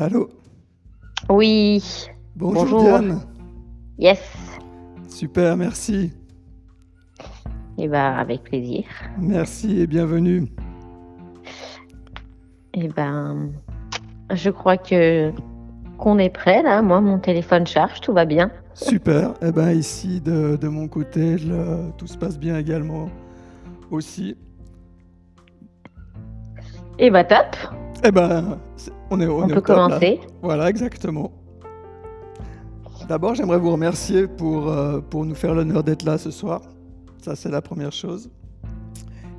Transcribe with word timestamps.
Allô 0.00 0.28
Oui. 1.28 1.82
Bonjour, 2.36 2.62
Bonjour. 2.64 2.80
Diane. 2.82 3.20
Yes. 3.98 4.20
Super, 5.08 5.56
merci. 5.56 6.12
Eh 7.78 7.88
ben, 7.88 8.12
avec 8.14 8.42
plaisir. 8.44 8.84
Merci 9.18 9.80
et 9.80 9.86
bienvenue. 9.86 10.46
Eh 12.74 12.88
ben, 12.88 13.50
je 14.32 14.50
crois 14.50 14.76
que 14.76 15.32
qu'on 15.96 16.18
est 16.18 16.30
prêt 16.30 16.62
là. 16.62 16.80
Moi, 16.82 17.00
mon 17.00 17.18
téléphone 17.18 17.66
charge, 17.66 18.00
tout 18.00 18.12
va 18.12 18.24
bien. 18.24 18.50
Super. 18.74 19.34
Eh 19.42 19.50
ben 19.50 19.72
ici, 19.72 20.20
de, 20.20 20.56
de 20.56 20.68
mon 20.68 20.86
côté, 20.86 21.36
le- 21.38 21.90
tout 21.96 22.06
se 22.06 22.16
passe 22.16 22.38
bien 22.38 22.56
également 22.56 23.08
aussi. 23.90 24.36
Eh 27.00 27.10
ben, 27.10 27.24
top. 27.24 27.56
Eh 28.04 28.12
ben, 28.12 28.58
on 29.10 29.20
est, 29.20 29.26
on 29.26 29.38
On, 29.38 29.48
est 29.48 29.52
au 29.52 29.54
peut 29.56 29.62
top, 29.62 29.68
là. 29.68 29.74
commencer. 29.88 30.20
Voilà, 30.42 30.68
exactement. 30.68 31.32
D'abord, 33.08 33.34
j'aimerais 33.34 33.58
vous 33.58 33.72
remercier 33.72 34.26
pour, 34.26 34.68
euh, 34.68 35.00
pour 35.00 35.24
nous 35.24 35.34
faire 35.34 35.54
l'honneur 35.54 35.82
d'être 35.82 36.04
là 36.04 36.18
ce 36.18 36.30
soir. 36.30 36.60
Ça, 37.22 37.34
c'est 37.36 37.50
la 37.50 37.62
première 37.62 37.92
chose. 37.92 38.30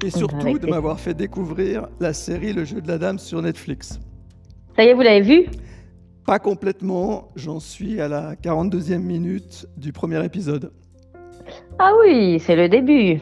Et 0.04 0.10
surtout, 0.10 0.58
de 0.58 0.68
m'avoir 0.68 1.00
fait 1.00 1.14
découvrir 1.14 1.88
la 2.00 2.14
série 2.14 2.54
Le 2.54 2.64
jeu 2.64 2.82
de 2.82 2.88
la 2.88 2.98
dame 2.98 3.20
sur 3.20 3.42
Netflix. 3.42 4.00
Ça 4.76 4.84
y 4.84 4.88
est, 4.88 4.94
vous 4.94 5.02
l'avez 5.02 5.22
vu? 5.22 5.46
Pas 6.26 6.40
complètement, 6.40 7.28
j'en 7.36 7.60
suis 7.60 8.00
à 8.00 8.08
la 8.08 8.36
42e 8.36 9.00
minute 9.00 9.68
du 9.78 9.92
premier 9.92 10.24
épisode. 10.24 10.72
Ah 11.80 11.92
oui, 12.02 12.40
c'est 12.40 12.56
le 12.56 12.70
début. 12.70 13.20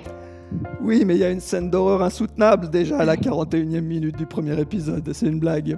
Oui, 0.82 1.04
mais 1.06 1.16
il 1.16 1.20
y 1.20 1.24
a 1.24 1.30
une 1.32 1.40
scène 1.40 1.70
d'horreur 1.70 2.02
insoutenable 2.02 2.70
déjà 2.70 3.00
à 3.00 3.06
la 3.06 3.16
41e 3.16 3.82
minute 3.82 4.18
du 4.18 4.26
premier 4.26 4.60
épisode, 4.60 5.10
c'est 5.14 5.28
une 5.28 5.40
blague. 5.40 5.78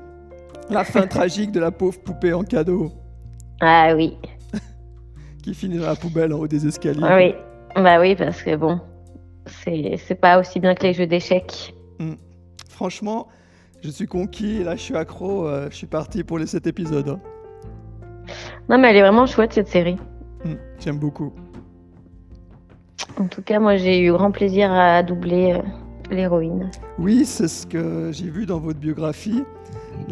La 0.69 0.83
fin 0.83 1.07
tragique 1.07 1.51
de 1.51 1.59
la 1.59 1.71
pauvre 1.71 1.99
poupée 1.99 2.33
en 2.33 2.43
cadeau 2.43 2.91
Ah 3.61 3.93
oui. 3.95 4.17
qui 5.43 5.53
finit 5.53 5.77
dans 5.77 5.87
la 5.87 5.95
poubelle 5.95 6.33
en 6.33 6.39
haut 6.39 6.47
des 6.47 6.67
escaliers. 6.67 7.01
Ah 7.03 7.15
oui. 7.17 7.33
Bah 7.75 7.99
oui, 7.99 8.15
parce 8.15 8.41
que 8.43 8.55
bon, 8.55 8.79
c'est 9.45 9.95
c'est 9.97 10.15
pas 10.15 10.39
aussi 10.39 10.59
bien 10.59 10.75
que 10.75 10.83
les 10.83 10.93
jeux 10.93 11.07
d'échecs. 11.07 11.73
Franchement, 12.69 13.27
je 13.83 13.89
suis 13.89 14.07
conquis, 14.07 14.63
là 14.63 14.75
je 14.77 14.81
suis 14.81 14.95
accro, 14.95 15.45
euh, 15.47 15.67
je 15.69 15.75
suis 15.75 15.85
parti 15.87 16.23
pour 16.23 16.39
les 16.39 16.45
7 16.47 16.65
épisodes. 16.67 17.09
hein. 17.09 17.19
Non, 18.69 18.77
mais 18.77 18.89
elle 18.89 18.95
est 18.97 19.01
vraiment 19.01 19.25
chouette 19.25 19.51
cette 19.53 19.67
série. 19.67 19.97
Hum, 20.45 20.55
J'aime 20.79 20.97
beaucoup. 20.97 21.33
En 23.19 23.27
tout 23.27 23.41
cas, 23.41 23.59
moi, 23.59 23.75
j'ai 23.75 23.99
eu 24.01 24.11
grand 24.13 24.31
plaisir 24.31 24.71
à 24.71 25.03
doubler 25.03 25.53
euh, 25.53 25.61
l'héroïne. 26.09 26.69
Oui, 26.97 27.25
c'est 27.25 27.47
ce 27.47 27.65
que 27.65 28.11
j'ai 28.11 28.29
vu 28.29 28.45
dans 28.45 28.59
votre 28.59 28.79
biographie. 28.79 29.43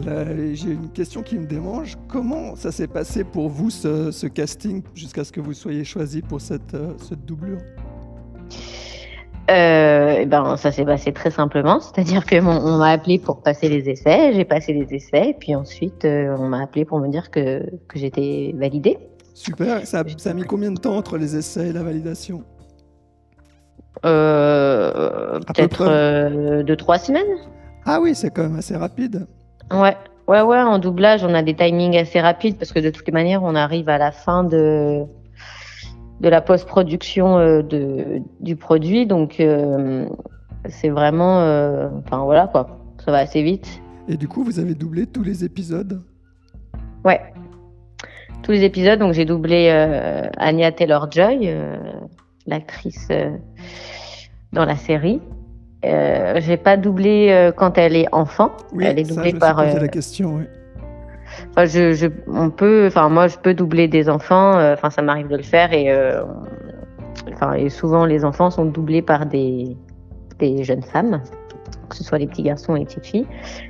J'ai 0.03 0.71
une 0.71 0.89
question 0.89 1.23
qui 1.23 1.37
me 1.37 1.45
démange. 1.45 1.97
Comment 2.07 2.55
ça 2.55 2.71
s'est 2.71 2.87
passé 2.87 3.23
pour 3.23 3.49
vous 3.49 3.69
ce, 3.69 4.11
ce 4.11 4.27
casting 4.27 4.83
jusqu'à 4.93 5.23
ce 5.23 5.31
que 5.31 5.39
vous 5.39 5.53
soyez 5.53 5.83
choisi 5.83 6.21
pour 6.21 6.41
cette, 6.41 6.73
euh, 6.73 6.93
cette 6.97 7.25
doublure? 7.25 7.59
Euh, 9.49 10.17
eh 10.19 10.25
ben, 10.25 10.57
ça 10.57 10.73
s'est 10.73 10.83
passé 10.83 11.13
très 11.13 11.31
simplement, 11.31 11.79
c'est-à-dire 11.79 12.25
que 12.25 12.37
mon- 12.41 12.59
on 12.59 12.77
m'a 12.79 12.89
appelé 12.89 13.17
pour 13.17 13.41
passer 13.41 13.69
les 13.69 13.89
essais, 13.89 14.33
j'ai 14.33 14.43
passé 14.43 14.73
les 14.73 14.93
essais, 14.93 15.29
et 15.29 15.33
puis 15.33 15.55
ensuite 15.55 16.03
euh, 16.03 16.35
on 16.37 16.49
m'a 16.49 16.63
appelé 16.63 16.83
pour 16.83 16.99
me 16.99 17.07
dire 17.07 17.31
que, 17.31 17.63
que 17.87 17.97
j'étais 17.97 18.53
validée. 18.57 18.97
Super. 19.33 19.87
Ça 19.87 20.01
a 20.01 20.33
mis 20.33 20.43
combien 20.43 20.71
de 20.71 20.79
temps 20.79 20.97
entre 20.97 21.17
les 21.17 21.37
essais 21.37 21.69
et 21.69 21.71
la 21.71 21.83
validation? 21.83 22.43
Euh, 24.05 25.39
peu 25.39 25.53
Peut-être 25.53 25.85
euh, 25.87 26.63
deux 26.63 26.75
trois 26.75 26.97
semaines. 26.97 27.37
Ah 27.85 27.99
oui, 28.01 28.15
c'est 28.15 28.29
quand 28.29 28.43
même 28.43 28.57
assez 28.57 28.75
rapide. 28.75 29.27
Ouais, 29.71 29.95
ouais, 30.27 30.41
ouais. 30.41 30.59
En 30.59 30.79
doublage, 30.79 31.23
on 31.23 31.33
a 31.33 31.41
des 31.41 31.55
timings 31.55 31.97
assez 31.97 32.19
rapides 32.19 32.57
parce 32.57 32.71
que 32.71 32.80
de 32.80 32.89
toutes 32.89 33.07
les 33.07 33.13
manières, 33.13 33.43
on 33.43 33.55
arrive 33.55 33.89
à 33.89 33.97
la 33.97 34.11
fin 34.11 34.43
de 34.43 35.05
de 36.19 36.30
la 36.30 36.41
post-production 36.41 37.37
euh, 37.37 37.61
de 37.61 38.21
du 38.39 38.55
produit, 38.55 39.05
donc 39.05 39.39
euh, 39.39 40.07
c'est 40.67 40.89
vraiment, 40.89 41.41
euh, 41.41 41.89
enfin 41.99 42.23
voilà 42.23 42.47
quoi, 42.47 42.80
ça 43.05 43.11
va 43.11 43.19
assez 43.19 43.43
vite. 43.43 43.81
Et 44.07 44.17
du 44.17 44.27
coup, 44.27 44.43
vous 44.43 44.59
avez 44.59 44.73
doublé 44.73 45.05
tous 45.05 45.23
les 45.23 45.43
épisodes? 45.43 46.02
Ouais. 47.05 47.21
Tous 48.41 48.52
les 48.52 48.63
épisodes, 48.63 48.99
donc 48.99 49.13
j'ai 49.13 49.25
doublé 49.25 49.69
Anya 50.37 50.71
Taylor-Joy, 50.71 51.53
l'actrice 52.47 53.08
euh, 53.11 53.31
dans 54.53 54.65
la 54.65 54.75
série. 54.75 55.21
Euh, 55.85 56.39
j'ai 56.39 56.58
pas 56.58 56.75
doublé 56.77 57.30
euh, 57.30 57.52
quand 57.52 57.77
elle 57.77 57.95
est 57.95 58.08
enfant. 58.11 58.52
Oui, 58.73 58.85
elle 58.87 58.97
est 58.99 59.05
ça, 59.05 59.13
doublée 59.13 59.30
je 59.31 59.35
me 59.35 59.39
par. 59.39 59.59
euh, 59.59 59.80
la 59.80 59.87
question. 59.87 60.35
oui. 60.37 60.43
enfin, 61.52 61.65
je, 61.65 61.93
je, 61.93 62.07
on 62.27 62.49
peut, 62.49 62.86
enfin 62.87 63.09
moi 63.09 63.27
je 63.27 63.37
peux 63.37 63.53
doubler 63.53 63.87
des 63.87 64.09
enfants. 64.09 64.57
euh, 64.57 64.73
Enfin 64.73 64.89
ça 64.89 65.02
m'arrive 65.02 65.27
de 65.27 65.37
le 65.37 65.43
faire 65.43 65.71
et, 65.73 65.91
euh, 65.91 66.23
enfin 67.33 67.53
et 67.53 67.69
souvent 67.69 68.05
les 68.05 68.25
enfants 68.25 68.49
sont 68.49 68.65
doublés 68.65 69.02
par 69.03 69.25
des 69.27 69.77
des 70.39 70.63
jeunes 70.63 70.83
femmes, 70.83 71.21
que 71.89 71.95
ce 71.95 72.03
soit 72.03 72.17
les 72.17 72.27
petits 72.27 72.43
garçons 72.43 72.75
et 72.75 72.80
les 72.80 72.86
petites 72.86 73.05
filles. 73.05 73.27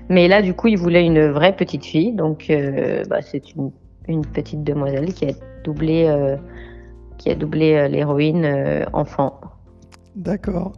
Mais 0.10 0.28
là 0.28 0.42
du 0.42 0.54
coup 0.54 0.68
il 0.68 0.78
voulait 0.78 1.06
une 1.06 1.28
vraie 1.30 1.56
petite 1.56 1.84
fille, 1.86 2.14
donc 2.14 2.52
bah, 3.10 3.22
c'est 3.22 3.54
une 3.56 3.72
une 4.08 4.26
petite 4.26 4.64
demoiselle 4.64 5.14
qui 5.14 5.26
a 5.26 5.34
doublé 5.66 6.08
qui 7.18 7.30
a 7.30 7.36
doublé 7.36 7.74
euh, 7.74 7.88
l'héroïne 7.88 8.46
euh, 8.46 8.86
enfant. 8.94 9.40
D'accord. 10.16 10.74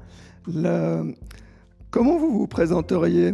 Le- 0.47 1.13
Comment 1.91 2.17
vous 2.17 2.31
vous 2.37 2.47
présenteriez 2.47 3.33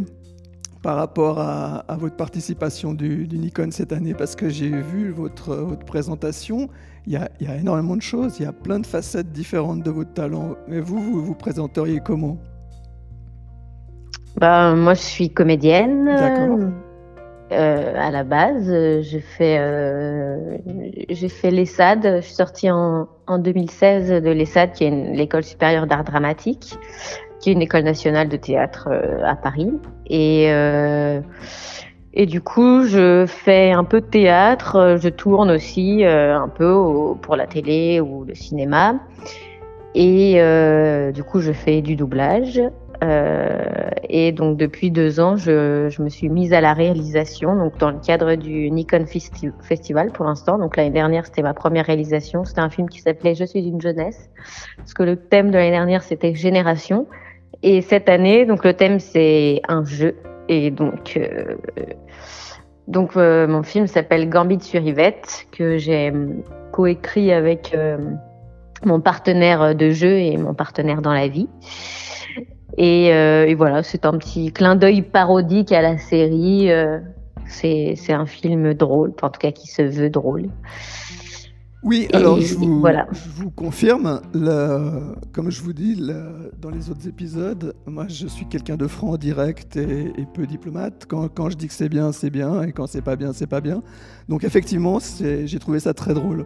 par 0.82 0.96
rapport 0.96 1.38
à, 1.38 1.78
à 1.88 1.96
votre 1.96 2.16
participation 2.16 2.94
du, 2.94 3.26
du 3.26 3.38
Nikon 3.38 3.68
cette 3.70 3.92
année? 3.92 4.14
Parce 4.14 4.34
que 4.34 4.48
j'ai 4.48 4.70
vu 4.70 5.10
votre, 5.10 5.54
votre 5.56 5.84
présentation, 5.84 6.68
il 7.06 7.12
y, 7.12 7.16
a, 7.16 7.28
il 7.38 7.46
y 7.46 7.50
a 7.50 7.56
énormément 7.56 7.96
de 7.96 8.02
choses, 8.02 8.38
il 8.38 8.44
y 8.44 8.46
a 8.46 8.52
plein 8.52 8.80
de 8.80 8.86
facettes 8.86 9.30
différentes 9.30 9.82
de 9.82 9.90
votre 9.90 10.14
talent. 10.14 10.54
Mais 10.68 10.80
vous, 10.80 11.00
vous 11.00 11.22
vous 11.22 11.34
présenteriez 11.34 12.00
comment? 12.00 12.38
Bah, 14.38 14.74
moi, 14.74 14.94
je 14.94 15.02
suis 15.02 15.30
comédienne. 15.30 16.04
D'accord. 16.04 16.58
Euh, 17.52 17.94
à 17.96 18.10
la 18.10 18.24
base, 18.24 18.68
euh, 18.68 19.02
j'ai 19.02 19.20
fait, 19.20 19.56
euh, 19.60 20.58
l'ESSAD. 21.44 22.16
Je 22.16 22.20
suis 22.22 22.34
sortie 22.34 22.70
en, 22.70 23.06
en 23.28 23.38
2016 23.38 24.22
de 24.22 24.30
l'ESSAD, 24.30 24.72
qui 24.72 24.84
est 24.84 24.90
l'école 24.90 25.44
supérieure 25.44 25.86
d'art 25.86 26.02
dramatique, 26.02 26.74
qui 27.38 27.50
est 27.50 27.52
une 27.52 27.62
école 27.62 27.84
nationale 27.84 28.28
de 28.28 28.36
théâtre 28.36 28.88
euh, 28.90 29.24
à 29.24 29.36
Paris. 29.36 29.72
Et, 30.08 30.50
du 32.26 32.40
coup, 32.40 32.82
je 32.84 33.26
fais 33.26 33.70
un 33.70 33.84
peu 33.84 34.00
de 34.00 34.06
théâtre. 34.06 34.96
Je 35.00 35.08
tourne 35.08 35.50
aussi 35.50 36.02
un 36.04 36.48
peu 36.48 36.74
pour 37.20 37.36
la 37.36 37.46
télé 37.46 38.00
ou 38.00 38.24
le 38.24 38.34
cinéma. 38.34 38.94
Et 39.94 40.40
du 41.12 41.22
coup, 41.22 41.40
je 41.40 41.52
fais 41.52 41.82
du 41.82 41.94
doublage. 41.94 42.62
Euh, 43.02 43.90
et 44.08 44.32
donc 44.32 44.56
depuis 44.56 44.90
deux 44.90 45.20
ans, 45.20 45.36
je, 45.36 46.00
me 46.02 46.08
suis 46.08 46.28
mise 46.28 46.52
à 46.52 46.60
la 46.60 46.72
réalisation, 46.72 47.56
donc 47.56 47.78
dans 47.78 47.90
le 47.90 47.98
cadre 47.98 48.34
du 48.34 48.70
Nikon 48.70 49.04
Festi- 49.04 49.52
Festival 49.62 50.12
pour 50.12 50.24
l'instant. 50.24 50.58
Donc 50.58 50.76
l'année 50.76 50.90
dernière, 50.90 51.26
c'était 51.26 51.42
ma 51.42 51.54
première 51.54 51.86
réalisation. 51.86 52.44
C'était 52.44 52.60
un 52.60 52.70
film 52.70 52.88
qui 52.88 53.00
s'appelait 53.00 53.34
Je 53.34 53.44
suis 53.44 53.60
une 53.60 53.80
jeunesse, 53.80 54.30
parce 54.78 54.94
que 54.94 55.02
le 55.02 55.16
thème 55.16 55.50
de 55.50 55.56
l'année 55.56 55.70
dernière 55.70 56.02
c'était 56.02 56.34
génération. 56.34 57.06
Et 57.62 57.80
cette 57.80 58.08
année, 58.08 58.46
donc 58.46 58.64
le 58.64 58.74
thème 58.74 58.98
c'est 58.98 59.60
un 59.68 59.84
jeu. 59.84 60.16
Et 60.48 60.70
donc 60.70 61.16
euh, 61.16 61.56
donc 62.86 63.16
euh, 63.16 63.46
mon 63.48 63.62
film 63.62 63.86
s'appelle 63.86 64.28
Gambit 64.28 64.60
sur 64.60 64.80
Yvette, 64.80 65.46
que 65.52 65.76
j'ai 65.76 66.12
coécrit 66.72 67.32
avec 67.32 67.76
mon 68.84 69.00
partenaire 69.00 69.74
de 69.74 69.90
jeu 69.90 70.18
et 70.18 70.36
mon 70.36 70.54
partenaire 70.54 71.02
dans 71.02 71.12
la 71.12 71.28
vie. 71.28 71.48
Et, 72.78 73.12
euh, 73.12 73.46
et 73.46 73.54
voilà, 73.54 73.82
c'est 73.82 74.04
un 74.04 74.18
petit 74.18 74.52
clin 74.52 74.76
d'œil 74.76 75.02
parodique 75.02 75.72
à 75.72 75.82
la 75.82 75.98
série. 75.98 76.70
euh, 76.70 76.98
c'est 77.48 77.96
un 78.12 78.26
film 78.26 78.74
drôle, 78.74 79.12
en 79.22 79.30
tout 79.30 79.38
cas 79.38 79.52
qui 79.52 79.68
se 79.68 79.82
veut 79.82 80.10
drôle. 80.10 80.48
Oui, 81.84 82.08
Et 82.10 82.14
alors 82.16 82.40
je 82.40 82.54
vous, 82.54 82.80
voilà. 82.80 83.06
je 83.12 83.28
vous 83.42 83.50
confirme, 83.50 84.20
le- 84.34 85.14
comme 85.32 85.50
je 85.50 85.62
vous 85.62 85.72
dis 85.72 85.94
le- 85.94 86.50
dans 86.60 86.70
les 86.70 86.90
autres 86.90 87.06
épisodes, 87.06 87.74
moi 87.86 88.06
je 88.08 88.26
suis 88.26 88.46
quelqu'un 88.46 88.76
de 88.76 88.88
franc, 88.88 89.16
direct 89.16 89.76
et, 89.76 90.12
et 90.16 90.26
peu 90.34 90.46
diplomate. 90.46 91.04
Quand, 91.08 91.28
quand 91.28 91.48
je 91.50 91.56
dis 91.56 91.68
que 91.68 91.72
c'est 91.74 91.88
bien, 91.88 92.10
c'est 92.10 92.30
bien, 92.30 92.62
et 92.62 92.72
quand 92.72 92.88
c'est 92.88 93.02
pas 93.02 93.14
bien, 93.14 93.32
c'est 93.32 93.46
pas 93.46 93.60
bien. 93.60 93.82
Donc 94.28 94.42
effectivement, 94.42 94.98
j'ai 95.20 95.58
trouvé 95.60 95.78
ça 95.78 95.94
très 95.94 96.14
drôle. 96.14 96.44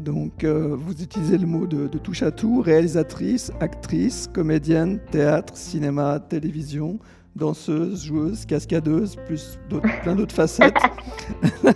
Donc 0.00 0.44
euh, 0.44 0.74
vous 0.78 1.02
utilisez 1.02 1.36
le 1.38 1.46
mot 1.46 1.66
de, 1.66 1.86
de 1.86 1.98
touche 1.98 2.22
à 2.22 2.30
tout, 2.30 2.62
réalisatrice, 2.62 3.52
actrice, 3.60 4.28
comédienne, 4.32 4.98
théâtre, 5.10 5.56
cinéma, 5.56 6.18
télévision, 6.20 6.98
danseuse, 7.36 8.04
joueuse, 8.04 8.46
cascadeuse, 8.46 9.16
plus 9.26 9.58
plein 10.02 10.14
d'autres 10.16 10.34
facettes. 10.34 10.74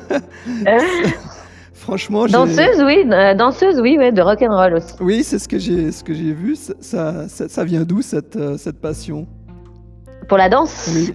Franchement, 1.75 2.26
j'ai- 2.26 2.32
danseuse, 2.32 2.82
oui, 2.85 3.05
euh, 3.11 3.35
danseuse, 3.35 3.79
oui, 3.81 3.99
ouais, 3.99 4.11
de 4.11 4.23
rock 4.23 4.41
and 4.41 4.56
roll 4.56 4.75
aussi. 4.75 4.94
Oui, 5.00 5.23
c'est 5.23 5.38
ce 5.38 5.47
que 5.49 5.59
j'ai 5.59 5.93
ce 5.93 6.03
que 6.03 6.15
j'ai 6.15 6.32
vu. 6.32 6.56
Ça, 6.56 7.29
ça, 7.29 7.65
vient 7.65 7.82
d'où 7.85 8.00
cette, 8.00 8.37
euh, 8.37 8.56
cette 8.56 8.81
passion? 8.81 9.27
Pour 10.29 10.38
la 10.38 10.49
danse? 10.49 10.91
Oui. 10.94 11.15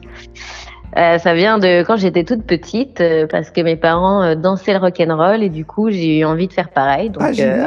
Euh, 0.97 1.17
ça 1.19 1.33
vient 1.35 1.59
de 1.59 1.83
quand 1.83 1.97
j'étais 1.97 2.23
toute 2.23 2.43
petite, 2.45 2.99
euh, 3.01 3.27
parce 3.27 3.51
que 3.51 3.61
mes 3.61 3.75
parents 3.75 4.23
euh, 4.23 4.35
dansaient 4.35 4.73
le 4.73 4.79
rock'n'roll 4.79 5.43
et 5.43 5.49
du 5.49 5.63
coup 5.65 5.89
j'ai 5.91 6.19
eu 6.19 6.25
envie 6.25 6.47
de 6.47 6.53
faire 6.53 6.69
pareil. 6.69 7.09
Donc 7.09 7.21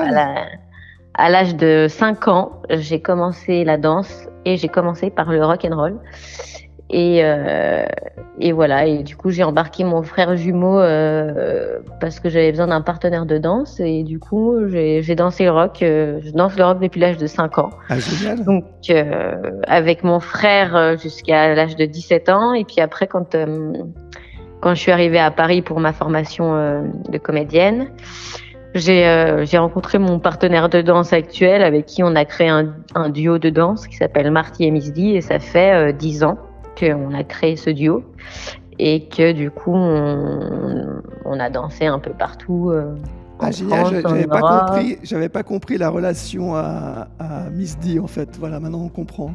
Ah, 0.07 0.11
la- 0.11 0.45
à 1.15 1.29
l'âge 1.31 1.55
de 1.57 1.87
5 1.89 2.27
ans, 2.29 2.53
j'ai 2.71 3.01
commencé 3.01 3.65
la 3.65 3.77
danse 3.77 4.27
et 4.45 4.57
j'ai 4.57 4.69
commencé 4.69 5.11
par 5.11 5.31
le 5.31 5.45
rock'n'roll. 5.45 5.99
Et, 6.93 7.21
euh, 7.25 7.85
et 8.39 8.53
voilà, 8.53 8.87
et 8.87 9.03
du 9.03 9.17
coup 9.17 9.31
j'ai 9.31 9.45
embarqué 9.45 9.83
mon 9.83 10.03
frère 10.03 10.37
jumeau 10.37 10.79
euh, 10.79 11.79
parce 12.01 12.21
que 12.21 12.29
j'avais 12.29 12.51
besoin 12.51 12.67
d'un 12.67 12.83
partenaire 12.83 13.25
de 13.25 13.39
danse 13.39 13.81
et 13.81 14.03
du 14.03 14.19
coup 14.19 14.57
j'ai 14.69 15.15
dansé 15.15 15.45
le 15.45 15.53
rock. 15.53 15.83
euh, 15.83 16.21
je 16.23 16.31
danse 16.33 16.57
le 16.59 16.65
rock 16.65 16.81
depuis 16.81 17.01
l'âge 17.01 17.17
de 17.17 17.27
5 17.27 17.59
ans. 17.59 17.71
Ah, 17.89 17.99
génial. 17.99 18.45
Donc, 18.45 18.65
avec 19.67 20.05
mon 20.05 20.21
frère 20.21 20.99
jusqu'à 20.99 21.55
l'âge 21.55 21.77
de 21.77 21.87
17 21.87 22.29
ans. 22.29 22.53
Et 22.53 22.65
puis 22.65 22.81
après, 22.81 23.07
quand, 23.07 23.37
quand 24.61 24.75
je 24.75 24.81
suis 24.81 24.93
arrivée 24.93 25.19
à 25.19 25.31
Paris 25.31 25.63
pour 25.63 25.81
ma 25.81 25.95
formation 25.95 26.53
de 27.09 27.19
comédienne, 27.19 27.89
j'ai 28.75 29.59
rencontré 29.59 29.99
mon 29.99 30.19
partenaire 30.19 30.69
de 30.69 30.83
danse 30.83 31.13
actuel 31.13 31.63
avec 31.63 31.87
qui 31.87 32.03
on 32.03 32.15
a 32.17 32.25
créé 32.25 32.49
un, 32.49 32.75
un 32.95 33.09
duo 33.09 33.39
de 33.39 33.51
danse 33.51 33.87
qui 33.87 33.97
s'appelle 33.97 34.31
Marty 34.31 34.65
et 34.65 34.71
Misdy. 34.71 35.17
Et 35.17 35.21
ça 35.21 35.39
fait 35.39 35.91
euh, 35.91 35.93
10 35.93 36.25
ans 36.25 36.39
qu'on 36.79 37.15
a 37.15 37.25
créé 37.25 37.57
ce 37.57 37.71
duo. 37.71 38.05
Et 38.79 39.07
que 39.09 39.33
du 39.33 39.51
coup, 39.51 39.75
on, 39.75 41.03
on 41.25 41.39
a 41.41 41.51
dansé 41.51 41.87
un 41.87 41.99
peu 41.99 42.11
partout. 42.11 42.71
euh, 42.71 42.95
Ah, 43.39 43.51
génial. 43.51 44.03
J'avais 44.03 44.27
pas 44.27 44.41
compris. 44.41 44.99
J'avais 45.03 45.29
pas 45.29 45.43
compris 45.43 45.79
la 45.79 45.89
relation 45.91 46.55
à, 46.55 47.09
à 47.19 47.51
Miss 47.51 47.79
D 47.79 47.99
en 47.99 48.07
fait. 48.07 48.37
Voilà, 48.39 48.61
maintenant 48.61 48.83
on 48.85 48.89
comprend. 48.89 49.31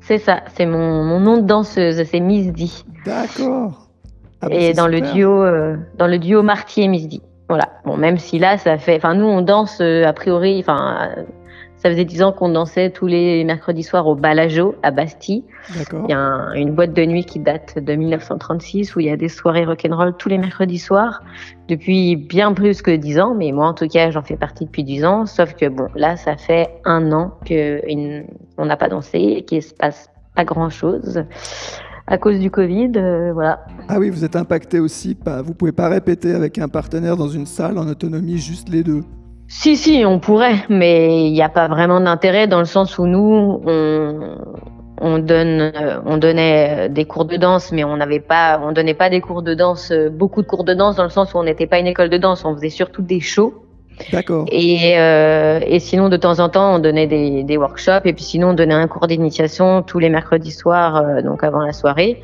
C'est 0.00 0.18
ça, 0.18 0.40
c'est 0.54 0.66
mon, 0.66 1.04
mon 1.04 1.20
nom 1.20 1.36
de 1.36 1.42
danseuse, 1.42 2.02
c'est 2.04 2.18
Misdy. 2.20 2.84
D'accord. 3.06 3.88
Ah, 4.40 4.48
bah, 4.48 4.54
et 4.56 4.72
dans 4.74 4.88
le 4.88 5.00
duo 5.00 5.44
euh, 5.44 5.76
dans 5.96 6.08
le 6.08 6.18
duo 6.18 6.42
Marty 6.42 6.82
et 6.82 6.88
Misdy. 6.88 7.22
Voilà. 7.48 7.68
Bon, 7.84 7.96
même 7.96 8.18
si 8.18 8.40
là 8.40 8.58
ça 8.58 8.78
fait 8.78 8.96
enfin 8.96 9.14
nous 9.14 9.26
on 9.26 9.42
danse 9.42 9.78
euh, 9.80 10.04
a 10.04 10.12
priori 10.12 10.58
enfin 10.58 11.10
ça 11.82 11.90
faisait 11.90 12.04
dix 12.04 12.22
ans 12.22 12.32
qu'on 12.32 12.48
dansait 12.50 12.90
tous 12.90 13.06
les 13.08 13.42
mercredis 13.44 13.82
soirs 13.82 14.06
au 14.06 14.14
Balajo 14.14 14.76
à 14.84 14.92
Bastille. 14.92 15.42
Il 16.04 16.10
y 16.10 16.12
a 16.12 16.18
un- 16.18 16.52
une 16.54 16.72
boîte 16.74 16.92
de 16.92 17.04
nuit 17.04 17.24
qui 17.24 17.38
date 17.40 17.78
de 17.82 17.94
1936 17.94 18.94
où 18.94 19.00
il 19.00 19.06
y 19.06 19.10
a 19.10 19.16
des 19.16 19.28
soirées 19.28 19.64
rock'n'roll 19.64 20.16
tous 20.16 20.28
les 20.28 20.38
mercredis 20.38 20.78
soirs 20.78 21.22
depuis 21.68 22.14
bien 22.16 22.52
plus 22.52 22.82
que 22.82 22.90
dix 22.92 23.18
ans 23.18 23.34
mais 23.34 23.50
moi 23.52 23.66
en 23.66 23.74
tout 23.74 23.88
cas 23.88 24.10
j'en 24.10 24.22
fais 24.22 24.36
partie 24.36 24.64
depuis 24.66 24.84
dix 24.84 25.04
ans 25.04 25.26
sauf 25.26 25.54
que 25.54 25.68
bon 25.68 25.88
là 25.96 26.16
ça 26.16 26.36
fait 26.36 26.68
un 26.84 27.10
an 27.12 27.32
que 27.44 27.80
une- 27.90 28.26
on 28.58 28.66
n'a 28.66 28.76
pas 28.76 28.88
dansé 28.88 29.18
et 29.18 29.44
qu'il 29.44 29.62
se 29.62 29.74
passe 29.74 30.08
pas 30.36 30.44
grand 30.44 30.70
chose 30.70 31.24
à 32.06 32.18
cause 32.18 32.38
du 32.38 32.50
Covid 32.50 32.92
euh, 32.96 33.32
voilà 33.32 33.64
Ah 33.88 33.98
oui, 33.98 34.10
vous 34.10 34.24
êtes 34.24 34.34
impacté 34.36 34.80
aussi. 34.80 35.14
Pas, 35.14 35.40
vous 35.42 35.54
pouvez 35.54 35.72
pas 35.72 35.88
répéter 35.88 36.32
avec 36.34 36.58
un 36.58 36.68
partenaire 36.68 37.16
dans 37.16 37.28
une 37.28 37.46
salle 37.46 37.78
en 37.78 37.86
autonomie, 37.86 38.38
juste 38.38 38.68
les 38.68 38.82
deux. 38.82 39.02
Si, 39.54 39.76
si, 39.76 40.02
on 40.06 40.18
pourrait, 40.18 40.64
mais 40.70 41.26
il 41.26 41.32
n'y 41.32 41.42
a 41.42 41.50
pas 41.50 41.68
vraiment 41.68 42.00
d'intérêt 42.00 42.46
dans 42.46 42.58
le 42.58 42.64
sens 42.64 42.98
où 42.98 43.06
nous, 43.06 43.60
on, 43.66 44.38
on, 44.98 45.18
donne, 45.18 45.60
euh, 45.60 46.00
on 46.06 46.16
donnait 46.16 46.86
euh, 46.86 46.88
des 46.88 47.04
cours 47.04 47.26
de 47.26 47.36
danse, 47.36 47.70
mais 47.70 47.84
on 47.84 47.98
n'avait 47.98 48.18
pas, 48.18 48.58
on 48.64 48.72
donnait 48.72 48.94
pas 48.94 49.10
des 49.10 49.20
cours 49.20 49.42
de 49.42 49.52
danse, 49.52 49.92
euh, 49.92 50.08
beaucoup 50.08 50.40
de 50.40 50.46
cours 50.46 50.64
de 50.64 50.72
danse 50.72 50.96
dans 50.96 51.04
le 51.04 51.10
sens 51.10 51.34
où 51.34 51.38
on 51.38 51.44
n'était 51.44 51.66
pas 51.66 51.78
une 51.78 51.86
école 51.86 52.08
de 52.08 52.16
danse, 52.16 52.46
on 52.46 52.54
faisait 52.54 52.70
surtout 52.70 53.02
des 53.02 53.20
shows. 53.20 53.62
D'accord. 54.10 54.46
Et, 54.50 54.98
euh, 54.98 55.60
et 55.66 55.78
sinon, 55.80 56.08
de 56.08 56.16
temps 56.16 56.40
en 56.40 56.48
temps, 56.48 56.76
on 56.76 56.78
donnait 56.78 57.06
des, 57.06 57.44
des 57.44 57.56
workshops, 57.58 58.06
et 58.06 58.14
puis 58.14 58.24
sinon, 58.24 58.48
on 58.48 58.54
donnait 58.54 58.74
un 58.74 58.88
cours 58.88 59.06
d'initiation 59.06 59.82
tous 59.82 59.98
les 59.98 60.08
mercredis 60.08 60.50
soirs, 60.50 60.96
euh, 60.96 61.22
donc 61.22 61.44
avant 61.44 61.60
la 61.60 61.74
soirée. 61.74 62.20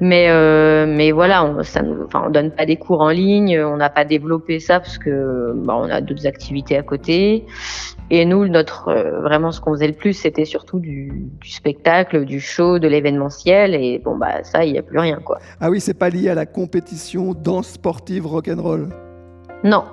Mais, 0.00 0.26
euh, 0.28 0.86
mais 0.88 1.12
voilà, 1.12 1.44
on, 1.44 1.62
ça 1.62 1.82
nous, 1.82 2.04
enfin, 2.04 2.24
on 2.26 2.30
donne 2.30 2.50
pas 2.50 2.66
des 2.66 2.76
cours 2.76 3.00
en 3.00 3.10
ligne, 3.10 3.60
on 3.60 3.76
n'a 3.76 3.90
pas 3.90 4.04
développé 4.04 4.58
ça 4.58 4.80
parce 4.80 4.98
que 4.98 5.52
bah, 5.54 5.76
on 5.76 5.88
a 5.88 6.00
d'autres 6.00 6.26
activités 6.26 6.76
à 6.76 6.82
côté. 6.82 7.44
Et 8.10 8.24
nous, 8.24 8.46
notre 8.48 8.88
euh, 8.88 9.20
vraiment 9.22 9.52
ce 9.52 9.60
qu'on 9.60 9.72
faisait 9.72 9.86
le 9.86 9.94
plus, 9.94 10.12
c'était 10.12 10.44
surtout 10.44 10.78
du, 10.78 11.30
du 11.40 11.50
spectacle, 11.50 12.24
du 12.24 12.40
show, 12.40 12.78
de 12.78 12.88
l'événementiel. 12.88 13.74
Et 13.74 14.00
bon 14.04 14.16
bah 14.16 14.42
ça, 14.42 14.64
il 14.64 14.72
n'y 14.72 14.78
a 14.78 14.82
plus 14.82 14.98
rien 14.98 15.20
quoi. 15.24 15.38
Ah 15.60 15.70
oui, 15.70 15.80
c'est 15.80 15.98
pas 15.98 16.10
lié 16.10 16.28
à 16.28 16.34
la 16.34 16.46
compétition 16.46 17.32
danse 17.32 17.68
sportive 17.68 18.26
rock'n'roll. 18.26 18.88
Non, 19.62 19.84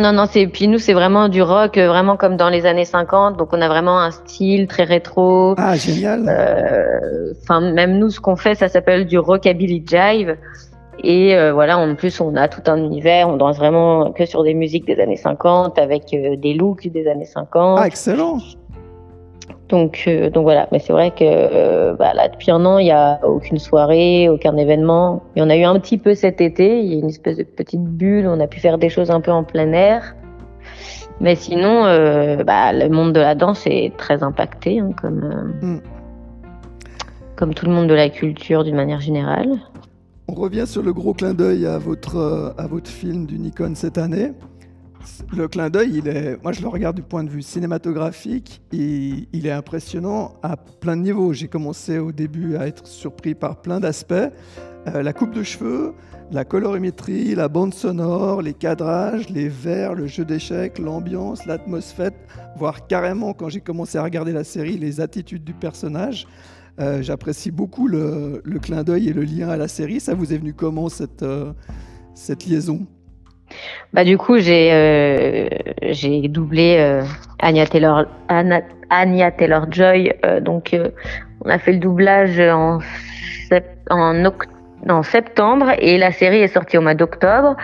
non, 0.00 0.12
non. 0.12 0.26
C'est 0.30 0.46
puis 0.46 0.68
nous, 0.68 0.78
c'est 0.78 0.92
vraiment 0.92 1.28
du 1.28 1.42
rock, 1.42 1.78
euh, 1.78 1.88
vraiment 1.88 2.16
comme 2.16 2.36
dans 2.36 2.48
les 2.48 2.66
années 2.66 2.84
50. 2.84 3.36
Donc 3.36 3.50
on 3.52 3.60
a 3.60 3.68
vraiment 3.68 4.00
un 4.00 4.10
style 4.10 4.66
très 4.66 4.84
rétro. 4.84 5.54
Ah, 5.58 5.76
génial. 5.76 6.26
Euh, 6.28 7.32
Enfin, 7.42 7.60
même 7.60 7.98
nous, 7.98 8.10
ce 8.10 8.20
qu'on 8.20 8.36
fait, 8.36 8.54
ça 8.54 8.68
s'appelle 8.68 9.06
du 9.06 9.18
rockabilly 9.18 9.84
jive. 9.86 10.36
Et 11.02 11.34
euh, 11.34 11.52
voilà, 11.52 11.78
en 11.78 11.94
plus, 11.94 12.20
on 12.20 12.36
a 12.36 12.48
tout 12.48 12.62
un 12.70 12.76
univers. 12.76 13.28
On 13.28 13.36
danse 13.36 13.56
vraiment 13.56 14.12
que 14.12 14.26
sur 14.26 14.44
des 14.44 14.54
musiques 14.54 14.86
des 14.86 15.00
années 15.00 15.16
50 15.16 15.78
avec 15.78 16.12
euh, 16.12 16.36
des 16.36 16.54
looks 16.54 16.86
des 16.88 17.06
années 17.08 17.24
50. 17.24 17.78
Ah, 17.80 17.86
excellent. 17.86 18.38
Donc, 19.70 20.04
euh, 20.06 20.30
donc 20.30 20.42
voilà. 20.42 20.68
Mais 20.72 20.78
c'est 20.80 20.92
vrai 20.92 21.10
que 21.12 21.18
euh, 21.22 21.94
bah, 21.94 22.12
là, 22.14 22.28
depuis 22.28 22.50
un 22.50 22.64
an, 22.66 22.78
il 22.78 22.84
n'y 22.84 22.90
a 22.90 23.20
aucune 23.24 23.58
soirée, 23.58 24.28
aucun 24.28 24.56
événement. 24.56 25.22
Il 25.36 25.40
y 25.40 25.42
en 25.42 25.50
a 25.50 25.56
eu 25.56 25.62
un 25.62 25.78
petit 25.78 25.96
peu 25.98 26.14
cet 26.14 26.40
été. 26.40 26.80
Il 26.80 26.92
y 26.92 26.96
a 26.96 26.98
une 26.98 27.08
espèce 27.08 27.36
de 27.36 27.44
petite 27.44 27.82
bulle. 27.84 28.26
On 28.26 28.40
a 28.40 28.46
pu 28.46 28.58
faire 28.60 28.78
des 28.78 28.88
choses 28.88 29.10
un 29.10 29.20
peu 29.20 29.30
en 29.30 29.44
plein 29.44 29.72
air. 29.72 30.14
Mais 31.20 31.34
sinon, 31.34 31.84
euh, 31.84 32.42
bah, 32.44 32.72
le 32.72 32.88
monde 32.88 33.12
de 33.12 33.20
la 33.20 33.34
danse 33.34 33.66
est 33.66 33.96
très 33.96 34.22
impacté, 34.22 34.80
hein, 34.80 34.90
comme, 35.00 35.52
euh, 35.62 35.66
Mm. 35.66 35.80
comme 37.36 37.54
tout 37.54 37.66
le 37.66 37.72
monde 37.72 37.88
de 37.88 37.94
la 37.94 38.08
culture 38.08 38.64
d'une 38.64 38.76
manière 38.76 39.00
générale. 39.00 39.58
On 40.28 40.34
revient 40.34 40.66
sur 40.66 40.82
le 40.82 40.92
gros 40.92 41.12
clin 41.12 41.34
d'œil 41.34 41.66
à 41.66 41.76
votre, 41.78 42.54
à 42.56 42.66
votre 42.66 42.88
film 42.90 43.26
du 43.26 43.38
Nikon 43.38 43.72
cette 43.74 43.98
année. 43.98 44.32
Le 45.36 45.48
clin 45.48 45.70
d'œil, 45.70 46.02
moi 46.42 46.52
je 46.52 46.60
le 46.60 46.68
regarde 46.68 46.96
du 46.96 47.02
point 47.02 47.24
de 47.24 47.30
vue 47.30 47.42
cinématographique, 47.42 48.62
et 48.72 49.28
il 49.32 49.46
est 49.46 49.52
impressionnant 49.52 50.34
à 50.42 50.56
plein 50.56 50.96
de 50.96 51.02
niveaux. 51.02 51.32
J'ai 51.32 51.48
commencé 51.48 51.98
au 51.98 52.12
début 52.12 52.56
à 52.56 52.66
être 52.66 52.86
surpris 52.86 53.34
par 53.34 53.60
plein 53.62 53.80
d'aspects. 53.80 54.14
Euh, 54.88 55.02
la 55.02 55.12
coupe 55.12 55.32
de 55.34 55.42
cheveux, 55.42 55.92
la 56.32 56.44
colorimétrie, 56.44 57.34
la 57.34 57.48
bande 57.48 57.74
sonore, 57.74 58.40
les 58.40 58.54
cadrages, 58.54 59.28
les 59.28 59.48
verres, 59.48 59.94
le 59.94 60.06
jeu 60.06 60.24
d'échecs, 60.24 60.78
l'ambiance, 60.78 61.44
l'atmosphère, 61.44 62.12
voire 62.56 62.86
carrément 62.86 63.34
quand 63.34 63.48
j'ai 63.48 63.60
commencé 63.60 63.98
à 63.98 64.02
regarder 64.02 64.32
la 64.32 64.44
série, 64.44 64.78
les 64.78 65.00
attitudes 65.00 65.44
du 65.44 65.54
personnage. 65.54 66.26
Euh, 66.80 67.02
J'apprécie 67.02 67.50
beaucoup 67.50 67.88
le, 67.88 68.42
clin 68.62 68.84
d'œil 68.84 69.08
et 69.08 69.12
le 69.12 69.22
lien 69.22 69.48
à 69.48 69.56
la 69.56 69.68
série. 69.68 70.00
Ça 70.00 70.14
vous 70.14 70.32
est 70.32 70.38
venu 70.38 70.54
comment 70.54 70.88
cette, 70.88 71.22
euh, 71.22 71.52
cette 72.14 72.46
liaison? 72.46 72.86
Bah, 73.92 74.04
du 74.04 74.16
coup, 74.18 74.38
j'ai 74.38 74.70
euh, 74.72 75.48
j'ai 75.82 76.28
doublé 76.28 76.76
euh, 76.78 77.02
Anya 77.40 77.66
Taylor 77.66 78.06
Joy. 79.70 80.12
donc, 80.40 80.74
euh, 80.74 80.90
on 81.44 81.50
a 81.50 81.58
fait 81.58 81.72
le 81.72 81.78
doublage 81.78 82.38
en 82.40 82.80
sept- 83.48 83.78
en, 83.90 84.14
oct- 84.24 84.48
en 84.88 85.02
septembre 85.02 85.72
et 85.78 85.98
la 85.98 86.12
série 86.12 86.38
est 86.38 86.48
sortie 86.48 86.78
au 86.78 86.80
mois 86.80 86.94
d'octobre. 86.94 87.56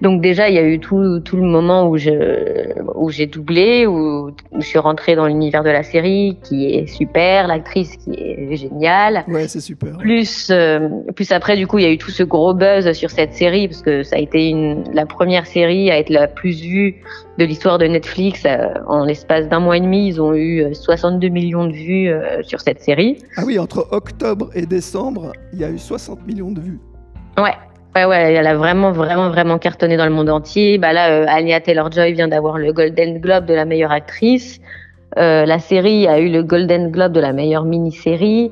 Donc 0.00 0.20
déjà, 0.20 0.48
il 0.48 0.54
y 0.54 0.58
a 0.58 0.62
eu 0.62 0.78
tout, 0.78 1.20
tout 1.20 1.36
le 1.36 1.42
moment 1.42 1.88
où 1.88 1.96
je 1.96 2.72
où 2.94 3.10
j'ai 3.10 3.26
doublé, 3.26 3.86
où, 3.86 4.28
où 4.52 4.60
je 4.60 4.66
suis 4.66 4.78
rentrée 4.78 5.16
dans 5.16 5.26
l'univers 5.26 5.64
de 5.64 5.70
la 5.70 5.82
série, 5.82 6.38
qui 6.42 6.74
est 6.74 6.86
super, 6.86 7.46
l'actrice 7.46 7.96
qui 7.96 8.12
est 8.12 8.56
géniale. 8.56 9.24
Ouais, 9.28 9.48
c'est 9.48 9.60
super. 9.60 9.96
Plus, 9.98 10.48
euh, 10.50 10.88
plus 11.14 11.32
après, 11.32 11.56
du 11.56 11.66
coup, 11.66 11.78
il 11.78 11.84
y 11.84 11.88
a 11.88 11.90
eu 11.90 11.98
tout 11.98 12.10
ce 12.10 12.22
gros 12.22 12.54
buzz 12.54 12.92
sur 12.92 13.10
cette 13.10 13.34
série 13.34 13.68
parce 13.68 13.82
que 13.82 14.02
ça 14.02 14.16
a 14.16 14.18
été 14.18 14.48
une, 14.48 14.84
la 14.92 15.06
première 15.06 15.46
série 15.46 15.90
à 15.90 15.98
être 15.98 16.10
la 16.10 16.28
plus 16.28 16.60
vue 16.60 17.02
de 17.38 17.44
l'histoire 17.44 17.78
de 17.78 17.86
Netflix. 17.86 18.44
Euh, 18.44 18.68
en 18.86 19.04
l'espace 19.04 19.48
d'un 19.48 19.60
mois 19.60 19.76
et 19.76 19.80
demi, 19.80 20.08
ils 20.08 20.20
ont 20.20 20.34
eu 20.34 20.62
euh, 20.62 20.74
62 20.74 21.28
millions 21.28 21.66
de 21.66 21.72
vues 21.72 22.08
euh, 22.08 22.42
sur 22.42 22.60
cette 22.60 22.80
série. 22.80 23.18
Ah 23.36 23.42
oui, 23.46 23.58
entre 23.58 23.86
octobre 23.90 24.50
et 24.54 24.66
décembre, 24.66 25.32
il 25.52 25.60
y 25.60 25.64
a 25.64 25.70
eu 25.70 25.78
60 25.78 26.26
millions 26.26 26.50
de 26.50 26.60
vues. 26.60 26.80
Ouais. 27.38 27.54
Ouais, 27.94 28.06
ouais, 28.06 28.32
elle 28.32 28.46
a 28.46 28.56
vraiment, 28.56 28.90
vraiment, 28.90 29.28
vraiment 29.28 29.58
cartonné 29.58 29.98
dans 29.98 30.06
le 30.06 30.12
monde 30.12 30.30
entier. 30.30 30.78
Bah 30.78 30.94
là, 30.94 31.10
euh, 31.10 31.26
Anya 31.28 31.60
Taylor-Joy 31.60 32.14
vient 32.14 32.28
d'avoir 32.28 32.56
le 32.56 32.72
Golden 32.72 33.20
Globe 33.20 33.44
de 33.44 33.52
la 33.52 33.66
meilleure 33.66 33.92
actrice. 33.92 34.60
Euh, 35.18 35.44
la 35.44 35.58
série 35.58 36.08
a 36.08 36.18
eu 36.18 36.30
le 36.30 36.42
Golden 36.42 36.90
Globe 36.90 37.12
de 37.12 37.20
la 37.20 37.34
meilleure 37.34 37.64
mini-série. 37.64 38.50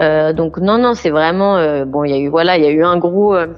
Euh, 0.00 0.32
donc 0.32 0.58
non, 0.58 0.78
non, 0.78 0.94
c'est 0.94 1.10
vraiment 1.10 1.56
euh, 1.56 1.84
bon. 1.84 2.04
Il 2.04 2.10
y 2.10 2.14
a 2.14 2.18
eu 2.18 2.28
voilà, 2.28 2.56
il 2.56 2.64
y 2.64 2.66
a 2.66 2.70
eu 2.70 2.82
un 2.82 2.96
gros, 2.96 3.34
euh, 3.34 3.46
euh, 3.46 3.54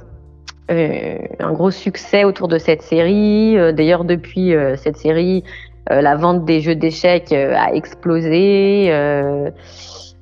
un 0.68 1.52
gros 1.52 1.70
succès 1.70 2.24
autour 2.24 2.48
de 2.48 2.58
cette 2.58 2.82
série. 2.82 3.56
Euh, 3.56 3.72
D'ailleurs, 3.72 4.04
depuis 4.04 4.54
euh, 4.54 4.76
cette 4.76 4.96
série, 4.96 5.44
euh, 5.90 6.00
la 6.00 6.16
vente 6.16 6.44
des 6.44 6.60
jeux 6.60 6.74
d'échecs 6.74 7.32
euh, 7.32 7.54
a 7.56 7.72
explosé. 7.74 8.88
Euh, 8.90 9.50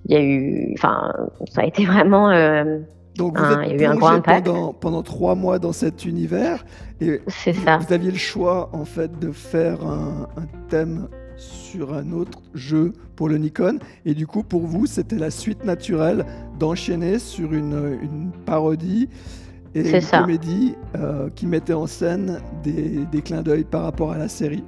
Il 0.07 0.15
y 0.15 0.17
a 0.19 0.23
eu, 0.23 0.75
enfin, 0.77 1.13
ça 1.51 1.63
a 1.63 1.65
été 1.65 1.85
vraiment. 1.87 2.31
euh, 2.31 2.81
Donc 3.17 3.39
vous 3.39 3.45
Ah, 3.45 3.63
il 3.65 3.71
y 3.71 3.75
êtes 3.75 3.81
a 3.81 3.85
eu 3.85 3.87
un 3.87 4.03
impact. 4.03 4.45
pendant, 4.47 4.73
pendant 4.75 5.03
trois 5.03 5.35
mois 5.35 5.59
dans 5.59 5.73
cet 5.73 6.05
univers 6.05 6.65
et 7.01 7.21
ça. 7.27 7.79
vous 7.79 7.93
aviez 7.93 8.11
le 8.11 8.19
choix 8.19 8.69
en 8.73 8.85
fait 8.85 9.19
de 9.19 9.31
faire 9.33 9.83
un, 9.87 10.29
un 10.37 10.47
thème 10.69 11.09
sur 11.37 11.95
un 11.95 12.13
autre 12.13 12.41
jeu 12.55 12.93
pour 13.17 13.29
le 13.29 13.39
Nikon. 13.39 13.79
Et 14.05 14.15
du 14.15 14.27
coup, 14.27 14.43
pour 14.43 14.61
vous, 14.67 14.85
c'était 14.87 15.17
la 15.19 15.31
suite 15.31 15.65
naturelle 15.65 16.25
d'enchaîner 16.59 17.19
sur 17.19 17.53
une, 17.55 17.99
une 18.03 18.31
parodie 18.45 19.09
et 19.75 19.97
une 19.97 20.01
comédie 20.03 20.75
euh, 20.97 21.29
qui 21.35 21.47
mettait 21.47 21.75
en 21.75 21.87
scène 21.87 22.41
des, 22.63 23.05
des 23.11 23.23
clins 23.23 23.43
d'œil 23.43 23.65
par 23.65 23.83
rapport 23.83 24.13
à 24.13 24.19
la 24.19 24.29
série. 24.29 24.65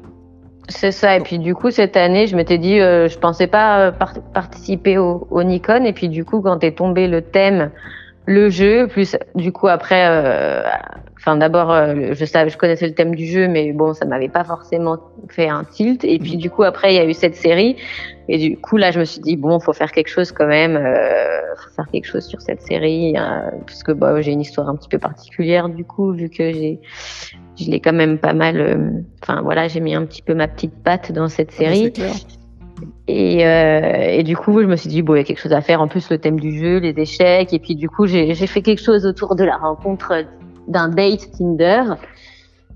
C'est 0.69 0.93
ça. 0.93 1.17
Et 1.17 1.21
puis 1.21 1.39
du 1.39 1.55
coup, 1.55 1.71
cette 1.71 1.97
année, 1.97 2.27
je 2.27 2.35
m'étais 2.35 2.59
dit, 2.59 2.81
euh, 2.81 3.09
je 3.09 3.19
pensais 3.19 3.47
pas 3.47 3.93
participer 4.35 4.99
au, 4.99 5.27
au, 5.31 5.43
Nikon. 5.45 5.85
Et 5.85 5.93
puis 5.93 6.09
du 6.09 6.25
coup, 6.25 6.41
quand 6.41 6.65
est 6.65 6.77
tombé 6.77 7.07
le 7.07 7.23
thème, 7.23 7.71
le 8.27 8.51
jeu, 8.51 8.89
plus 8.89 9.17
du 9.35 9.53
coup 9.53 9.69
après, 9.69 10.07
euh, 10.09 10.63
enfin 11.17 11.37
d'abord, 11.37 11.71
euh, 11.71 12.13
je 12.13 12.25
savais, 12.25 12.51
je 12.51 12.59
connaissais 12.59 12.87
le 12.87 12.95
thème 12.95 13.15
du 13.15 13.27
jeu, 13.27 13.49
mais 13.49 13.73
bon, 13.73 13.95
ça 13.95 14.05
m'avait 14.05 14.29
pas 14.29 14.45
forcément 14.45 14.99
fait 15.29 15.49
un 15.49 15.65
tilt. 15.65 16.05
Et 16.05 16.19
puis 16.19 16.37
du 16.37 16.51
coup, 16.51 16.65
après, 16.65 16.93
il 16.93 16.97
y 16.97 17.01
a 17.01 17.05
eu 17.05 17.15
cette 17.15 17.37
série. 17.37 17.77
Et 18.29 18.39
du 18.39 18.59
coup, 18.59 18.77
là, 18.77 18.91
je 18.91 18.99
me 18.99 19.05
suis 19.05 19.21
dit, 19.21 19.37
bon, 19.37 19.61
faut 19.61 19.73
faire 19.73 19.93
quelque 19.93 20.09
chose 20.09 20.33
quand 20.33 20.49
même. 20.49 20.77
Euh, 20.77 21.41
faut 21.57 21.71
faire 21.71 21.87
quelque 21.91 22.07
chose 22.07 22.27
sur 22.27 22.41
cette 22.43 22.63
série, 22.63 23.17
hein, 23.17 23.51
puisque 23.65 23.93
bah, 23.93 24.21
j'ai 24.21 24.33
une 24.33 24.41
histoire 24.41 24.69
un 24.69 24.77
petit 24.77 24.89
peu 24.89 24.99
particulière 24.99 25.69
du 25.69 25.85
coup, 25.85 26.13
vu 26.13 26.29
que 26.29 26.53
j'ai 26.53 26.81
je 27.59 27.71
l'ai 27.71 27.81
quand 27.81 27.93
même 27.93 28.19
pas 28.19 28.35
mal. 28.35 28.61
Euh, 28.61 28.91
enfin 29.23 29.41
voilà, 29.43 29.69
j'ai 29.69 29.81
mis 29.81 29.95
un 29.95 30.05
petit 30.05 30.23
peu 30.23 30.35
ma 30.35 30.49
petite 30.49 30.75
patte 30.83 31.13
dans 31.13 31.29
cette 31.29 31.51
ah, 31.55 31.59
série. 31.59 31.93
Et, 33.09 33.47
euh, 33.47 34.19
et, 34.19 34.23
du 34.23 34.37
coup, 34.37 34.61
je 34.61 34.67
me 34.67 34.77
suis 34.77 34.89
dit, 34.89 35.03
bon, 35.03 35.15
il 35.15 35.19
y 35.19 35.21
a 35.21 35.25
quelque 35.25 35.41
chose 35.41 35.53
à 35.53 35.61
faire. 35.61 35.81
En 35.81 35.89
plus, 35.89 36.11
le 36.11 36.19
thème 36.19 36.39
du 36.39 36.59
jeu, 36.59 36.79
les 36.79 36.95
échecs. 36.99 37.53
Et 37.53 37.59
puis, 37.59 37.75
du 37.75 37.89
coup, 37.89 38.07
j'ai 38.07 38.35
fait 38.35 38.63
quelque 38.63 38.83
chose 38.83 39.07
autour 39.07 39.37
de 39.37 39.45
la 39.45 39.57
rencontre 39.57 40.25
d'un 40.69 40.89
date 40.89 41.31
Tinder, 41.39 41.83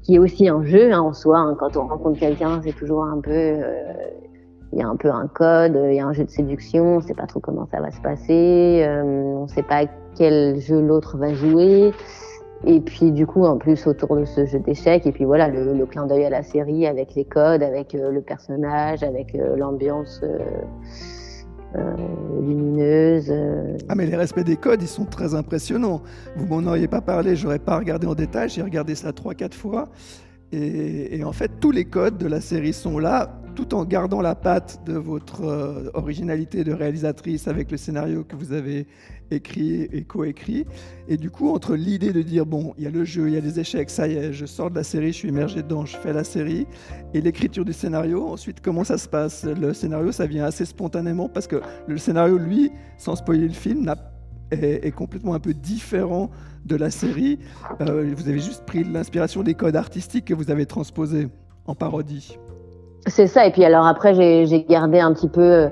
qui 0.02 0.14
est 0.14 0.18
aussi 0.18 0.48
un 0.48 0.64
jeu 0.64 0.92
hein, 0.92 1.00
en 1.00 1.12
soi. 1.12 1.38
Hein. 1.38 1.56
Quand 1.58 1.76
on 1.76 1.86
rencontre 1.86 2.18
quelqu'un, 2.18 2.60
c'est 2.64 2.76
toujours 2.76 3.04
un 3.04 3.20
peu. 3.20 3.30
Euh, 3.30 3.92
il 4.72 4.78
y 4.78 4.82
a 4.82 4.86
un 4.86 4.96
peu 4.96 5.10
un 5.10 5.26
code, 5.26 5.78
il 5.88 5.94
y 5.94 6.00
a 6.00 6.06
un 6.06 6.12
jeu 6.12 6.24
de 6.24 6.30
séduction, 6.30 6.94
on 6.94 6.96
ne 6.98 7.02
sait 7.02 7.14
pas 7.14 7.26
trop 7.26 7.40
comment 7.40 7.66
ça 7.72 7.80
va 7.80 7.90
se 7.90 8.00
passer, 8.00 8.84
euh, 8.86 9.02
on 9.02 9.42
ne 9.42 9.48
sait 9.48 9.64
pas 9.64 9.86
quel 10.16 10.60
jeu 10.60 10.80
l'autre 10.80 11.16
va 11.16 11.34
jouer. 11.34 11.92
Et 12.66 12.80
puis 12.80 13.10
du 13.10 13.26
coup, 13.26 13.44
en 13.44 13.56
plus 13.56 13.86
autour 13.86 14.16
de 14.16 14.24
ce 14.24 14.44
jeu 14.44 14.58
d'échecs, 14.58 15.06
et 15.06 15.12
puis 15.12 15.24
voilà, 15.24 15.48
le, 15.48 15.86
clin 15.86 16.06
d'œil 16.06 16.26
à 16.26 16.30
la 16.30 16.42
série 16.42 16.86
avec 16.86 17.14
les 17.14 17.24
codes, 17.24 17.62
avec 17.62 17.94
euh, 17.94 18.10
le 18.10 18.20
personnage, 18.20 19.02
avec 19.02 19.34
euh, 19.34 19.56
l'ambiance 19.56 20.20
euh, 20.22 21.96
lumineuse. 22.42 23.32
Ah 23.88 23.94
mais 23.94 24.04
les 24.04 24.16
respects 24.16 24.44
des 24.44 24.56
codes, 24.56 24.82
ils 24.82 24.88
sont 24.88 25.06
très 25.06 25.34
impressionnants. 25.34 26.02
Vous 26.36 26.46
m'en 26.46 26.68
auriez 26.68 26.88
pas 26.88 27.00
parlé, 27.00 27.34
j'aurais 27.34 27.58
pas 27.58 27.78
regardé 27.78 28.06
en 28.06 28.14
détail, 28.14 28.50
j'ai 28.50 28.62
regardé 28.62 28.94
ça 28.94 29.12
trois 29.12 29.34
quatre 29.34 29.54
fois. 29.54 29.88
Et, 30.52 31.22
en 31.24 31.32
fait, 31.32 31.50
tous 31.60 31.70
les 31.70 31.84
codes 31.84 32.18
de 32.18 32.26
la 32.26 32.40
série 32.40 32.72
sont 32.72 32.98
là 32.98 33.40
tout 33.54 33.74
en 33.74 33.84
gardant 33.84 34.20
la 34.20 34.34
patte 34.34 34.80
de 34.86 34.94
votre 34.94 35.44
euh, 35.44 35.90
originalité 35.94 36.62
de 36.64 36.72
réalisatrice 36.72 37.48
avec 37.48 37.70
le 37.70 37.76
scénario 37.76 38.24
que 38.24 38.36
vous 38.36 38.52
avez 38.52 38.86
écrit 39.30 39.82
et 39.92 40.02
coécrit. 40.04 40.66
Et 41.08 41.16
du 41.16 41.30
coup, 41.30 41.50
entre 41.50 41.74
l'idée 41.74 42.12
de 42.12 42.22
dire, 42.22 42.46
bon, 42.46 42.74
il 42.78 42.84
y 42.84 42.86
a 42.86 42.90
le 42.90 43.04
jeu, 43.04 43.28
il 43.28 43.34
y 43.34 43.36
a 43.36 43.40
les 43.40 43.60
échecs, 43.60 43.90
ça 43.90 44.06
y 44.08 44.14
est, 44.14 44.32
je 44.32 44.46
sors 44.46 44.70
de 44.70 44.76
la 44.76 44.84
série, 44.84 45.08
je 45.08 45.18
suis 45.18 45.28
immergé 45.28 45.62
dedans, 45.62 45.84
je 45.84 45.96
fais 45.96 46.12
la 46.12 46.24
série, 46.24 46.66
et 47.12 47.20
l'écriture 47.20 47.64
du 47.64 47.72
scénario, 47.72 48.28
ensuite, 48.28 48.60
comment 48.60 48.84
ça 48.84 48.98
se 48.98 49.08
passe? 49.08 49.44
Le 49.44 49.74
scénario, 49.74 50.12
ça 50.12 50.26
vient 50.26 50.44
assez 50.44 50.64
spontanément 50.64 51.28
parce 51.28 51.46
que 51.46 51.60
le 51.86 51.98
scénario, 51.98 52.38
lui, 52.38 52.70
sans 52.98 53.16
spoiler 53.16 53.48
le 53.48 53.54
film, 53.54 53.82
est, 54.50 54.86
est, 54.86 54.90
complètement 54.90 55.34
un 55.34 55.40
peu 55.40 55.54
différent 55.54 56.30
de 56.66 56.76
la 56.76 56.90
série. 56.90 57.38
Euh, 57.80 58.12
vous 58.16 58.28
avez 58.28 58.38
juste 58.38 58.64
pris 58.66 58.84
l'inspiration 58.84 59.42
des 59.42 59.54
codes 59.54 59.76
artistiques 59.76 60.26
que 60.26 60.34
vous 60.34 60.50
avez 60.50 60.66
transposés 60.66 61.28
en 61.66 61.74
parodie. 61.74 62.38
C'est 63.06 63.26
ça. 63.26 63.46
Et 63.46 63.52
puis 63.52 63.64
alors 63.64 63.86
après, 63.86 64.14
j'ai 64.14 64.64
gardé 64.64 65.00
un 65.00 65.12
petit 65.12 65.28
peu. 65.28 65.68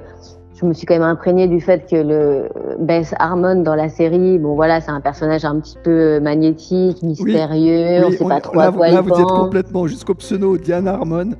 Je 0.60 0.66
me 0.66 0.72
suis 0.72 0.86
quand 0.86 0.94
même 0.94 1.02
imprégnée 1.02 1.46
du 1.46 1.60
fait 1.60 1.88
que 1.88 1.94
le 1.94 2.48
Bess 2.80 3.14
Harmon 3.20 3.62
dans 3.62 3.76
la 3.76 3.88
série, 3.88 4.38
bon 4.38 4.56
voilà, 4.56 4.80
c'est 4.80 4.90
un 4.90 5.00
personnage 5.00 5.44
un 5.44 5.60
petit 5.60 5.76
peu 5.84 6.18
magnétique, 6.18 7.00
mystérieux, 7.02 8.04
on 8.04 8.10
sait 8.10 8.24
pas 8.24 8.40
trop 8.40 8.58
à 8.58 8.72
quoi 8.72 8.88
là, 8.88 9.00
vous 9.00 9.20
êtes 9.20 9.26
complètement 9.26 9.86
jusqu'au 9.86 10.14
pseudo 10.14 10.56
Diane 10.56 10.88
Harmon. 10.88 11.30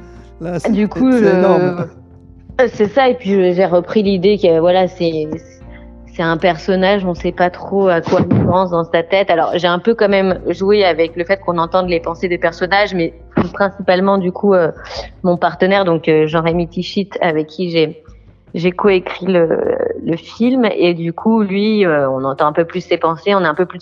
Là, 0.40 0.58
du 0.70 0.86
coup, 0.86 1.10
c'est 1.10 1.36
énorme. 1.36 1.86
C'est 2.68 2.88
ça. 2.88 3.08
Et 3.08 3.14
puis 3.14 3.52
j'ai 3.54 3.66
repris 3.66 4.04
l'idée 4.04 4.38
que 4.38 4.60
voilà, 4.60 4.86
c'est 4.86 5.28
c'est 6.18 6.24
un 6.24 6.36
personnage, 6.36 7.04
on 7.04 7.10
ne 7.10 7.14
sait 7.14 7.30
pas 7.30 7.48
trop 7.48 7.86
à 7.86 8.00
quoi 8.00 8.22
il 8.28 8.44
pense 8.44 8.70
dans 8.70 8.82
sa 8.82 9.04
tête. 9.04 9.30
Alors 9.30 9.52
j'ai 9.54 9.68
un 9.68 9.78
peu 9.78 9.94
quand 9.94 10.08
même 10.08 10.40
joué 10.48 10.84
avec 10.84 11.14
le 11.14 11.24
fait 11.24 11.36
qu'on 11.36 11.58
entende 11.58 11.88
les 11.88 12.00
pensées 12.00 12.26
des 12.26 12.38
personnages, 12.38 12.92
mais 12.92 13.14
principalement 13.54 14.18
du 14.18 14.32
coup 14.32 14.52
euh, 14.52 14.72
mon 15.22 15.36
partenaire, 15.36 15.84
donc 15.84 16.08
euh, 16.08 16.26
Jean-Rémy 16.26 16.66
Tichit, 16.66 17.10
avec 17.20 17.46
qui 17.46 17.70
j'ai 17.70 18.02
j'ai 18.54 18.72
coécrit 18.72 19.26
le, 19.26 20.16
film 20.16 20.64
et 20.64 20.94
du 20.94 21.12
coup 21.12 21.42
lui 21.42 21.86
euh, 21.86 22.10
on 22.10 22.24
entend 22.24 22.46
un 22.46 22.52
peu 22.52 22.64
plus 22.64 22.80
ses 22.80 22.96
pensées 22.96 23.34
on 23.34 23.44
est 23.44 23.46
un 23.46 23.54
peu 23.54 23.66
plus 23.66 23.78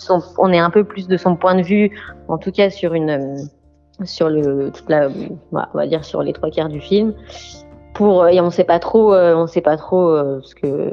de 1.07 1.17
son, 1.17 1.35
point 1.37 1.55
de 1.55 1.63
vue 1.63 1.89
en 2.27 2.37
tout 2.37 2.51
cas 2.51 2.69
sur 2.69 2.93
la 2.93 3.17
on 5.53 5.87
dire 5.87 6.05
sur 6.05 6.21
les 6.21 6.33
trois 6.33 6.51
quarts 6.51 6.69
du 6.69 6.81
film 6.81 7.15
pour 7.95 8.27
et 8.27 8.39
on 8.41 8.51
sait 8.51 8.65
pas 8.65 8.77
trop 8.77 9.15
on 9.15 9.47
sait 9.47 9.61
pas 9.61 9.77
trop 9.77 10.15
ce 10.41 10.53
que 10.53 10.91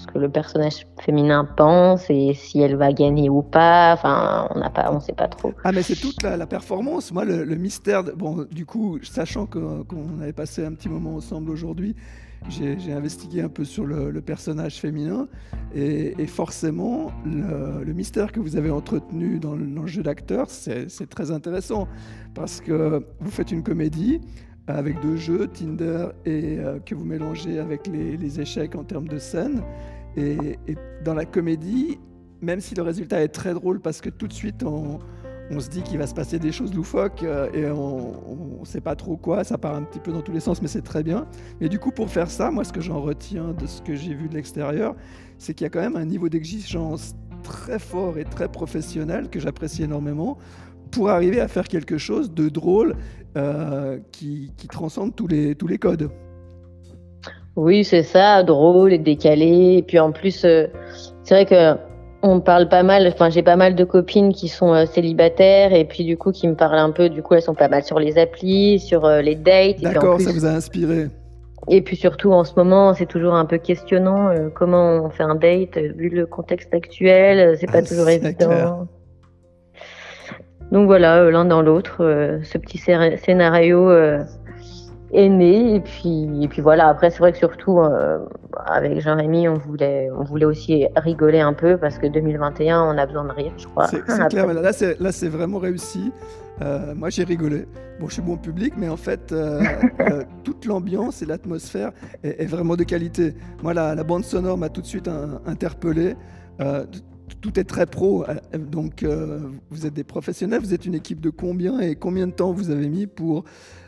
ce 0.00 0.06
que 0.06 0.18
le 0.18 0.28
personnage 0.28 0.86
féminin 1.00 1.44
pense 1.44 2.08
et 2.08 2.32
si 2.34 2.60
elle 2.60 2.76
va 2.76 2.92
gagner 2.92 3.28
ou 3.28 3.42
pas. 3.42 3.92
Enfin, 3.92 4.48
on 4.54 4.58
n'a 4.58 4.70
pas, 4.70 4.90
on 4.92 5.00
sait 5.00 5.12
pas 5.12 5.28
trop. 5.28 5.52
Ah, 5.64 5.72
mais 5.72 5.82
c'est 5.82 5.96
toute 5.96 6.22
la, 6.22 6.46
performance. 6.46 7.12
Moi, 7.12 7.24
le, 7.24 7.54
mystère. 7.56 8.02
bon, 8.02 8.46
du 8.50 8.66
coup, 8.66 8.98
sachant 9.02 9.46
qu'on 9.46 10.20
avait 10.20 10.32
passé 10.32 10.64
un 10.64 10.72
petit 10.72 10.88
moment 10.88 11.14
ensemble 11.16 11.50
aujourd'hui, 11.50 11.94
j'ai 12.48 12.92
investigué 12.92 13.42
un 13.42 13.48
peu 13.48 13.64
sur 13.64 13.84
le, 13.84 14.20
personnage 14.22 14.80
féminin 14.80 15.28
et, 15.74 16.26
forcément, 16.26 17.12
le, 17.24 17.92
mystère 17.92 18.32
que 18.32 18.40
vous 18.40 18.56
avez 18.56 18.70
entretenu 18.70 19.38
dans 19.38 19.54
le, 19.54 19.86
jeu 19.86 20.02
d'acteur, 20.02 20.48
c'est 20.48 21.08
très 21.08 21.30
intéressant 21.30 21.88
parce 22.34 22.60
que 22.60 23.04
vous 23.20 23.30
faites 23.30 23.52
une 23.52 23.62
comédie 23.62 24.20
avec 24.74 25.00
deux 25.00 25.16
jeux, 25.16 25.46
Tinder, 25.48 26.08
et 26.24 26.58
euh, 26.58 26.78
que 26.80 26.94
vous 26.94 27.04
mélangez 27.04 27.58
avec 27.58 27.86
les, 27.86 28.40
échecs 28.40 28.74
en 28.74 28.84
termes 28.84 29.08
de 29.08 29.18
scène. 29.18 29.62
Et, 30.16 30.58
dans 31.04 31.14
la 31.14 31.24
comédie, 31.24 31.98
même 32.40 32.60
si 32.60 32.74
le 32.74 32.82
résultat 32.82 33.22
est 33.22 33.28
très 33.28 33.54
drôle 33.54 33.80
parce 33.80 34.00
que 34.00 34.10
tout 34.10 34.26
de 34.26 34.32
suite 34.32 34.62
on, 34.62 34.98
se 35.58 35.68
dit 35.68 35.82
qu'il 35.82 35.98
va 35.98 36.06
se 36.06 36.14
passer 36.14 36.38
des 36.38 36.52
choses 36.52 36.74
loufoques 36.74 37.22
euh, 37.22 37.50
et 37.52 37.70
on 37.70 38.60
ne 38.60 38.64
sait 38.64 38.80
pas 38.80 38.94
trop 38.94 39.16
quoi, 39.16 39.44
ça 39.44 39.58
part 39.58 39.74
un 39.74 39.82
petit 39.82 39.98
peu 39.98 40.12
dans 40.12 40.22
tous 40.22 40.32
les 40.32 40.40
sens, 40.40 40.62
mais 40.62 40.68
c'est 40.68 40.82
très 40.82 41.02
bien. 41.02 41.26
Mais 41.60 41.68
du 41.68 41.78
coup, 41.78 41.90
pour 41.90 42.08
faire 42.08 42.30
ça, 42.30 42.50
moi, 42.50 42.64
ce 42.64 42.72
que 42.72 42.80
j'en 42.80 43.00
retiens 43.00 43.52
de 43.52 43.66
ce 43.66 43.82
que 43.82 43.94
j'ai 43.94 44.14
vu 44.14 44.28
de 44.28 44.34
l'extérieur, 44.34 44.94
c'est 45.38 45.54
qu'il 45.54 45.64
y 45.64 45.66
a 45.66 45.70
quand 45.70 45.80
même 45.80 45.96
un 45.96 46.04
niveau 46.04 46.28
d'exigence 46.28 47.14
très 47.42 47.78
fort 47.78 48.18
et 48.18 48.24
très 48.24 48.48
professionnel 48.48 49.28
que 49.28 49.40
j'apprécie 49.40 49.82
énormément 49.82 50.38
pour 50.90 51.08
arriver 51.08 51.40
à 51.40 51.48
faire 51.48 51.68
quelque 51.68 51.98
chose 51.98 52.32
de 52.32 52.48
drôle 52.48 52.96
qui, 54.12 54.52
qui, 54.56 54.68
transcende 54.68 55.14
tous 55.14 55.26
les, 55.26 55.54
tous 55.54 55.66
les 55.66 55.78
codes. 55.78 56.10
Oui, 57.56 57.84
c'est 57.84 58.02
ça, 58.02 58.42
drôle 58.42 58.92
et 58.92 58.98
décalé. 58.98 59.76
Et 59.78 59.82
puis 59.82 59.98
en 59.98 60.12
plus, 60.12 60.44
euh, 60.44 60.66
c'est 61.24 61.34
vrai 61.34 61.46
que 61.46 61.78
on 62.22 62.40
parle 62.40 62.68
pas 62.68 62.82
mal. 62.82 63.06
Enfin, 63.06 63.30
j'ai 63.30 63.42
pas 63.42 63.56
mal 63.56 63.74
de 63.74 63.84
copines 63.84 64.32
qui 64.32 64.48
sont 64.48 64.72
euh, 64.72 64.86
célibataires 64.86 65.72
et 65.72 65.84
puis 65.84 66.04
du 66.04 66.16
coup 66.16 66.32
qui 66.32 66.46
me 66.48 66.54
parlent 66.54 66.78
un 66.78 66.90
peu. 66.90 67.08
Du 67.08 67.22
coup, 67.22 67.34
elles 67.34 67.42
sont 67.42 67.54
pas 67.54 67.68
mal 67.68 67.82
sur 67.82 67.98
les 67.98 68.18
applis, 68.18 68.78
sur 68.78 69.06
les 69.08 69.34
dates. 69.34 69.80
D'accord, 69.80 70.20
ça 70.20 70.32
vous 70.32 70.46
a 70.46 70.50
inspiré. 70.50 71.08
Et 71.68 71.82
puis 71.82 71.96
surtout 71.96 72.32
en 72.32 72.44
ce 72.44 72.54
moment, 72.56 72.94
c'est 72.94 73.06
toujours 73.06 73.34
un 73.34 73.44
peu 73.44 73.58
questionnant 73.58 74.30
comment 74.54 75.04
on 75.04 75.10
fait 75.10 75.22
un 75.22 75.34
date 75.34 75.76
vu 75.76 76.08
le 76.08 76.26
contexte 76.26 76.72
actuel. 76.72 77.56
C'est 77.60 77.66
pas 77.66 77.78
ah, 77.78 77.82
toujours 77.82 78.08
évident. 78.08 78.86
Donc 80.72 80.86
voilà, 80.86 81.18
euh, 81.18 81.30
l'un 81.30 81.44
dans 81.44 81.62
l'autre, 81.62 82.04
euh, 82.04 82.38
ce 82.44 82.56
petit 82.56 82.78
scénario 82.78 83.90
euh, 83.90 84.22
est 85.12 85.28
né. 85.28 85.74
Et 85.74 85.80
puis, 85.80 86.28
et 86.42 86.48
puis 86.48 86.62
voilà, 86.62 86.88
après, 86.88 87.10
c'est 87.10 87.18
vrai 87.18 87.32
que 87.32 87.38
surtout, 87.38 87.80
avec 88.66 89.00
Jean-Rémy, 89.00 89.48
on 89.48 89.54
voulait, 89.54 90.08
on 90.16 90.22
voulait 90.22 90.44
aussi 90.44 90.86
rigoler 90.96 91.40
un 91.40 91.52
peu 91.52 91.76
parce 91.76 91.98
que 91.98 92.06
2021, 92.06 92.82
on 92.82 92.96
a 92.96 93.06
besoin 93.06 93.24
de 93.24 93.32
rire, 93.32 93.52
je 93.56 93.66
crois. 93.66 93.88
C'est 93.88 94.04
clair, 94.28 94.46
là, 94.52 95.12
c'est 95.12 95.28
vraiment 95.28 95.58
réussi. 95.58 96.12
moi, 96.94 97.10
j'ai 97.10 97.24
rigolé. 97.24 97.66
Bon, 97.98 98.06
je 98.06 98.14
suis 98.14 98.22
bon 98.22 98.36
public, 98.36 98.74
mais 98.76 98.88
en 98.88 98.96
fait, 98.96 99.34
toute 100.44 100.64
l'ambiance 100.66 101.22
et 101.22 101.26
l'atmosphère 101.26 101.90
est, 102.22 102.46
vraiment 102.46 102.76
de 102.76 102.84
qualité. 102.84 103.34
Moi, 103.64 103.74
la, 103.74 103.96
la 103.96 104.04
bande 104.04 104.22
sonore 104.22 104.56
m'a 104.56 104.68
tout 104.68 104.80
de 104.80 104.86
suite 104.86 105.10
interpellé 105.44 106.14
tout 107.40 107.58
est 107.58 107.64
très 107.64 107.86
pro. 107.86 108.24
Euh, 108.28 108.58
donc, 108.58 109.02
euh, 109.02 109.40
vous 109.70 109.86
êtes 109.86 109.94
des 109.94 110.04
professionnels, 110.04 110.60
vous 110.60 110.74
êtes 110.74 110.86
une 110.86 110.94
équipe 110.94 111.20
de 111.20 111.30
combien 111.30 111.80
et 111.80 111.94
combien 111.94 112.26
de 112.26 112.32
temps 112.32 112.52
vous 112.52 112.70
avez 112.70 112.88
mis 112.88 113.06
pour 113.06 113.44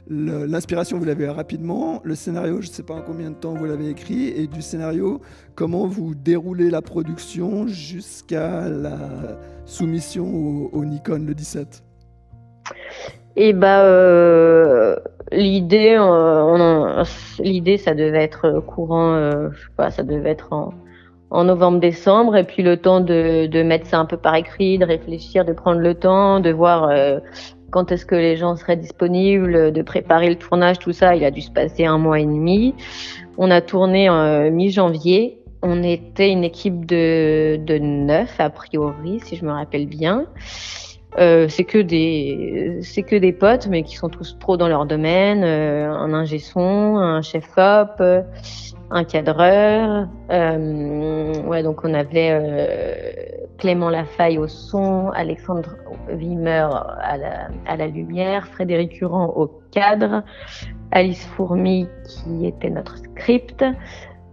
l'inspiration 0.08 0.98
Vous 0.98 1.04
l'avez 1.04 1.28
rapidement. 1.28 2.00
Le 2.04 2.14
scénario, 2.14 2.60
je 2.60 2.68
ne 2.68 2.72
sais 2.72 2.82
pas 2.82 2.94
en 2.94 3.02
combien 3.02 3.30
de 3.30 3.36
temps 3.36 3.54
vous 3.54 3.66
l'avez 3.66 3.88
écrit. 3.88 4.28
Et 4.28 4.46
du 4.46 4.62
scénario, 4.62 5.20
comment 5.54 5.86
vous 5.86 6.14
déroulez 6.14 6.70
la 6.70 6.82
production 6.82 7.66
jusqu'à 7.66 8.68
la 8.68 9.38
soumission 9.64 10.26
au, 10.72 10.84
Nikon 10.84 11.24
le 11.26 11.34
17 11.34 11.84
et 13.34 13.54
bah, 13.54 14.96
l'idée, 15.32 15.96
euh, 15.98 17.04
l'idée, 17.38 17.78
ça 17.78 17.94
devait 17.94 18.24
être 18.24 18.60
courant, 18.60 19.48
je 19.50 19.58
sais 19.58 19.72
pas, 19.74 19.90
ça 19.90 20.02
devait 20.02 20.30
être 20.30 20.52
en, 20.52 20.74
en 21.32 21.44
novembre-décembre, 21.44 22.36
et 22.36 22.44
puis 22.44 22.62
le 22.62 22.76
temps 22.76 23.00
de, 23.00 23.46
de, 23.46 23.62
mettre 23.62 23.86
ça 23.86 23.98
un 23.98 24.04
peu 24.04 24.18
par 24.18 24.34
écrit, 24.34 24.76
de 24.78 24.84
réfléchir, 24.84 25.46
de 25.46 25.54
prendre 25.54 25.80
le 25.80 25.94
temps, 25.94 26.40
de 26.40 26.50
voir 26.50 26.84
euh, 26.90 27.20
quand 27.70 27.90
est-ce 27.90 28.04
que 28.04 28.14
les 28.14 28.36
gens 28.36 28.54
seraient 28.54 28.76
disponibles, 28.76 29.72
de 29.72 29.82
préparer 29.82 30.28
le 30.28 30.36
tournage, 30.36 30.78
tout 30.78 30.92
ça. 30.92 31.16
Il 31.16 31.24
a 31.24 31.30
dû 31.30 31.40
se 31.40 31.50
passer 31.50 31.86
un 31.86 31.96
mois 31.96 32.20
et 32.20 32.26
demi. 32.26 32.74
On 33.38 33.50
a 33.50 33.62
tourné 33.62 34.10
en 34.10 34.50
mi-janvier. 34.50 35.38
On 35.62 35.82
était 35.82 36.30
une 36.30 36.44
équipe 36.44 36.84
de, 36.84 37.56
de 37.56 37.78
neuf 37.78 38.38
a 38.38 38.50
priori, 38.50 39.20
si 39.20 39.36
je 39.36 39.46
me 39.46 39.52
rappelle 39.52 39.86
bien. 39.86 40.26
Euh, 41.18 41.46
c'est 41.46 41.64
que 41.64 41.76
des 41.76 42.78
c'est 42.80 43.02
que 43.02 43.16
des 43.16 43.34
potes 43.34 43.66
mais 43.66 43.82
qui 43.82 43.96
sont 43.96 44.08
tous 44.08 44.32
pros 44.32 44.56
dans 44.56 44.68
leur 44.68 44.86
domaine 44.86 45.44
euh, 45.44 45.92
un 45.92 46.14
ingé 46.14 46.38
son 46.38 46.96
un 46.96 47.20
chef 47.20 47.50
op 47.58 47.96
euh, 48.00 48.22
un 48.90 49.04
cadreur 49.04 50.08
euh, 50.30 51.34
ouais 51.42 51.62
donc 51.62 51.84
on 51.84 51.92
avait 51.92 52.30
euh, 52.30 53.46
Clément 53.58 53.90
Lafaille 53.90 54.38
au 54.38 54.48
son 54.48 55.10
Alexandre 55.10 55.76
Wimmer 56.08 56.68
à 57.02 57.18
la, 57.18 57.48
à 57.66 57.76
la 57.76 57.88
lumière 57.88 58.46
Frédéric 58.46 58.92
Curand 58.94 59.34
au 59.36 59.48
cadre 59.70 60.22
Alice 60.92 61.26
Fourmi 61.36 61.88
qui 62.06 62.46
était 62.46 62.70
notre 62.70 62.96
script 62.96 63.62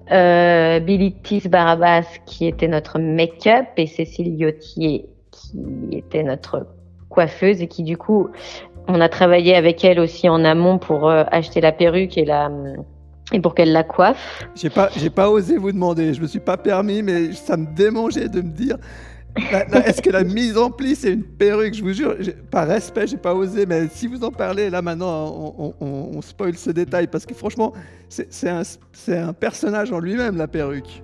Billy 0.09 1.13
Tis 1.23 1.49
Barabas 1.49 2.05
qui 2.25 2.47
était 2.47 2.69
notre 2.69 2.99
make-up 2.99 3.67
et 3.75 3.85
Cécile 3.85 4.33
Yotier 4.39 5.08
qui 5.39 5.97
était 5.97 6.23
notre 6.23 6.67
coiffeuse 7.09 7.61
et 7.61 7.67
qui 7.67 7.83
du 7.83 7.97
coup, 7.97 8.29
on 8.87 9.01
a 9.01 9.09
travaillé 9.09 9.55
avec 9.55 9.83
elle 9.83 9.99
aussi 9.99 10.29
en 10.29 10.43
amont 10.43 10.77
pour 10.77 11.09
euh, 11.09 11.23
acheter 11.31 11.61
la 11.61 11.71
perruque 11.71 12.17
et 12.17 12.25
la 12.25 12.51
et 13.31 13.39
pour 13.39 13.53
qu'elle 13.53 13.71
la 13.71 13.83
coiffe. 13.83 14.43
J'ai 14.55 14.71
pas, 14.71 14.89
j'ai 14.97 15.11
pas 15.11 15.29
osé 15.29 15.57
vous 15.57 15.71
demander, 15.71 16.13
je 16.15 16.21
me 16.21 16.27
suis 16.27 16.39
pas 16.39 16.57
permis, 16.57 17.03
mais 17.03 17.31
ça 17.33 17.57
me 17.57 17.67
démangeait 17.75 18.27
de 18.27 18.41
me 18.41 18.49
dire. 18.49 18.77
Est-ce 19.85 20.01
que 20.01 20.09
la 20.09 20.23
mise 20.23 20.57
en 20.57 20.71
pli 20.71 20.95
c'est 20.95 21.13
une 21.13 21.23
perruque? 21.23 21.75
Je 21.75 21.83
vous 21.83 21.93
jure, 21.93 22.15
par 22.49 22.67
respect, 22.67 23.05
j'ai 23.05 23.17
pas 23.17 23.35
osé, 23.35 23.67
mais 23.67 23.87
si 23.91 24.07
vous 24.07 24.23
en 24.23 24.31
parlez 24.31 24.71
là 24.71 24.81
maintenant, 24.81 25.53
on, 25.57 25.73
on, 25.79 26.09
on 26.15 26.21
spoil 26.21 26.55
ce 26.55 26.71
détail 26.71 27.05
parce 27.05 27.27
que 27.27 27.35
franchement, 27.35 27.73
c'est 28.09 28.49
un, 28.49 28.63
un 29.09 29.33
personnage 29.33 29.91
en 29.91 29.99
lui-même 29.99 30.35
la 30.35 30.47
perruque. 30.47 31.03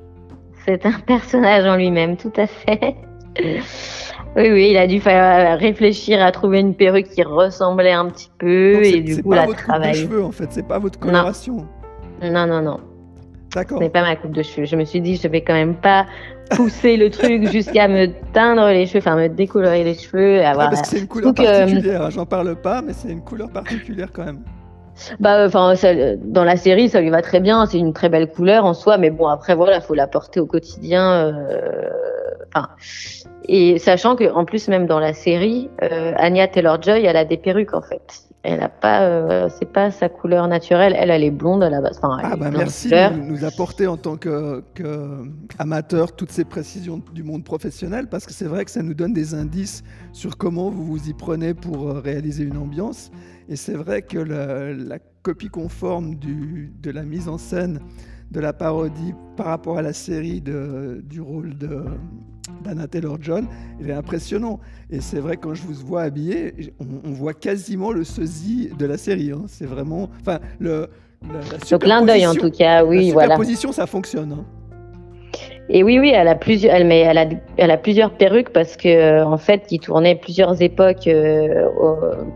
C'est 0.66 0.84
un 0.88 1.00
personnage 1.06 1.66
en 1.68 1.76
lui-même, 1.76 2.18
tout 2.18 2.34
à 2.38 2.48
fait. 2.48 2.96
Oui, 3.38 4.52
oui, 4.52 4.68
il 4.72 4.78
a 4.78 4.86
dû 4.86 5.00
faire 5.00 5.58
réfléchir 5.58 6.22
à 6.22 6.32
trouver 6.32 6.60
une 6.60 6.76
perruque 6.76 7.08
qui 7.08 7.24
ressemblait 7.24 7.94
un 7.94 8.10
petit 8.10 8.30
peu 8.38 8.84
et 8.84 9.00
du 9.02 9.24
coup, 9.24 9.32
la 9.32 9.48
travailler. 9.48 9.94
C'est 9.94 10.08
pas 10.08 10.10
votre 10.10 10.10
coupe 10.10 10.10
de 10.10 10.16
cheveux 10.16 10.24
en 10.24 10.32
fait, 10.32 10.48
c'est 10.50 10.68
pas 10.68 10.80
votre 10.80 11.00
coloration. 11.00 11.68
Non, 12.22 12.46
non, 12.46 12.62
non. 12.62 12.80
D'accord. 13.54 13.80
C'est 13.82 13.90
pas 13.90 14.02
ma 14.02 14.18
coupe 14.18 14.34
de 14.34 14.44
cheveux. 14.44 14.66
Je 14.66 14.76
me 14.76 14.84
suis 14.84 15.00
dit, 15.00 15.16
je 15.16 15.28
vais 15.30 15.42
quand 15.42 15.54
même 15.54 15.76
pas 15.76 16.06
pousser 16.52 16.98
le 16.98 17.10
truc 17.10 17.48
jusqu'à 17.52 17.88
me 17.88 18.08
teindre 18.34 18.68
les 18.68 18.86
cheveux, 18.86 19.00
enfin 19.00 19.16
me 19.16 19.30
décolorer 19.30 19.84
les 19.86 19.94
cheveux. 19.94 20.44
Avoir... 20.44 20.68
Ah, 20.68 20.70
parce 20.72 20.82
que 20.82 20.88
c'est 20.90 21.00
une 21.00 21.08
couleur 21.08 21.34
particulière. 21.34 22.02
Hein, 22.02 22.10
j'en 22.10 22.26
parle 22.26 22.56
pas, 22.56 22.82
mais 22.82 22.92
c'est 22.92 23.10
une 23.10 23.24
couleur 23.24 23.50
particulière 23.50 24.10
quand 24.14 24.26
même. 24.26 24.42
Bah, 25.20 25.46
enfin, 25.46 25.74
dans 26.24 26.44
la 26.44 26.58
série, 26.58 26.90
ça 26.90 27.02
lui 27.02 27.10
va 27.10 27.22
très 27.22 27.40
bien. 27.40 27.66
C'est 27.66 27.80
une 27.80 27.94
très 27.94 28.10
belle 28.10 28.30
couleur 28.30 28.66
en 28.66 28.74
soi, 28.74 28.98
mais 28.98 29.10
bon, 29.10 29.28
après, 29.28 29.56
voilà, 29.56 29.80
faut 29.80 29.94
la 29.94 30.08
porter 30.08 30.42
au 30.42 30.46
quotidien. 30.46 31.12
Euh... 31.14 31.90
Enfin, 32.56 32.70
et 33.48 33.80
sachant 33.80 34.16
que, 34.16 34.32
en 34.32 34.46
plus, 34.46 34.68
même 34.68 34.88
dans 34.88 35.00
la 35.00 35.14
série, 35.14 35.70
euh, 35.84 36.14
Anya 36.18 36.48
Taylor-Joy, 36.48 37.04
elle 37.04 37.18
a 37.18 37.26
des 37.26 37.38
perruques 37.38 37.74
en 37.74 37.82
fait. 37.82 38.24
Elle 38.44 38.62
a 38.62 38.70
pas, 38.70 39.02
euh, 39.02 39.50
c'est 39.50 39.72
pas 39.72 39.90
sa 39.90 40.08
couleur 40.08 40.48
naturelle. 40.48 40.96
Elle, 40.98 41.10
elle 41.10 41.24
est 41.24 41.32
blonde 41.32 41.64
à 41.64 41.70
la 41.70 41.82
base. 41.82 42.00
Enfin, 42.02 42.20
ah 42.24 42.36
bah 42.36 42.52
merci 42.52 42.90
de 42.90 43.16
nous 43.16 43.44
apporter 43.44 43.88
en 43.88 43.98
tant 43.98 44.18
que, 44.18 44.64
que, 44.76 45.24
amateur 45.58 46.16
toutes 46.16 46.32
ces 46.32 46.46
précisions 46.46 47.02
du 47.12 47.24
monde 47.24 47.44
professionnel 47.44 48.08
parce 48.08 48.28
que 48.28 48.34
c'est 48.34 48.46
vrai 48.46 48.64
que 48.64 48.72
ça 48.72 48.84
nous 48.84 48.94
donne 48.94 49.14
des 49.14 49.34
indices 49.34 49.84
sur 50.14 50.38
comment 50.38 50.70
vous 50.70 50.86
vous 50.86 51.10
y 51.10 51.14
prenez 51.14 51.56
pour 51.56 51.90
euh, 51.90 52.00
réaliser 52.00 52.44
une 52.44 52.58
ambiance. 52.58 53.10
Et 53.50 53.56
c'est 53.56 53.74
vrai 53.74 54.04
que 54.04 54.20
la, 54.20 54.74
la 54.74 55.00
copie 55.24 55.50
conforme 55.50 56.16
du, 56.16 56.72
de 56.82 56.92
la 56.92 57.02
mise 57.02 57.28
en 57.28 57.40
scène 57.40 57.80
de 58.32 58.40
la 58.40 58.54
parodie 58.54 59.14
par 59.38 59.48
rapport 59.48 59.78
à 59.78 59.82
la 59.82 59.94
série 59.94 60.42
de, 60.42 61.04
du 61.08 61.22
rôle 61.22 61.58
de 61.58 61.84
d'Anna 62.64 62.88
Taylor-John, 62.88 63.48
il 63.80 63.90
est 63.90 63.94
impressionnant. 63.94 64.60
Et 64.90 65.02
c'est 65.02 65.20
vrai, 65.20 65.38
quand 65.38 65.54
je 65.54 65.64
vous 65.64 65.74
vois 65.74 66.04
habillé, 66.04 66.74
on, 66.80 67.12
voit 67.12 67.34
quasiment 67.34 67.92
le 67.92 68.04
sosie 68.04 68.70
de 68.78 68.86
la 68.86 68.98
série. 68.98 69.32
Hein. 69.32 69.44
C'est 69.48 69.66
vraiment. 69.66 70.10
Enfin, 70.22 70.40
le. 70.60 70.88
Le 71.24 71.78
clin 71.78 72.04
d'œil, 72.06 72.28
en 72.28 72.36
tout 72.36 72.52
cas, 72.52 72.86
oui, 72.86 73.08
la 73.08 73.14
voilà. 73.14 73.36
position, 73.36 73.72
ça 73.72 73.88
fonctionne. 73.88 74.32
Hein. 74.34 74.46
Et 75.70 75.84
oui, 75.84 75.98
oui, 76.00 76.12
elle 76.14 76.28
a 76.28 76.36
plusieurs, 76.36 76.76
elle, 76.76 76.86
mais 76.86 77.00
elle 77.00 77.18
a, 77.18 77.26
elle 77.58 77.72
a 77.72 77.78
plusieurs 77.78 78.12
perruques 78.12 78.52
parce 78.54 78.78
que 78.78 78.88
euh, 78.88 79.26
en 79.26 79.38
fait, 79.38 79.64
il 79.72 79.80
tournait 79.80 80.16
plusieurs 80.16 80.62
époques. 80.62 81.08
Euh, 81.08 81.66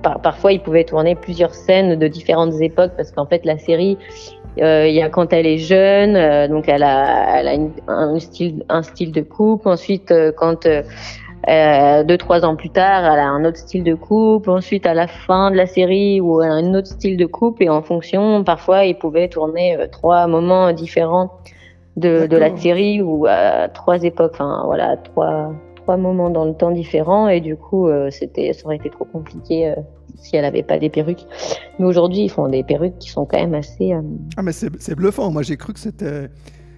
par, 0.01 0.19
parfois, 0.21 0.51
il 0.51 0.61
pouvait 0.61 0.83
tourner 0.83 1.15
plusieurs 1.15 1.53
scènes 1.53 1.99
de 1.99 2.07
différentes 2.07 2.59
époques 2.59 2.93
parce 2.97 3.11
qu'en 3.11 3.27
fait, 3.27 3.45
la 3.45 3.59
série, 3.59 3.97
euh, 4.61 4.87
il 4.87 4.95
y 4.95 5.01
a 5.01 5.09
quand 5.09 5.31
elle 5.31 5.45
est 5.45 5.59
jeune, 5.59 6.15
euh, 6.15 6.47
donc 6.47 6.67
elle 6.67 6.81
a, 6.83 7.39
elle 7.39 7.47
a 7.47 7.91
un 7.91 8.19
style, 8.19 8.63
un 8.67 8.81
style 8.81 9.11
de 9.11 9.21
coupe. 9.21 9.67
Ensuite, 9.67 10.11
euh, 10.11 10.31
quand 10.35 10.67
deux 10.67 12.17
trois 12.17 12.43
ans 12.45 12.55
plus 12.55 12.71
tard, 12.71 13.05
elle 13.05 13.19
a 13.19 13.27
un 13.27 13.45
autre 13.45 13.57
style 13.57 13.83
de 13.83 13.93
coupe. 13.93 14.47
Ensuite, 14.47 14.87
à 14.87 14.95
la 14.95 15.07
fin 15.07 15.51
de 15.51 15.55
la 15.55 15.67
série, 15.67 16.19
où 16.19 16.41
elle 16.41 16.49
a 16.49 16.55
un 16.55 16.73
autre 16.73 16.87
style 16.87 17.15
de 17.15 17.27
coupe. 17.27 17.61
Et 17.61 17.69
en 17.69 17.83
fonction, 17.83 18.43
parfois, 18.43 18.85
il 18.85 18.97
pouvait 18.97 19.27
tourner 19.29 19.77
trois 19.91 20.25
moments 20.25 20.71
différents 20.73 21.29
de, 21.99 22.27
de 22.27 22.37
la 22.37 22.55
série 22.57 23.01
ou 23.01 23.25
à 23.27 23.67
trois 23.69 24.03
époques. 24.03 24.31
Enfin, 24.33 24.63
voilà, 24.65 24.97
trois 24.97 25.53
trois 25.75 25.97
moments 25.97 26.29
dans 26.29 26.45
le 26.45 26.53
temps 26.53 26.71
différents. 26.71 27.27
Et 27.29 27.41
du 27.41 27.55
coup, 27.55 27.87
c'était, 28.11 28.53
ça 28.53 28.65
aurait 28.65 28.75
été 28.75 28.89
trop 28.89 29.05
compliqué 29.05 29.73
si 30.21 30.35
elle 30.35 30.43
n'avait 30.43 30.63
pas 30.63 30.77
des 30.77 30.89
perruques. 30.89 31.25
Mais 31.77 31.85
aujourd'hui, 31.85 32.23
ils 32.23 32.29
font 32.29 32.47
des 32.47 32.63
perruques 32.63 32.97
qui 32.99 33.09
sont 33.09 33.25
quand 33.25 33.39
même 33.39 33.55
assez. 33.55 33.93
Euh, 33.93 34.01
ah, 34.37 34.41
mais 34.41 34.51
c'est 34.51 34.95
bluffant. 34.95 35.31
Moi, 35.31 35.43
j'ai 35.43 35.57
cru 35.57 35.73
que 35.73 35.79
c'était. 35.79 36.29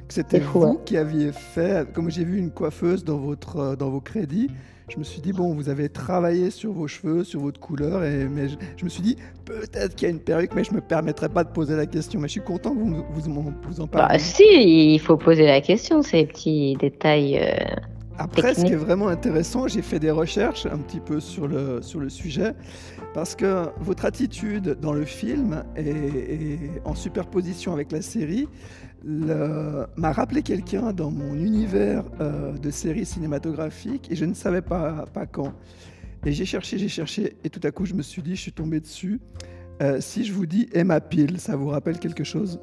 C'était 0.09 0.39
vous 0.39 0.77
qui 0.83 0.97
aviez 0.97 1.31
fait, 1.31 1.89
comme 1.93 2.11
j'ai 2.11 2.25
vu 2.25 2.37
une 2.37 2.51
coiffeuse 2.51 3.05
dans, 3.05 3.15
votre, 3.15 3.57
euh, 3.57 3.75
dans 3.77 3.89
vos 3.89 4.01
crédits, 4.01 4.49
je 4.91 4.99
me 4.99 5.03
suis 5.03 5.21
dit, 5.21 5.31
bon, 5.31 5.53
vous 5.53 5.69
avez 5.69 5.87
travaillé 5.87 6.49
sur 6.49 6.73
vos 6.73 6.87
cheveux, 6.87 7.23
sur 7.23 7.39
votre 7.39 7.59
couleur, 7.59 8.03
et, 8.03 8.25
mais 8.25 8.49
je, 8.49 8.83
me 8.83 8.89
suis 8.89 9.01
dit, 9.01 9.15
peut-être 9.45 9.95
qu'il 9.95 10.07
y 10.07 10.11
a 10.11 10.13
une 10.13 10.19
perruque, 10.19 10.51
mais 10.53 10.63
je 10.63 10.71
ne 10.71 10.75
me 10.77 10.81
permettrai 10.81 11.29
pas 11.29 11.43
de 11.45 11.49
poser 11.49 11.75
la 11.75 11.85
question. 11.85 12.19
Mais 12.19 12.27
je 12.27 12.33
suis 12.33 12.41
content 12.41 12.75
que 12.75 12.79
vous, 12.79 13.05
vous, 13.09 13.53
vous 13.67 13.81
en 13.81 13.87
parliez. 13.87 14.17
Bah, 14.17 14.19
si, 14.19 14.93
il 14.93 14.99
faut 14.99 15.15
poser 15.15 15.45
la 15.45 15.61
question, 15.61 16.01
ces 16.01 16.25
petits 16.25 16.75
détails. 16.77 17.39
Euh, 17.39 17.75
Après, 18.17 18.53
ce 18.53 18.65
qui 18.65 18.73
est 18.73 18.77
vraiment 18.77 19.07
intéressant, 19.07 19.67
j'ai 19.67 19.81
fait 19.81 19.99
des 19.99 20.11
recherches 20.11 20.65
un 20.65 20.79
petit 20.79 20.99
peu 20.99 21.21
sur 21.21 21.47
le, 21.47 21.81
sur 21.81 22.01
le 22.01 22.09
sujet, 22.09 22.53
parce 23.13 23.35
que 23.35 23.67
votre 23.79 24.03
attitude 24.03 24.77
dans 24.81 24.93
le 24.93 25.05
film 25.05 25.63
est, 25.77 26.59
en 26.83 26.95
superposition 26.95 27.71
avec 27.71 27.93
la 27.93 28.01
série 28.01 28.49
m'a 29.03 30.11
rappelé 30.11 30.43
quelqu'un 30.43 30.93
dans 30.93 31.11
mon 31.11 31.33
univers 31.33 32.03
euh, 32.19 32.53
de 32.53 32.69
séries 32.69 33.05
cinématographiques 33.05 34.11
et 34.11 34.15
je 34.15 34.25
ne 34.25 34.33
savais 34.33 34.61
pas, 34.61 35.05
pas 35.13 35.25
quand. 35.25 35.53
Et 36.25 36.31
j'ai 36.31 36.45
cherché, 36.45 36.77
j'ai 36.77 36.87
cherché 36.87 37.37
et 37.43 37.49
tout 37.49 37.61
à 37.63 37.71
coup 37.71 37.85
je 37.85 37.93
me 37.93 38.01
suis 38.01 38.21
dit, 38.21 38.35
je 38.35 38.41
suis 38.41 38.53
tombé 38.53 38.79
dessus. 38.79 39.19
Euh, 39.81 39.99
si 39.99 40.23
je 40.23 40.33
vous 40.33 40.45
dis 40.45 40.69
Emma 40.73 41.01
Peel, 41.01 41.39
ça 41.39 41.55
vous 41.55 41.69
rappelle 41.69 41.97
quelque 41.97 42.23
chose? 42.23 42.59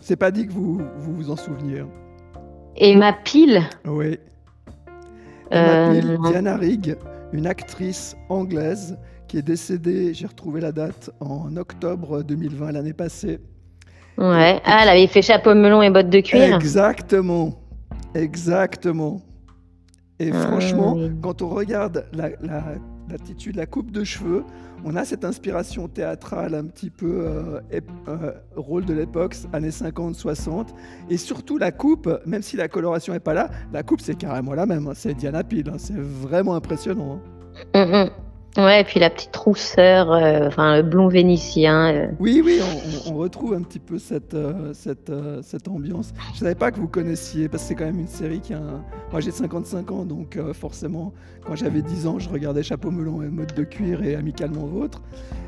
C'est 0.00 0.16
pas 0.16 0.30
dit 0.30 0.46
que 0.46 0.52
vous, 0.52 0.80
vous 0.96 1.14
vous, 1.14 1.30
en 1.30 1.36
souveniez. 1.36 1.80
Hein. 1.80 1.90
Emma 2.76 3.12
Peel? 3.12 3.62
Oui. 3.86 4.18
Emma 5.50 5.90
Peel, 5.90 6.10
euh, 6.10 6.30
Diana 6.30 6.56
Rigg, 6.56 6.96
une 7.32 7.46
actrice 7.46 8.16
anglaise 8.28 8.96
qui 9.28 9.38
est 9.38 9.42
décédée, 9.42 10.14
j'ai 10.14 10.26
retrouvé 10.26 10.60
la 10.60 10.72
date, 10.72 11.10
en 11.20 11.56
octobre 11.56 12.22
2020, 12.22 12.72
l'année 12.72 12.92
passée. 12.92 13.40
Ouais, 14.18 14.60
ah, 14.64 14.80
elle 14.82 14.88
avait 14.88 15.06
fait 15.06 15.22
chapeau 15.22 15.54
melon 15.54 15.82
et 15.82 15.90
bottes 15.90 16.08
de 16.08 16.20
cuir. 16.20 16.56
Exactement, 16.56 17.52
exactement. 18.14 19.20
Et 20.18 20.30
ah, 20.32 20.46
franchement, 20.46 20.96
quand 21.22 21.42
on 21.42 21.48
regarde 21.48 22.06
l'attitude, 23.08 23.56
la, 23.56 23.62
la, 23.62 23.66
coupe 23.66 23.90
de 23.90 24.04
cheveux, 24.04 24.44
on 24.84 24.96
a 24.96 25.04
cette 25.04 25.24
inspiration 25.24 25.88
théâtrale 25.88 26.54
un 26.54 26.64
petit 26.64 26.88
peu 26.88 27.26
euh, 27.26 27.60
euh, 28.08 28.32
rôle 28.56 28.86
de 28.86 28.94
l'époque, 28.94 29.36
années 29.52 29.68
50-60. 29.68 30.68
Et 31.10 31.18
surtout 31.18 31.58
la 31.58 31.70
coupe, 31.70 32.08
même 32.24 32.42
si 32.42 32.56
la 32.56 32.68
coloration 32.68 33.12
n'est 33.12 33.20
pas 33.20 33.34
là, 33.34 33.50
la 33.72 33.82
coupe 33.82 34.00
c'est 34.00 34.16
carrément 34.16 34.54
la 34.54 34.64
même. 34.64 34.86
Hein. 34.86 34.92
C'est 34.94 35.12
Diana 35.12 35.44
Peel, 35.44 35.68
hein. 35.68 35.76
c'est 35.76 35.98
vraiment 35.98 36.54
impressionnant. 36.54 37.20
Hein. 37.74 37.84
Mm, 37.84 38.04
mm. 38.04 38.10
Ouais, 38.56 38.80
et 38.80 38.84
puis 38.84 38.98
la 39.00 39.10
petite 39.10 39.36
rousseur, 39.36 40.10
euh, 40.12 40.46
enfin 40.46 40.76
le 40.76 40.82
blond 40.82 41.08
vénitien. 41.08 41.94
euh. 41.94 42.06
Oui, 42.18 42.40
oui, 42.42 42.60
on, 43.06 43.14
retrouve 43.14 43.52
un 43.52 43.60
petit 43.60 43.78
peu 43.78 43.98
cette, 43.98 44.32
euh, 44.32 44.72
cette, 44.72 45.12
cette 45.42 45.68
ambiance. 45.68 46.14
Je 46.32 46.38
savais 46.38 46.54
pas 46.54 46.70
que 46.70 46.78
vous 46.80 46.88
connaissiez, 46.88 47.48
parce 47.48 47.64
que 47.64 47.68
c'est 47.68 47.74
quand 47.74 47.84
même 47.84 48.00
une 48.00 48.08
série 48.08 48.40
qui 48.40 48.54
a 48.54 48.58
un... 48.58 48.82
Moi 49.12 49.20
j'ai 49.20 49.30
55 49.30 49.90
ans, 49.90 50.04
donc 50.04 50.38
forcément, 50.54 51.12
quand 51.44 51.54
j'avais 51.54 51.82
10 51.82 52.06
ans, 52.06 52.18
je 52.18 52.30
regardais 52.30 52.62
Chapeau 52.62 52.90
melon 52.90 53.22
et 53.22 53.28
Mode 53.28 53.52
de 53.54 53.62
cuir 53.62 54.02
et 54.02 54.14
Amicalement 54.14 54.64
Vôtre. 54.66 55.02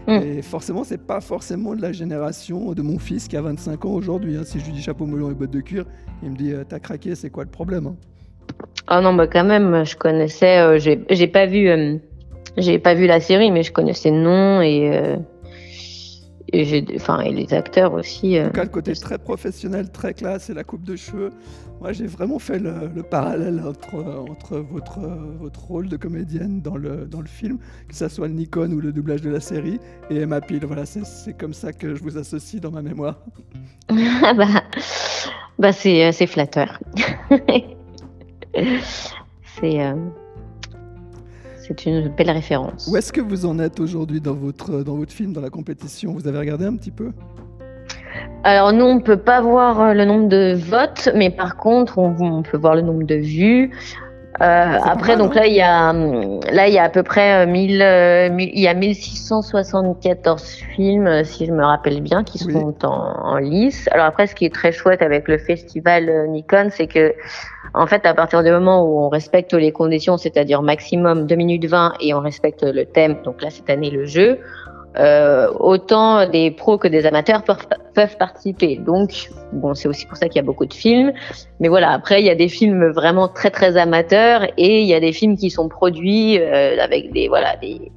Mm. 0.06 0.12
Et 0.12 0.42
forcément, 0.42 0.84
c'est 0.84 1.00
pas 1.06 1.20
forcément 1.20 1.74
de 1.74 1.80
la 1.80 1.92
génération 1.92 2.72
de 2.72 2.82
mon 2.82 2.98
fils 2.98 3.26
qui 3.26 3.36
a 3.36 3.42
25 3.42 3.84
ans 3.86 3.90
aujourd'hui. 3.90 4.36
hein. 4.36 4.42
Si 4.44 4.60
je 4.60 4.66
lui 4.66 4.72
dis 4.72 4.82
Chapeau 4.82 5.06
melon 5.06 5.30
et 5.30 5.34
Mode 5.34 5.50
de 5.50 5.60
cuir, 5.60 5.86
il 6.22 6.30
me 6.30 6.36
dit 6.36 6.52
T'as 6.68 6.78
craqué, 6.78 7.14
c'est 7.14 7.30
quoi 7.30 7.44
le 7.44 7.50
problème 7.50 7.86
hein? 7.86 7.96
Ah 8.86 9.00
non, 9.00 9.12
bah 9.14 9.26
quand 9.26 9.44
même, 9.44 9.84
je 9.84 9.96
connaissais, 9.96 10.78
j'ai 10.78 11.04
j'ai 11.10 11.26
pas 11.26 11.44
vu, 11.46 12.00
j'ai 12.58 12.78
pas 12.78 12.94
vu 12.94 13.06
la 13.06 13.20
série, 13.20 13.50
mais 13.50 13.62
je 13.62 13.72
connaissais 13.72 14.10
le 14.10 14.18
nom 14.20 14.60
et, 14.60 14.90
euh, 14.96 15.16
et 16.52 16.64
j'ai, 16.64 16.84
enfin, 16.96 17.20
et 17.20 17.32
les 17.32 17.52
acteurs 17.54 17.92
aussi. 17.94 18.38
En 18.38 18.42
euh. 18.42 18.46
tout 18.46 18.52
cas, 18.54 18.64
le 18.64 18.70
côté 18.70 18.92
très 18.94 19.18
professionnel, 19.18 19.90
très 19.90 20.14
classe 20.14 20.50
et 20.50 20.54
la 20.54 20.64
coupe 20.64 20.84
de 20.84 20.96
cheveux. 20.96 21.30
Moi, 21.80 21.92
j'ai 21.92 22.06
vraiment 22.06 22.40
fait 22.40 22.58
le, 22.58 22.90
le 22.92 23.02
parallèle 23.04 23.62
entre, 23.64 23.94
entre 24.28 24.56
votre, 24.58 24.98
votre 25.38 25.64
rôle 25.66 25.88
de 25.88 25.96
comédienne 25.96 26.60
dans 26.60 26.76
le, 26.76 27.06
dans 27.06 27.20
le 27.20 27.28
film, 27.28 27.58
que 27.88 27.94
ce 27.94 28.08
soit 28.08 28.26
le 28.26 28.34
Nikon 28.34 28.72
ou 28.72 28.80
le 28.80 28.92
doublage 28.92 29.22
de 29.22 29.30
la 29.30 29.38
série, 29.40 29.78
et 30.10 30.16
Emma 30.16 30.40
Peel. 30.40 30.64
Voilà, 30.64 30.84
c'est- 30.86 31.04
c'est 31.04 31.34
comme 31.38 31.54
ça 31.54 31.72
que 31.72 31.94
je 31.94 32.02
vous 32.02 32.18
associe 32.18 32.60
dans 32.60 32.72
ma 32.72 32.82
mémoire. 32.82 33.20
Ah 33.88 34.34
bah, 34.36 34.46
bah 35.58 35.72
c'est, 35.72 36.04
euh, 36.06 36.10
c'est 36.12 36.26
flatteur. 36.26 36.80
c'est, 39.60 39.80
euh, 39.80 39.94
c'est 41.68 41.86
une 41.86 42.08
belle 42.08 42.30
référence. 42.30 42.88
Où 42.90 42.96
est-ce 42.96 43.12
que 43.12 43.20
vous 43.20 43.44
en 43.46 43.58
êtes 43.58 43.78
aujourd'hui 43.80 44.20
dans 44.20 44.34
votre, 44.34 44.82
dans 44.82 44.96
votre 44.96 45.12
film, 45.12 45.32
dans 45.32 45.40
la 45.40 45.50
compétition? 45.50 46.12
Vous 46.12 46.26
avez 46.26 46.38
regardé 46.38 46.64
un 46.64 46.76
petit 46.76 46.90
peu? 46.90 47.12
Alors 48.44 48.72
nous, 48.72 48.84
on 48.84 49.00
peut 49.00 49.16
pas 49.16 49.40
voir 49.40 49.80
euh, 49.80 49.94
le 49.94 50.04
nombre 50.04 50.28
de 50.28 50.54
votes, 50.54 51.10
mais 51.14 51.30
par 51.30 51.56
contre, 51.56 51.98
on, 51.98 52.14
on 52.20 52.42
peut 52.42 52.56
voir 52.56 52.74
le 52.74 52.82
nombre 52.82 53.04
de 53.04 53.16
vues. 53.16 53.70
Euh, 54.40 54.78
après, 54.84 55.16
donc 55.16 55.34
là, 55.34 55.46
il 55.46 55.54
y 55.54 55.60
a, 55.60 55.90
hum, 55.90 56.38
là, 56.52 56.68
il 56.68 56.74
y 56.74 56.78
a 56.78 56.84
à 56.84 56.88
peu 56.88 57.02
près 57.02 57.44
euh, 57.44 57.50
1000, 57.50 57.82
euh, 57.82 58.30
1000 58.30 58.50
il 58.54 58.60
y 58.60 58.68
a 58.68 58.74
1674 58.74 60.42
films, 60.76 61.06
euh, 61.08 61.24
si 61.24 61.46
je 61.46 61.52
me 61.52 61.64
rappelle 61.64 62.00
bien, 62.00 62.22
qui 62.22 62.38
Oui. 62.46 62.52
sont 62.52 62.74
en, 62.84 63.32
en 63.32 63.36
lice. 63.38 63.88
Alors 63.90 64.06
après, 64.06 64.26
ce 64.28 64.34
qui 64.36 64.44
est 64.44 64.54
très 64.54 64.70
chouette 64.70 65.02
avec 65.02 65.26
le 65.26 65.38
festival 65.38 66.08
euh, 66.08 66.26
Nikon, 66.28 66.68
c'est 66.70 66.86
que, 66.86 67.14
en 67.74 67.86
fait, 67.86 68.06
à 68.06 68.14
partir 68.14 68.44
du 68.44 68.50
moment 68.50 68.84
où 68.84 69.00
on 69.00 69.08
respecte 69.08 69.52
les 69.54 69.72
conditions, 69.72 70.16
c'est-à-dire 70.16 70.62
maximum 70.62 71.26
2 71.26 71.34
minutes 71.34 71.64
20 71.66 71.94
et 72.00 72.14
on 72.14 72.20
respecte 72.20 72.62
le 72.62 72.84
thème, 72.84 73.16
donc 73.24 73.42
là, 73.42 73.50
cette 73.50 73.68
année, 73.70 73.90
le 73.90 74.06
jeu, 74.06 74.38
euh, 74.98 75.48
autant 75.60 76.28
des 76.28 76.50
pros 76.50 76.76
que 76.76 76.88
des 76.88 77.06
amateurs 77.06 77.44
peuvent, 77.44 78.16
participer. 78.18 78.76
Donc, 78.76 79.30
bon, 79.52 79.74
c'est 79.74 79.88
aussi 79.88 80.06
pour 80.06 80.16
ça 80.16 80.28
qu'il 80.28 80.36
y 80.36 80.38
a 80.40 80.42
beaucoup 80.42 80.66
de 80.66 80.74
films. 80.74 81.12
Mais 81.60 81.68
voilà, 81.68 81.90
après, 81.90 82.20
il 82.20 82.26
y 82.26 82.30
a 82.30 82.34
des 82.34 82.48
films 82.48 82.90
vraiment 82.90 83.28
très 83.28 83.50
très 83.50 83.76
amateurs 83.76 84.44
et 84.56 84.80
il 84.82 84.86
y 84.86 84.94
a 84.94 85.00
des 85.00 85.12
films 85.12 85.36
qui 85.36 85.50
sont 85.50 85.68
produits 85.68 86.38
euh, 86.40 86.76
avec 86.80 87.12
des 87.12 87.28
voilà 87.28 87.56
des 87.56 87.92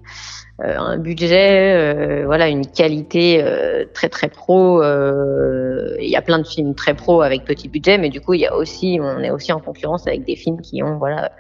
euh, 0.64 0.78
un 0.78 0.98
budget, 0.98 1.74
euh, 1.76 2.24
voilà 2.26 2.48
une 2.48 2.68
qualité 2.68 3.42
euh, 3.44 3.86
très 3.94 4.10
très 4.10 4.30
pro. 4.30 4.84
euh, 4.84 5.96
Il 6.00 6.10
y 6.10 6.16
a 6.16 6.22
plein 6.22 6.38
de 6.38 6.48
films 6.48 6.76
très 6.76 6.94
pro 6.94 7.22
avec 7.22 7.46
petit 7.46 7.68
budget, 7.68 7.98
mais 7.98 8.10
du 8.10 8.22
coup, 8.22 8.34
il 8.36 8.42
y 8.42 8.46
a 8.46 8.56
aussi 8.56 9.00
on 9.02 9.20
est 9.20 9.32
aussi 9.32 9.52
en 9.52 9.60
concurrence 9.60 10.06
avec 10.08 10.24
des 10.24 10.36
films 10.36 10.62
qui 10.62 10.84
ont 10.84 10.98
voilà 10.98 11.32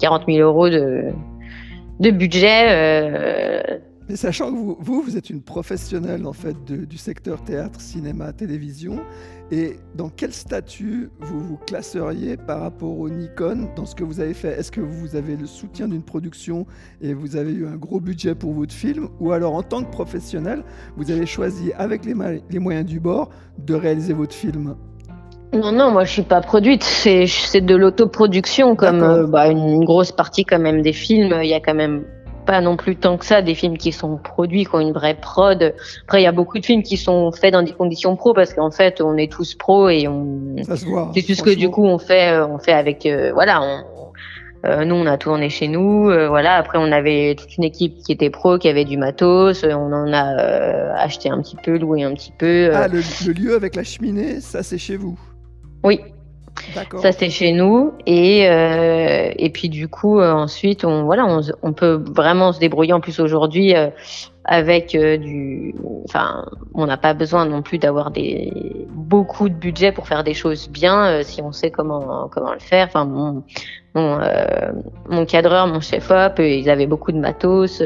40 0.00 0.24
000 0.28 0.38
euros 0.38 0.68
de 0.68 1.06
de 2.00 2.10
budget. 2.10 3.80
Mais 4.08 4.16
sachant 4.16 4.50
que 4.50 4.56
vous, 4.56 4.76
vous, 4.80 5.00
vous 5.00 5.16
êtes 5.16 5.30
une 5.30 5.40
professionnelle 5.40 6.26
en 6.26 6.34
fait 6.34 6.56
de- 6.66 6.84
du 6.84 6.98
secteur 6.98 7.42
théâtre, 7.42 7.80
cinéma, 7.80 8.32
télévision, 8.32 9.00
et 9.50 9.76
dans 9.94 10.10
quel 10.10 10.32
statut 10.32 11.10
vous 11.20 11.40
vous 11.40 11.56
classeriez 11.56 12.36
par 12.36 12.60
rapport 12.60 12.98
au 12.98 13.08
Nikon 13.08 13.68
dans 13.76 13.86
ce 13.86 13.94
que 13.94 14.04
vous 14.04 14.20
avez 14.20 14.34
fait? 14.34 14.58
Est-ce 14.58 14.70
que 14.70 14.82
vous 14.82 15.16
avez 15.16 15.36
le 15.36 15.46
soutien 15.46 15.88
d'une 15.88 16.02
production 16.02 16.66
et 17.00 17.14
vous 17.14 17.36
avez 17.36 17.52
eu 17.52 17.66
un 17.66 17.76
gros 17.76 18.00
budget 18.00 18.34
pour 18.34 18.52
votre 18.52 18.74
film, 18.74 19.08
ou 19.20 19.32
alors 19.32 19.54
en 19.54 19.62
tant 19.62 19.82
que 19.82 19.90
professionnel, 19.90 20.64
vous 20.96 21.10
avez 21.10 21.26
choisi 21.26 21.72
avec 21.78 22.04
les, 22.04 22.14
les 22.50 22.58
moyens 22.58 22.86
du 22.86 23.00
bord 23.00 23.30
de 23.58 23.74
réaliser 23.74 24.12
votre 24.12 24.34
film? 24.34 24.76
Non, 25.54 25.70
non, 25.70 25.92
moi 25.92 26.04
je 26.04 26.12
suis 26.12 26.22
pas 26.22 26.40
produite, 26.40 26.82
c'est 26.82 27.26
c'est 27.26 27.60
de 27.60 27.76
l'autoproduction, 27.76 28.74
comme 28.74 29.02
euh, 29.02 29.26
bah, 29.26 29.48
une 29.48 29.84
grosse 29.84 30.10
partie 30.10 30.44
quand 30.44 30.58
même 30.58 30.82
des 30.82 30.92
films. 30.92 31.32
Il 31.42 31.48
y 31.48 31.54
a 31.54 31.60
quand 31.60 31.74
même 31.76 32.04
pas 32.44 32.60
non 32.60 32.76
plus 32.76 32.96
tant 32.96 33.16
que 33.16 33.24
ça 33.24 33.42
des 33.42 33.54
films 33.54 33.78
qui 33.78 33.92
sont 33.92 34.16
produits, 34.16 34.64
qui 34.64 34.74
ont 34.74 34.80
une 34.80 34.92
vraie 34.92 35.14
prod. 35.14 35.74
Après, 36.04 36.20
il 36.20 36.24
y 36.24 36.28
a 36.28 36.32
beaucoup 36.32 36.58
de 36.58 36.64
films 36.64 36.82
qui 36.82 36.96
sont 36.96 37.32
faits 37.32 37.52
dans 37.52 37.62
des 37.62 37.72
conditions 37.72 38.16
pro 38.16 38.34
parce 38.34 38.54
qu'en 38.54 38.70
fait, 38.70 39.00
on 39.00 39.16
est 39.16 39.30
tous 39.30 39.54
pros 39.54 39.88
et 39.88 40.06
on. 40.08 40.56
Ça 40.62 40.76
se 40.76 40.84
voit. 40.86 41.10
C'est 41.14 41.26
juste 41.26 41.42
que 41.42 41.54
du 41.54 41.70
coup, 41.70 41.84
on 41.84 41.98
fait, 41.98 42.32
euh, 42.32 42.46
on 42.46 42.58
fait 42.58 42.72
avec, 42.72 43.06
euh, 43.06 43.32
voilà, 43.32 43.62
on, 43.62 43.84
euh, 44.64 44.84
nous 44.84 44.94
on 44.94 45.06
a 45.06 45.18
tourné 45.18 45.50
chez 45.50 45.68
nous, 45.68 46.08
euh, 46.08 46.28
voilà. 46.28 46.54
Après, 46.54 46.78
on 46.78 46.90
avait 46.90 47.34
toute 47.38 47.56
une 47.58 47.64
équipe 47.64 47.98
qui 48.02 48.12
était 48.12 48.30
pro, 48.30 48.58
qui 48.58 48.68
avait 48.68 48.84
du 48.86 48.96
matos, 48.96 49.62
on 49.64 49.92
en 49.92 50.12
a 50.12 50.38
euh, 50.40 50.92
acheté 50.96 51.28
un 51.28 51.42
petit 51.42 51.56
peu, 51.62 51.76
loué 51.76 52.02
un 52.02 52.14
petit 52.14 52.32
peu. 52.36 52.70
Ah, 52.72 52.88
le, 52.88 53.00
le 53.26 53.32
lieu 53.32 53.54
avec 53.54 53.74
la 53.76 53.84
cheminée, 53.84 54.40
ça 54.40 54.62
c'est 54.62 54.78
chez 54.78 54.96
vous? 54.96 55.18
oui. 55.82 56.00
Ça 56.96 57.12
c'est 57.12 57.30
chez 57.30 57.52
nous. 57.52 57.92
Et 58.06 58.48
euh, 58.48 59.30
et 59.36 59.50
puis 59.50 59.68
du 59.68 59.88
coup 59.88 60.20
euh, 60.20 60.32
ensuite 60.32 60.84
on 60.84 61.04
voilà 61.04 61.26
on, 61.62 61.72
peut 61.72 62.02
vraiment 62.14 62.52
se 62.52 62.60
débrouiller. 62.60 62.92
En 62.92 63.00
plus 63.00 63.20
aujourd'hui 63.20 63.74
euh, 63.74 63.88
avec 64.44 64.96
du 64.96 65.74
enfin 66.04 66.44
on 66.74 66.86
n'a 66.86 66.96
pas 66.96 67.14
besoin 67.14 67.46
non 67.46 67.62
plus 67.62 67.78
d'avoir 67.78 68.10
des 68.10 68.52
beaucoup 68.90 69.48
de 69.48 69.54
budget 69.54 69.92
pour 69.92 70.06
faire 70.06 70.22
des 70.22 70.34
choses 70.34 70.68
bien 70.68 71.22
si 71.22 71.42
on 71.42 71.52
sait 71.52 71.70
comment 71.70 72.28
comment 72.30 72.52
le 72.52 72.60
faire. 72.60 72.86
Enfin 72.86 73.04
mon 73.04 73.44
mon, 73.94 74.18
mon 75.08 75.24
cadreur 75.24 75.66
mon 75.66 75.80
chef 75.80 76.10
op 76.10 76.38
ils 76.38 76.68
avaient 76.68 76.86
beaucoup 76.86 77.12
de 77.12 77.18
matos 77.18 77.82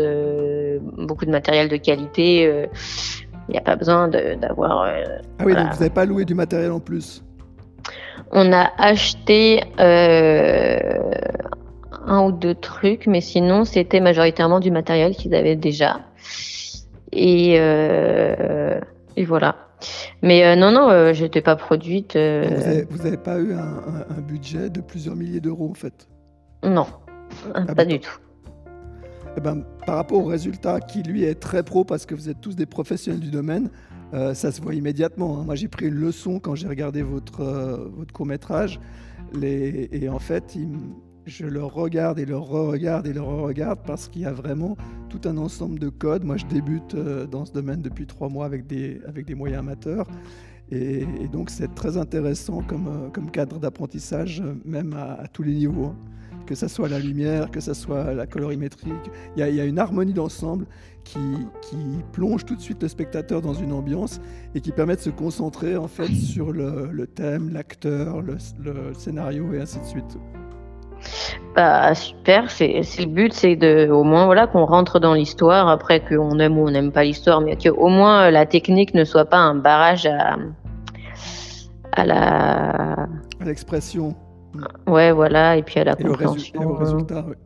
beaucoup 0.96 1.26
de 1.26 1.30
matériel 1.30 1.68
de 1.68 1.76
qualité 1.76 2.42
il 3.48 3.52
n'y 3.52 3.58
a 3.58 3.62
pas 3.62 3.76
besoin 3.76 4.08
d'avoir 4.08 4.82
Ah 4.82 4.90
oui, 5.40 5.52
voilà. 5.52 5.64
donc 5.64 5.72
vous 5.74 5.78
n'avez 5.78 5.94
pas 5.94 6.04
loué 6.04 6.24
du 6.24 6.34
matériel 6.34 6.72
en 6.72 6.80
plus. 6.80 7.22
On 8.32 8.52
a 8.52 8.70
acheté 8.78 9.62
euh, 9.80 10.78
un 12.06 12.24
ou 12.26 12.32
deux 12.32 12.54
trucs, 12.54 13.06
mais 13.06 13.20
sinon 13.20 13.64
c'était 13.64 14.00
majoritairement 14.00 14.60
du 14.60 14.70
matériel 14.70 15.14
qu'ils 15.14 15.34
avaient 15.34 15.56
déjà. 15.56 16.00
Et, 17.12 17.56
euh, 17.58 18.80
et 19.16 19.24
voilà. 19.24 19.56
Mais 20.22 20.44
euh, 20.44 20.56
non, 20.56 20.72
non, 20.72 20.90
euh, 20.90 21.12
j'étais 21.12 21.40
pas 21.40 21.56
produite. 21.56 22.14
Vous 22.16 22.98
n'avez 23.02 23.16
pas 23.16 23.38
eu 23.38 23.52
un, 23.52 23.58
un- 23.58 24.16
un 24.16 24.20
budget 24.20 24.68
de 24.70 24.80
plusieurs 24.80 25.16
milliers 25.16 25.40
d'euros 25.40 25.70
en 25.70 25.74
fait? 25.74 26.08
Non, 26.64 26.86
Ah, 27.54 27.62
pas 27.64 27.74
bah, 27.74 27.84
du 27.84 28.00
tout. 28.00 28.18
Eh 29.36 29.40
ben, 29.40 29.62
par 29.86 29.96
rapport 29.96 30.18
au 30.18 30.24
résultat 30.24 30.80
qui 30.80 31.02
lui 31.02 31.22
est 31.24 31.36
très 31.38 31.62
pro 31.62 31.84
parce 31.84 32.04
que 32.06 32.14
vous 32.16 32.28
êtes 32.28 32.40
tous 32.40 32.56
des 32.56 32.66
professionnels 32.66 33.20
du 33.20 33.30
domaine, 33.30 33.70
euh, 34.14 34.34
ça 34.34 34.52
se 34.52 34.60
voit 34.60 34.74
immédiatement. 34.74 35.40
hein. 35.40 35.44
Moi 35.44 35.54
j'ai 35.54 35.68
pris 35.68 35.86
une 35.86 35.94
leçon 35.94 36.40
quand 36.40 36.54
j'ai 36.54 36.68
regardé 36.68 37.02
votre, 37.02 37.40
euh, 37.40 37.88
votre 37.96 38.12
court 38.12 38.26
métrage 38.26 38.80
et 39.42 40.08
en 40.08 40.18
fait 40.18 40.56
je 41.28 41.46
le 41.46 41.62
regarde 41.62 42.18
et 42.18 42.24
le 42.24 42.36
re-regarde 42.38 43.06
et 43.06 43.12
le 43.12 43.20
re-regarde 43.20 43.80
parce 43.86 44.08
qu'il 44.08 44.22
y 44.22 44.24
a 44.24 44.32
vraiment 44.32 44.76
tout 45.10 45.20
un 45.26 45.36
ensemble 45.36 45.78
de 45.78 45.90
codes. 45.90 46.24
Moi 46.24 46.36
je 46.36 46.46
débute 46.46 46.94
euh, 46.94 47.26
dans 47.26 47.44
ce 47.44 47.52
domaine 47.52 47.82
depuis 47.82 48.06
trois 48.06 48.28
mois 48.28 48.46
avec 48.46 48.66
des, 48.66 49.00
avec 49.06 49.26
des 49.26 49.34
moyens 49.34 49.60
amateurs. 49.60 50.06
Et, 50.70 51.06
donc 51.32 51.48
c'est 51.50 51.74
très 51.74 51.96
intéressant 51.96 52.62
comme, 52.62 53.10
comme 53.12 53.30
cadre 53.30 53.58
d'apprentissage, 53.58 54.42
même 54.64 54.92
à, 54.94 55.26
tous 55.32 55.42
les 55.42 55.54
niveaux. 55.54 55.86
hein. 55.86 55.96
Que 56.46 56.54
ce 56.54 56.68
soit 56.68 56.88
la 56.88 56.98
lumière, 56.98 57.50
que 57.50 57.60
ce 57.60 57.74
soit 57.74 58.14
la 58.14 58.26
colorimétrie, 58.26 58.92
il 59.36 59.46
y 59.46 59.60
a 59.60 59.64
une 59.64 59.78
harmonie 59.78 60.14
d'ensemble 60.14 60.66
qui, 61.08 61.18
qui 61.62 61.76
plonge 62.12 62.44
tout 62.44 62.54
de 62.54 62.60
suite 62.60 62.82
le 62.82 62.88
spectateur 62.88 63.40
dans 63.40 63.54
une 63.54 63.72
ambiance 63.72 64.20
et 64.54 64.60
qui 64.60 64.72
permet 64.72 64.94
de 64.96 65.00
se 65.00 65.08
concentrer 65.10 65.76
en 65.76 65.88
fait 65.88 66.06
sur 66.34 66.52
le, 66.52 66.90
le 66.92 67.06
thème, 67.06 67.50
l'acteur, 67.52 68.20
le, 68.20 68.36
le 68.62 68.92
scénario 68.94 69.52
et 69.54 69.60
ainsi 69.62 69.78
de 69.80 69.84
suite. 69.84 70.18
Bah 71.54 71.94
super, 71.94 72.50
c'est 72.50 72.82
le 72.98 73.06
but, 73.06 73.32
c'est 73.32 73.54
de 73.56 73.88
au 73.88 74.02
moins 74.04 74.26
voilà 74.26 74.46
qu'on 74.48 74.64
rentre 74.66 74.98
dans 74.98 75.14
l'histoire. 75.14 75.68
Après 75.68 76.00
qu'on 76.04 76.38
aime 76.40 76.58
ou 76.58 76.66
on 76.66 76.70
n'aime 76.70 76.92
pas 76.92 77.04
l'histoire, 77.04 77.40
mais 77.40 77.56
que 77.56 77.68
au 77.68 77.88
moins 77.88 78.26
euh, 78.26 78.30
la 78.30 78.46
technique 78.46 78.94
ne 78.94 79.04
soit 79.04 79.24
pas 79.24 79.38
un 79.38 79.54
barrage 79.54 80.06
à 80.06 80.36
à 81.92 82.04
la 82.04 82.70
À 83.40 83.44
L'expression 83.44 84.14
ouais 84.88 85.12
voilà 85.12 85.56
et 85.56 85.62
puis 85.62 85.78
à 85.78 85.84
la 85.84 85.92
et, 85.98 86.04
au 86.08 86.14
résu- 86.14 86.50
et 86.52 86.58
compréhension. 86.58 86.66
au 86.68 86.74
euh. 86.74 86.78
résultat. 86.78 87.24
ouais. 87.26 87.36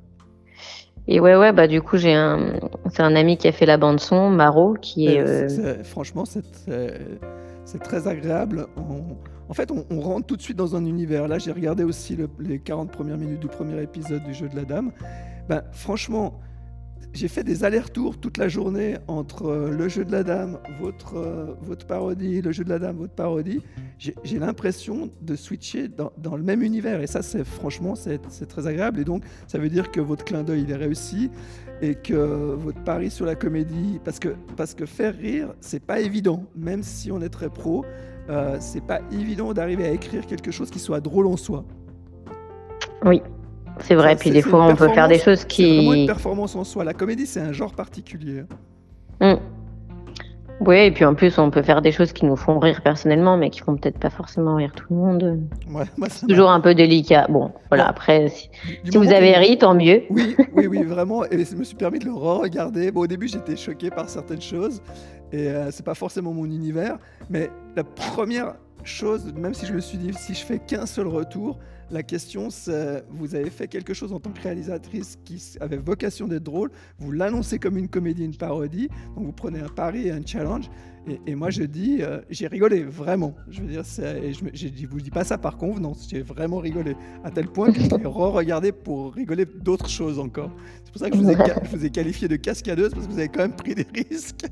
Et 1.09 1.19
ouais, 1.21 1.37
ouais, 1.37 1.53
bah 1.53 1.67
du 1.67 1.83
coup, 1.83 1.97
j'ai 1.97 2.15
un, 2.15 2.55
c'est 2.91 3.03
un 3.03 3.17
ami 3.17 3.37
qui 3.37 3.49
a 3.49 3.53
fait 3.53 3.67
la 3.67 3.77
bande 3.77 3.99
son, 4.01 4.31
Maro, 4.31 4.75
qui 4.81 5.09
est. 5.09 5.21
Euh, 5.21 5.49
c'est- 5.49 5.85
franchement, 5.85 6.25
c'est 6.25 7.79
très 7.83 8.07
agréable. 8.09 8.67
On- 8.77 9.17
en 9.49 9.55
fait, 9.55 9.71
on, 9.71 9.85
on 9.91 10.01
rentre 10.01 10.27
tout 10.27 10.37
de 10.37 10.43
suite 10.43 10.57
dans 10.57 10.77
un 10.77 10.85
univers. 10.87 11.27
Là, 11.29 11.39
j'ai 11.39 11.53
regardé 11.53 11.83
aussi 11.85 12.15
le- 12.17 12.29
les 12.39 12.59
40 12.61 12.91
premières 12.91 13.19
minutes 13.19 13.41
du 13.41 13.49
premier 13.49 13.83
épisode 13.83 14.23
du 14.25 14.33
jeu 14.33 14.49
de 14.49 14.57
la 14.57 14.65
dame. 14.65 14.93
Ben, 15.49 15.63
franchement, 15.73 16.41
j'ai 17.13 17.29
fait 17.29 17.45
des 17.45 17.65
allers-retours 17.65 18.19
toute 18.19 18.39
la 18.39 18.49
journée 18.49 18.97
entre 19.07 19.47
euh, 19.47 19.71
le 19.71 19.89
jeu 19.89 20.05
de 20.05 20.13
la 20.13 20.23
dame, 20.23 20.59
votre, 20.81 21.17
euh, 21.17 21.55
votre 21.61 21.87
parodie, 21.87 22.41
le 22.41 22.53
jeu 22.53 22.65
de 22.65 22.71
la 22.71 22.79
dame, 22.79 22.97
votre 22.97 23.15
parodie. 23.15 23.61
J'ai 23.99 24.39
l'impression 24.39 25.11
de 25.21 25.37
switcher 25.37 25.89
dans, 25.89 26.37
le 26.37 26.43
même 26.43 26.63
univers. 26.63 27.01
Et 27.01 27.07
ça, 27.07 27.23
c'est 27.23 27.45
franchement, 27.45 27.95
c'est 27.95 28.47
très 28.49 28.67
agréable. 28.67 28.99
Et 28.99 29.05
donc, 29.05 29.23
ça 29.47 29.59
veut 29.59 29.69
dire 29.69 29.93
que 29.93 30.01
votre 30.01 30.25
clin 30.25 30.43
d'œil, 30.43 30.63
il 30.63 30.71
est 30.71 30.77
réussi 30.77 31.31
et 31.83 31.95
que 31.95 32.15
votre 32.15 32.83
pari 32.83 33.11
sur 33.11 33.27
la 33.27 33.35
comédie, 33.35 34.01
parce 34.05 34.19
que, 34.19 34.35
parce 34.57 34.75
que 34.75 34.87
faire 34.87 35.17
rire, 35.17 35.55
c'est 35.61 35.85
pas 35.85 36.01
évident, 36.01 36.45
même 36.57 36.83
si 36.83 37.13
on 37.13 37.21
est 37.21 37.29
très 37.29 37.49
pro, 37.49 37.85
euh, 38.29 38.57
c'est 38.61 38.85
pas 38.85 39.01
évident 39.13 39.53
d'arriver 39.53 39.85
à 39.85 39.91
écrire 39.91 40.27
quelque 40.27 40.51
chose 40.51 40.71
qui 40.71 40.79
soit 40.79 41.01
drôle 41.01 41.27
en 41.27 41.37
soi. 41.37 41.65
Oui, 43.05 43.21
c'est 43.81 43.95
vrai, 43.95 44.17
puis 44.17 44.31
des 44.31 44.43
fois 44.43 44.65
on 44.67 44.77
peut 44.77 44.89
faire 44.89 45.09
des 45.09 45.19
choses 45.19 45.45
qui. 45.45 45.63
C'est 45.63 45.77
vraiment 45.77 45.95
une 45.95 46.07
performance 46.07 46.55
en 46.55 46.65
soi. 46.65 46.85
La 46.85 46.95
comédie, 46.95 47.27
c'est 47.27 47.41
un 47.41 47.53
genre 47.53 47.75
particulier. 47.75 48.45
Mm. 49.21 49.35
Oui, 50.65 50.77
et 50.77 50.91
puis 50.93 51.05
en 51.05 51.15
plus, 51.15 51.39
on 51.39 51.51
peut 51.51 51.63
faire 51.63 51.83
des 51.83 51.91
choses 51.91 52.13
qui 52.13 52.25
nous 52.25 52.37
font 52.37 52.61
rire 52.61 52.83
personnellement, 52.83 53.37
mais 53.37 53.51
qui 53.51 53.61
font 53.61 53.77
peut-être 53.77 53.99
pas 53.99 54.11
forcément 54.11 54.55
rire 54.55 54.73
tout 54.77 54.85
le 54.91 54.97
monde. 54.97 55.41
Ouais, 55.69 55.85
c'est 56.09 56.27
toujours 56.27 56.51
un 56.51 56.61
peu 56.61 56.75
délicat. 56.75 57.27
Bon, 57.29 57.51
voilà, 57.69 57.89
après, 57.89 58.29
si, 58.29 58.49
vous 58.93 59.13
avez 59.13 59.33
ri, 59.37 59.59
tant 59.59 59.75
mieux. 59.75 60.03
Oui, 60.11 60.37
oui, 60.55 60.67
oui, 60.69 60.83
vraiment. 60.87 61.25
Et 61.25 61.45
je 61.45 61.57
me 61.57 61.65
suis 61.65 61.75
permis 61.75 61.99
de 61.99 62.05
le 62.05 62.13
re-regarder. 62.13 62.93
Bon, 62.93 63.01
au 63.01 63.07
début, 63.09 63.27
j'étais 63.27 63.57
choqué 63.57 63.91
par 63.91 64.09
certaines 64.09 64.43
choses, 64.43 64.83
et 65.33 65.49
euh, 65.49 65.71
c'est 65.73 65.85
pas 65.85 65.95
forcément 65.95 66.33
mon 66.33 66.45
univers, 66.45 66.99
mais 67.29 67.51
la 67.75 67.83
première 67.83 68.55
chose, 68.85 69.33
même 69.35 69.55
si 69.55 69.67
je 69.67 69.73
me 69.73 69.81
suis 69.81 69.99
dit, 69.99 70.13
si 70.15 70.35
je 70.35 70.45
fais 70.45 70.61
qu'un 70.61 70.87
seul 70.87 71.09
retour, 71.09 71.59
la 71.93 72.03
question, 72.03 72.51
c'est 72.51 73.05
vous 73.11 73.35
avez 73.35 73.51
fait 73.51 73.69
quelque 73.69 73.93
chose 73.93 74.13
en 74.13 74.19
tant 74.19 74.31
que 74.31 74.41
réalisatrice 74.41 75.19
qui 75.25 75.41
avait 75.61 75.77
vocation 75.77 76.27
d'être 76.27 76.43
drôle, 76.43 76.71
vous 76.99 77.13
l'annoncez 77.13 77.59
comme 77.59 77.77
une 77.77 77.89
comédie, 77.89 78.25
une 78.25 78.35
parodie, 78.35 78.89
donc 79.15 79.27
vous 79.27 79.33
prenez 79.33 79.61
un 79.61 79.69
pari 79.69 80.09
et 80.09 80.11
un 80.11 80.25
challenge. 80.25 80.71
Et, 81.27 81.35
moi, 81.35 81.51
je 81.51 81.65
dis, 81.65 81.99
euh, 82.01 82.21
j'ai 82.31 82.47
rigolé, 82.47 82.85
vraiment. 82.85 83.35
Je 83.51 83.61
veux 83.61 83.67
dire, 83.67 83.83
et 84.23 84.33
je, 84.33 84.45
je 84.55 84.87
vous 84.87 85.01
dis 85.01 85.11
pas 85.11 85.25
ça 85.25 85.37
par 85.37 85.57
convenance, 85.57 86.07
j'ai 86.09 86.23
vraiment 86.23 86.59
rigolé, 86.59 86.95
à 87.25 87.31
tel 87.33 87.49
point 87.49 87.73
que 87.73 87.81
je 87.81 87.89
l'ai 87.89 88.07
re-regardé 88.07 88.71
pour 88.71 89.13
rigoler 89.13 89.45
d'autres 89.45 89.89
choses 89.89 90.21
encore. 90.21 90.53
C'est 90.85 90.93
pour 90.93 91.01
ça 91.01 91.11
que 91.11 91.17
je 91.17 91.23
vous, 91.23 91.31
ai, 91.31 91.37
je 91.65 91.77
vous 91.77 91.85
ai 91.85 91.91
qualifié 91.91 92.29
de 92.29 92.37
cascadeuse, 92.37 92.95
parce 92.95 93.09
que 93.09 93.13
vous 93.13 93.19
avez 93.19 93.29
quand 93.29 93.41
même 93.41 93.57
pris 93.57 93.75
des 93.75 93.87
risques. 93.93 94.47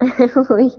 oui. 0.50 0.72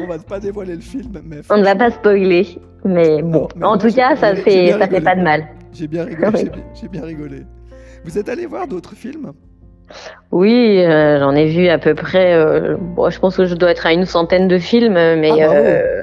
On 0.00 0.06
va 0.08 0.18
pas 0.18 0.40
dévoiler 0.40 0.74
le 0.74 0.80
film, 0.80 1.20
mais... 1.24 1.42
On 1.48 1.58
ne 1.58 1.64
va 1.64 1.76
pas 1.76 1.92
spoiler, 1.92 2.58
mais 2.84 3.22
bon. 3.22 3.48
en 3.62 3.78
tout 3.78 3.92
cas, 3.92 4.16
ça 4.16 4.34
fait, 4.34 4.72
ça 4.78 4.88
fait 4.88 5.00
pas 5.00 5.16
de 5.16 5.22
mal. 5.22 5.46
J'ai 5.72 5.86
bien 5.86 6.04
rigolé, 6.04 6.50
j'ai 6.80 6.88
bien 6.88 7.04
rigolé. 7.04 7.42
Vous 8.04 8.18
êtes 8.18 8.28
allé 8.28 8.46
voir 8.46 8.66
d'autres 8.66 8.94
films? 8.94 9.32
Oui, 10.30 10.78
euh, 10.78 11.18
j'en 11.18 11.34
ai 11.34 11.46
vu 11.46 11.68
à 11.68 11.78
peu 11.78 11.94
près. 11.94 12.34
Euh, 12.34 12.76
bon, 12.78 13.10
je 13.10 13.18
pense 13.18 13.36
que 13.36 13.44
je 13.44 13.54
dois 13.54 13.70
être 13.70 13.86
à 13.86 13.92
une 13.92 14.06
centaine 14.06 14.48
de 14.48 14.58
films, 14.58 14.94
mais 14.94 15.42
ah, 15.42 15.52
euh, 15.52 16.02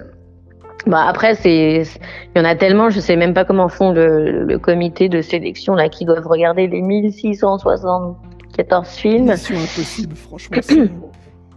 bah, 0.86 1.06
après, 1.08 1.34
c'est 1.36 1.84
il 1.84 2.38
y 2.38 2.42
en 2.42 2.46
a 2.46 2.56
tellement, 2.56 2.90
je 2.90 3.00
sais 3.00 3.16
même 3.16 3.34
pas 3.34 3.46
comment 3.46 3.70
font 3.70 3.92
le, 3.92 4.58
comité 4.58 5.10
de 5.10 5.22
sélection 5.22 5.76
là 5.76 5.90
qui 5.90 6.06
doivent 6.06 6.28
regarder 6.28 6.68
les 6.68 6.82
1674 6.82 8.90
films. 8.90 9.36
C'est 9.38 9.56
impossible, 9.56 10.16
franchement. 10.16 10.58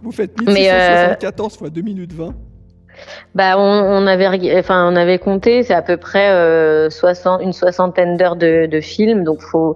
Vous 0.03 0.11
faites 0.11 0.35
1674 0.39 1.57
fois 1.57 1.69
2 1.69 1.81
minutes 1.81 2.13
20. 2.13 2.33
Bah, 3.35 3.57
on, 3.57 4.07
avait, 4.07 4.57
enfin, 4.57 4.89
on 4.91 4.95
avait 4.95 5.19
compté, 5.19 5.63
c'est 5.63 5.73
à 5.73 5.81
peu 5.81 5.97
près 5.97 6.89
60, 6.89 7.41
une 7.41 7.53
soixantaine 7.53 8.17
d'heures 8.17 8.35
de, 8.35 8.65
de 8.65 8.81
films, 8.81 9.23
donc 9.23 9.41
faut 9.41 9.75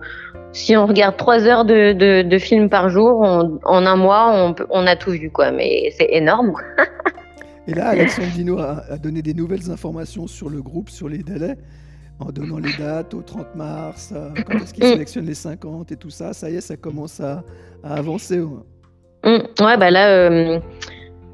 si 0.56 0.78
on 0.78 0.88
regarde 0.88 1.18
trois 1.18 1.46
heures 1.48 1.66
de, 1.66 1.92
de, 2.22 2.40
films 2.40 2.70
par 2.70 2.88
jour, 2.88 3.22
en 3.22 3.86
un 3.86 3.96
mois, 3.98 4.32
on, 4.34 4.56
on, 4.70 4.88
a 4.88 4.96
tout 4.96 5.12
vu, 5.12 5.30
quoi. 5.30 5.52
Mais 5.52 5.94
c'est 5.98 6.08
énorme. 6.10 6.54
et 7.68 7.74
là, 7.74 7.90
Alexandre 7.90 8.30
Dino 8.30 8.60
a, 8.60 8.98
donné 8.98 9.22
des 9.22 9.34
nouvelles 9.34 9.70
informations 9.70 10.28
sur 10.28 10.50
le 10.50 10.62
groupe, 10.62 10.90
sur 10.90 11.10
les 11.10 11.18
délais, 11.18 11.58
en 12.20 12.32
donnant 12.32 12.60
les 12.60 12.72
dates 12.80 13.14
au 13.14 13.22
30 13.22 13.54
mars, 13.56 14.14
euh, 14.16 14.30
quand 14.48 14.56
est-ce 14.56 14.74
qu'il 14.74 14.86
mm. 14.86 14.92
sélectionne 14.94 15.26
les 15.26 15.36
50 15.36 15.92
et 15.92 15.98
tout 15.98 16.10
ça. 16.10 16.32
Ça 16.32 16.50
y 16.50 16.56
est, 16.56 16.62
ça 16.62 16.78
commence 16.78 17.20
à, 17.20 17.44
avancer. 17.84 18.40
Ouais. 18.40 18.64
Mm. 19.26 19.66
ouais, 19.66 19.78
bah 19.78 19.92
là. 19.92 20.08
Euh, 20.10 20.60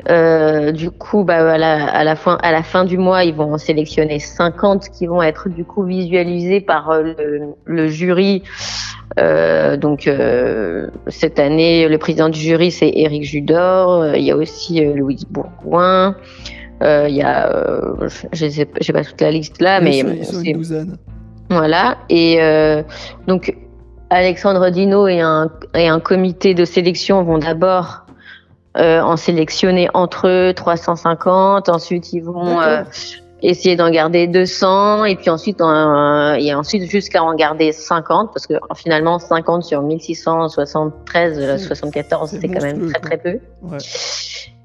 euh, 0.09 0.71
du 0.71 0.89
coup, 0.89 1.23
bah, 1.23 1.53
à, 1.53 1.57
la, 1.57 1.85
à, 1.85 2.03
la 2.03 2.15
fin, 2.15 2.37
à 2.41 2.51
la 2.51 2.63
fin 2.63 2.85
du 2.85 2.97
mois, 2.97 3.23
ils 3.23 3.35
vont 3.35 3.53
en 3.53 3.57
sélectionner 3.57 4.19
50 4.19 4.89
qui 4.89 5.07
vont 5.07 5.21
être 5.21 5.49
du 5.49 5.63
coup 5.63 5.83
visualisés 5.83 6.61
par 6.61 7.01
le, 7.01 7.53
le 7.65 7.87
jury 7.87 8.43
euh, 9.19 9.77
donc 9.77 10.07
euh, 10.07 10.87
cette 11.07 11.39
année, 11.39 11.87
le 11.87 11.97
président 11.97 12.29
du 12.29 12.39
jury 12.39 12.71
c'est 12.71 12.89
Éric 12.89 13.23
Judor. 13.23 14.01
Euh, 14.01 14.17
il 14.17 14.23
y 14.23 14.31
a 14.31 14.37
aussi 14.37 14.83
Louise 14.85 15.25
Bourgoin. 15.29 16.15
il 16.81 17.13
y 17.13 17.21
a, 17.21 17.51
je 18.31 18.49
sais, 18.49 18.67
j'ai 18.79 18.93
pas 18.93 19.03
toute 19.03 19.21
la 19.21 19.31
liste 19.31 19.61
là, 19.61 19.81
mais 19.81 20.03
c'est 20.23 20.43
une 20.43 20.57
douzaine. 20.57 20.97
Voilà. 21.49 21.97
Et 22.09 22.39
donc 23.27 23.55
Alexandre 24.09 24.69
Dino 24.69 25.07
et 25.07 25.19
un, 25.19 25.49
et 25.75 25.87
un 25.87 25.99
comité 25.99 26.53
de 26.53 26.65
sélection 26.65 27.23
vont 27.23 27.37
d'abord 27.37 28.05
en 28.75 29.17
sélectionner 29.17 29.89
entre 29.93 30.27
eux 30.27 30.53
350. 30.53 31.69
Ensuite, 31.69 32.13
ils 32.13 32.23
vont 32.23 32.59
essayer 33.41 33.75
d'en 33.75 33.89
garder 33.89 34.27
200 34.27 35.05
et 35.05 35.15
puis 35.15 35.29
ensuite 35.29 35.61
euh, 35.61 36.33
et 36.33 36.53
ensuite 36.53 36.89
jusqu'à 36.89 37.23
en 37.23 37.33
garder 37.33 37.71
50 37.71 38.31
parce 38.33 38.45
que 38.45 38.53
finalement 38.75 39.19
50 39.19 39.63
sur 39.63 39.81
1673 39.81 41.65
74 41.65 42.29
c'est 42.29 42.47
quand 42.47 42.61
même 42.61 42.91
très 42.91 42.99
très 42.99 43.17
peu. 43.17 43.39
Ouais. 43.63 43.77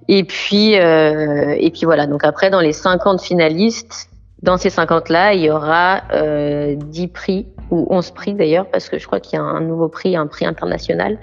Et 0.08 0.24
puis 0.24 0.78
euh, 0.78 1.54
et 1.58 1.70
puis 1.70 1.84
voilà 1.84 2.06
donc 2.06 2.24
après 2.24 2.50
dans 2.50 2.60
les 2.60 2.72
50 2.72 3.20
finalistes 3.20 4.10
dans 4.42 4.58
ces 4.58 4.70
50 4.70 5.08
là 5.08 5.32
il 5.32 5.40
y 5.40 5.50
aura 5.50 6.02
euh, 6.12 6.74
10 6.76 7.08
prix 7.08 7.46
ou 7.70 7.86
11 7.90 8.10
prix 8.10 8.34
d'ailleurs 8.34 8.68
parce 8.70 8.88
que 8.88 8.98
je 8.98 9.06
crois 9.06 9.20
qu'il 9.20 9.38
y 9.38 9.42
a 9.42 9.44
un 9.44 9.60
nouveau 9.60 9.88
prix 9.88 10.16
un 10.16 10.26
prix 10.26 10.44
international 10.44 11.18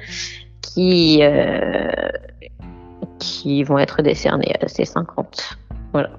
qui 0.62 1.19
euh, 1.22 1.91
qui 3.24 3.64
vont 3.64 3.80
être 3.80 4.02
décernés 4.02 4.54
à 4.62 4.68
ces 4.68 4.86
50 4.86 5.58
voilà. 5.94 6.10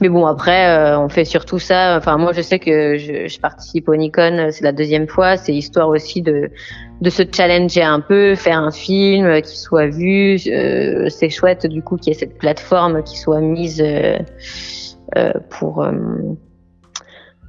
Mais 0.00 0.08
bon, 0.08 0.26
après, 0.26 0.68
euh, 0.68 0.98
on 0.98 1.08
fait 1.08 1.24
surtout 1.24 1.58
ça. 1.58 1.96
Enfin, 1.96 2.18
moi, 2.18 2.32
je 2.32 2.42
sais 2.42 2.58
que 2.58 2.98
je, 2.98 3.40
participe 3.40 3.88
au 3.88 3.96
Nikon, 3.96 4.38
euh, 4.38 4.48
c'est 4.50 4.64
la 4.64 4.72
deuxième 4.72 5.08
fois. 5.08 5.36
C'est 5.36 5.54
histoire 5.54 5.88
aussi 5.88 6.20
de, 6.20 6.50
de 7.00 7.10
se 7.10 7.22
challenger 7.30 7.82
un 7.82 8.00
peu, 8.00 8.34
faire 8.34 8.58
un 8.58 8.72
film 8.72 9.40
qui 9.40 9.56
soit 9.56 9.86
vu. 9.86 10.36
Euh, 10.48 11.08
c'est 11.08 11.30
chouette, 11.30 11.66
du 11.66 11.80
coup, 11.80 11.96
qu'il 11.96 12.12
y 12.12 12.16
ait 12.16 12.18
cette 12.18 12.36
plateforme 12.36 13.02
qui 13.04 13.18
soit 13.18 13.40
mise 13.40 13.82
pour. 15.48 15.86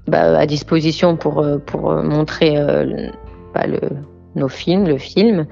Bah, 0.08 0.38
à 0.38 0.46
disposition 0.46 1.18
pour, 1.18 1.44
pour 1.66 1.92
montrer 1.96 2.56
bah, 3.56 3.64
nos 4.36 4.50
films, 4.50 4.88
le 4.88 5.00
film. 5.00 5.48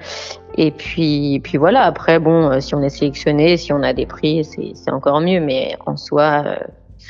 Et 0.56 0.70
puis, 0.70 1.40
puis 1.42 1.58
voilà, 1.58 1.82
après, 1.82 2.18
bon, 2.18 2.50
euh, 2.50 2.60
si 2.60 2.74
on 2.74 2.82
est 2.82 2.88
sélectionné, 2.88 3.56
si 3.56 3.72
on 3.72 3.82
a 3.82 3.92
des 3.92 4.06
prix, 4.06 4.44
c'est 4.44 4.90
encore 4.90 5.20
mieux, 5.20 5.40
mais 5.40 5.76
en 5.86 5.96
soi. 5.96 6.44
Euh, 6.46 6.56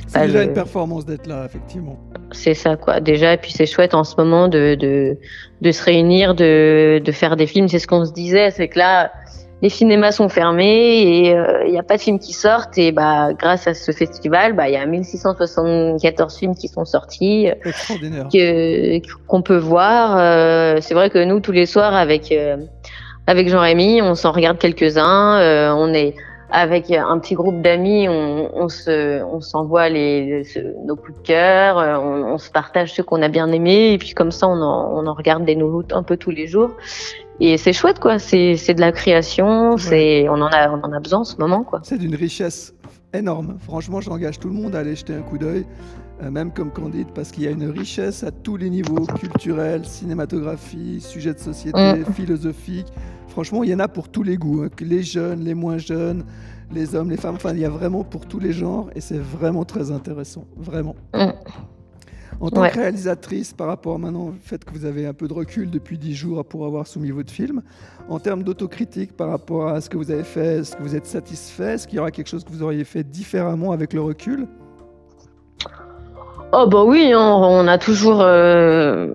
c'est 0.09 0.27
déjà 0.27 0.43
une 0.43 0.55
performance 0.55 1.07
d'être 1.07 1.27
là, 1.27 1.45
effectivement. 1.45 1.97
C'est 2.33 2.55
ça, 2.55 2.77
quoi. 2.77 3.01
Déjà, 3.01 3.35
et 3.35 3.37
puis 3.37 3.53
c'est 3.53 3.67
chouette 3.67 3.95
en 3.95 4.03
ce 4.03 4.17
moment 4.17 4.49
de, 4.49 4.75
de, 4.75 5.19
de 5.61 5.71
se 5.71 5.85
réunir, 5.85 6.35
de, 6.35 7.01
de 7.05 7.13
faire 7.13 7.37
des 7.37 7.47
films. 7.47 7.69
C'est 7.69 7.79
ce 7.79 7.87
qu'on 7.87 8.05
se 8.05 8.13
disait, 8.13 8.51
c'est 8.51 8.67
que 8.67 8.79
là, 8.79 9.13
les 9.63 9.69
cinémas 9.69 10.11
sont 10.11 10.29
fermés 10.29 10.99
et 10.99 11.29
il 11.29 11.33
euh, 11.33 11.71
n'y 11.71 11.79
a 11.79 11.85
pas 11.85 11.97
de 11.97 12.03
films 12.03 12.19
qui 12.19 12.33
sortent. 12.33 12.77
Et 12.77 12.91
bah, 12.91 13.35
grâce 13.35 13.69
à 13.69 13.75
ce 13.75 13.93
festival, 13.93 14.55
bah, 14.55 14.69
il 14.69 14.73
y 14.73 14.77
a 14.77 14.85
1674 14.85 16.39
films 16.39 16.57
qui 16.57 16.67
sont 16.67 16.85
sortis, 16.85 17.51
que 18.33 19.01
qu'on 19.29 19.43
peut 19.43 19.59
voir. 19.59 20.83
c'est 20.83 20.95
vrai 20.95 21.09
que 21.09 21.23
nous, 21.25 21.39
tous 21.39 21.53
les 21.53 21.67
soirs, 21.67 21.95
avec 21.95 22.35
avec 23.27 23.49
Jean-Rémy, 23.49 24.03
on 24.03 24.15
s'en 24.15 24.33
regarde 24.33 24.59
quelques-uns. 24.59 25.39
Euh, 25.39 25.73
on 25.73 25.93
est 25.95 26.15
avec 26.51 26.91
un 26.93 27.19
petit 27.19 27.35
groupe 27.35 27.63
d'amis, 27.63 28.09
on, 28.09 28.51
on, 28.55 28.69
se, 28.69 29.23
on 29.25 29.41
s'envoie 29.41 29.89
les, 29.89 30.45
nos 30.87 30.95
coups 30.95 31.19
de 31.19 31.27
cœur, 31.27 31.79
euh, 31.79 31.97
on, 31.97 32.35
on 32.35 32.39
se 32.39 32.49
partage 32.49 32.95
ceux 32.95 33.03
qu'on 33.03 33.23
a 33.23 33.29
bien 33.29 33.51
aimés, 33.51 33.95
et 33.95 33.99
puis 33.99 34.11
comme 34.11 34.31
ça, 34.31 34.47
on 34.47 34.61
en, 34.61 34.93
on 34.95 35.07
en 35.07 35.15
regarde 35.15 35.45
des 35.45 35.57
nouveaux 35.57 35.83
un 35.91 36.05
peu 36.05 36.17
tous 36.17 36.31
les 36.31 36.47
jours. 36.47 36.71
Et 37.41 37.57
c'est 37.57 37.73
chouette, 37.73 37.99
quoi. 37.99 38.21
C'est, 38.21 38.55
c'est 38.57 38.75
de 38.75 38.81
la 38.81 38.93
création, 38.93 39.77
c'est, 39.79 40.29
on 40.29 40.35
en 40.35 40.47
a, 40.47 40.71
on 40.71 40.81
en 40.83 40.93
a 40.93 41.01
besoin 41.01 41.21
en 41.21 41.25
ce 41.25 41.37
moment, 41.39 41.65
quoi. 41.65 41.81
C'est 41.83 41.99
d'une 41.99 42.15
richesse 42.15 42.73
énorme. 43.13 43.57
Franchement, 43.61 44.01
j'engage 44.01 44.39
tout 44.39 44.49
le 44.49 44.55
monde 44.55 44.77
à 44.77 44.81
aller 44.81 44.95
jeter 44.95 45.15
un 45.15 45.23
coup 45.23 45.39
d'œil. 45.39 45.67
Euh, 46.23 46.31
même 46.31 46.53
comme 46.53 46.71
Candide, 46.71 47.09
parce 47.13 47.33
qu'il 47.33 47.43
y 47.43 47.49
a 47.49 47.51
une 47.51 47.69
richesse 47.69 48.23
à 48.23 48.31
tous 48.31 48.57
les 48.57 48.71
niveaux, 48.71 49.05
culturel, 49.05 49.85
cinématographie, 49.85 51.01
sujet 51.01 51.35
de 51.35 51.41
société, 51.41 51.95
mm. 51.95 52.05
philosophique. 52.13 52.87
Franchement, 53.27 53.65
il 53.65 53.71
y 53.71 53.75
en 53.75 53.81
a 53.81 53.89
pour 53.89 54.09
tous 54.09 54.23
les 54.23 54.37
goûts, 54.37 54.63
hein. 54.63 54.69
les 54.81 55.03
jeunes, 55.03 55.43
les 55.43 55.55
moins 55.55 55.79
jeunes, 55.79 56.25
les 56.73 56.95
hommes, 56.95 57.11
les 57.11 57.17
femmes, 57.17 57.35
enfin, 57.35 57.53
il 57.53 57.59
y 57.59 57.65
a 57.65 57.69
vraiment 57.69 58.05
pour 58.05 58.27
tous 58.27 58.39
les 58.39 58.53
genres, 58.53 58.91
et 58.95 59.01
c'est 59.01 59.19
vraiment 59.19 59.65
très 59.65 59.91
intéressant, 59.91 60.45
vraiment. 60.57 60.95
Mm. 61.15 61.31
En 62.41 62.51
tant 62.51 62.69
que 62.69 62.75
réalisatrice, 62.75 63.53
par 63.53 63.67
rapport 63.67 63.97
à 63.97 63.99
maintenant 63.99 64.29
au 64.29 64.35
fait 64.41 64.65
que 64.65 64.73
vous 64.73 64.85
avez 64.85 65.07
un 65.07 65.15
peu 65.15 65.27
de 65.27 65.33
recul 65.33 65.71
depuis 65.71 65.99
10 65.99 66.15
jours 66.15 66.45
pour 66.45 66.65
avoir 66.65 66.87
soumis 66.87 67.11
votre 67.11 67.33
film, 67.33 67.63
en 68.09 68.21
termes 68.21 68.45
d'autocritique 68.45 69.17
par 69.17 69.31
rapport 69.31 69.69
à 69.69 69.81
ce 69.81 69.89
que 69.89 69.97
vous 69.97 70.11
avez 70.11 70.25
fait, 70.25 70.59
est-ce 70.59 70.77
que 70.77 70.83
vous 70.83 70.95
êtes 70.95 71.07
satisfait 71.07 71.75
Est-ce 71.75 71.89
qu'il 71.89 71.97
y 71.97 72.01
aura 72.01 72.11
quelque 72.11 72.29
chose 72.29 72.45
que 72.45 72.51
vous 72.51 72.63
auriez 72.63 72.85
fait 72.85 73.03
différemment 73.03 73.73
avec 73.73 73.93
le 73.93 74.01
recul? 74.01 74.47
Oh 76.53 76.67
bah 76.67 76.85
oui, 76.85 77.13
on, 77.17 77.67
a 77.67 77.79
toujours 77.79 78.21
euh, 78.21 79.09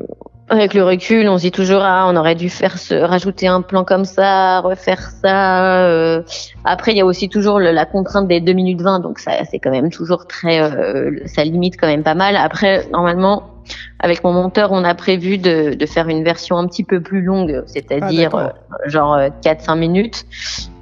avec 0.50 0.74
le 0.74 0.84
recul, 0.84 1.30
on 1.30 1.38
se 1.38 1.44
dit 1.44 1.52
toujours 1.52 1.82
ah 1.84 2.08
on 2.10 2.16
aurait 2.16 2.36
dû 2.36 2.50
faire 2.50 2.78
se 2.78 2.96
rajouter 2.96 3.48
un 3.48 3.62
plan 3.62 3.84
comme 3.84 4.06
ça, 4.06 4.60
refaire 4.62 5.12
ça. 5.22 5.86
Euh. 5.86 6.24
Après 6.66 6.92
il 6.92 6.98
y 6.98 7.02
a 7.02 7.06
aussi 7.06 7.30
toujours 7.30 7.60
la 7.60 7.86
contrainte 7.86 8.28
des 8.28 8.42
2 8.42 8.54
minutes 8.54 8.82
20 8.82 9.00
donc 9.00 9.20
ça 9.20 9.32
c'est 9.50 9.60
quand 9.60 9.72
même 9.72 9.92
toujours 9.92 10.28
très 10.28 10.60
euh, 10.60 11.12
ça 11.28 11.44
limite 11.44 11.80
quand 11.80 11.88
même 11.88 12.04
pas 12.04 12.16
mal. 12.16 12.36
Après 12.36 12.88
normalement 12.92 13.52
avec 14.00 14.24
mon 14.24 14.34
monteur, 14.34 14.72
on 14.72 14.84
a 14.84 14.96
prévu 14.96 15.38
de, 15.38 15.76
de 15.76 15.86
faire 15.86 16.08
une 16.08 16.24
version 16.24 16.58
un 16.58 16.68
petit 16.68 16.84
peu 16.84 17.02
plus 17.02 17.22
longue, 17.22 17.64
c'est-à-dire 17.68 18.32
ah, 18.34 18.54
euh, 18.74 18.90
genre 18.90 19.18
4-5 19.44 19.78
minutes, 19.78 20.26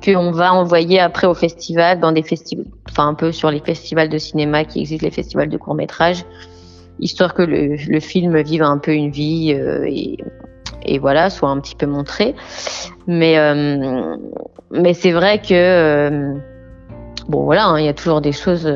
qu'on 0.08 0.32
va 0.32 0.54
envoyer 0.54 1.00
après 1.00 1.28
au 1.28 1.34
festival, 1.34 2.00
dans 2.00 2.12
des 2.12 2.24
festivals, 2.24 2.66
enfin 2.90 3.08
un 3.08 3.14
peu 3.14 3.32
sur 3.32 3.52
les 3.52 3.60
festivals 3.60 4.10
de 4.10 4.18
cinéma 4.18 4.64
qui 4.64 4.82
existent, 4.82 5.06
les 5.06 5.12
festivals 5.12 5.50
de 5.50 5.58
court 5.58 5.76
métrage 5.76 6.24
histoire 7.00 7.34
que 7.34 7.44
le, 7.44 8.00
film 8.00 8.42
vive 8.42 8.64
un 8.64 8.78
peu 8.78 8.94
une 8.94 9.12
vie 9.12 9.54
euh, 9.54 9.86
et, 9.88 10.18
et, 10.84 11.00
voilà, 11.00 11.30
soit 11.30 11.50
un 11.50 11.60
petit 11.60 11.76
peu 11.76 11.86
montré. 11.86 12.36
Mais, 13.08 13.38
euh, 13.38 14.16
mais 14.72 14.94
c'est 14.94 15.12
vrai 15.12 15.40
que, 15.40 15.54
euh, 15.54 16.34
bon 17.28 17.44
voilà, 17.44 17.66
hein, 17.66 17.80
il 17.80 17.86
y 17.86 17.90
a 17.90 17.94
toujours 17.94 18.22
des 18.22 18.32
choses. 18.32 18.72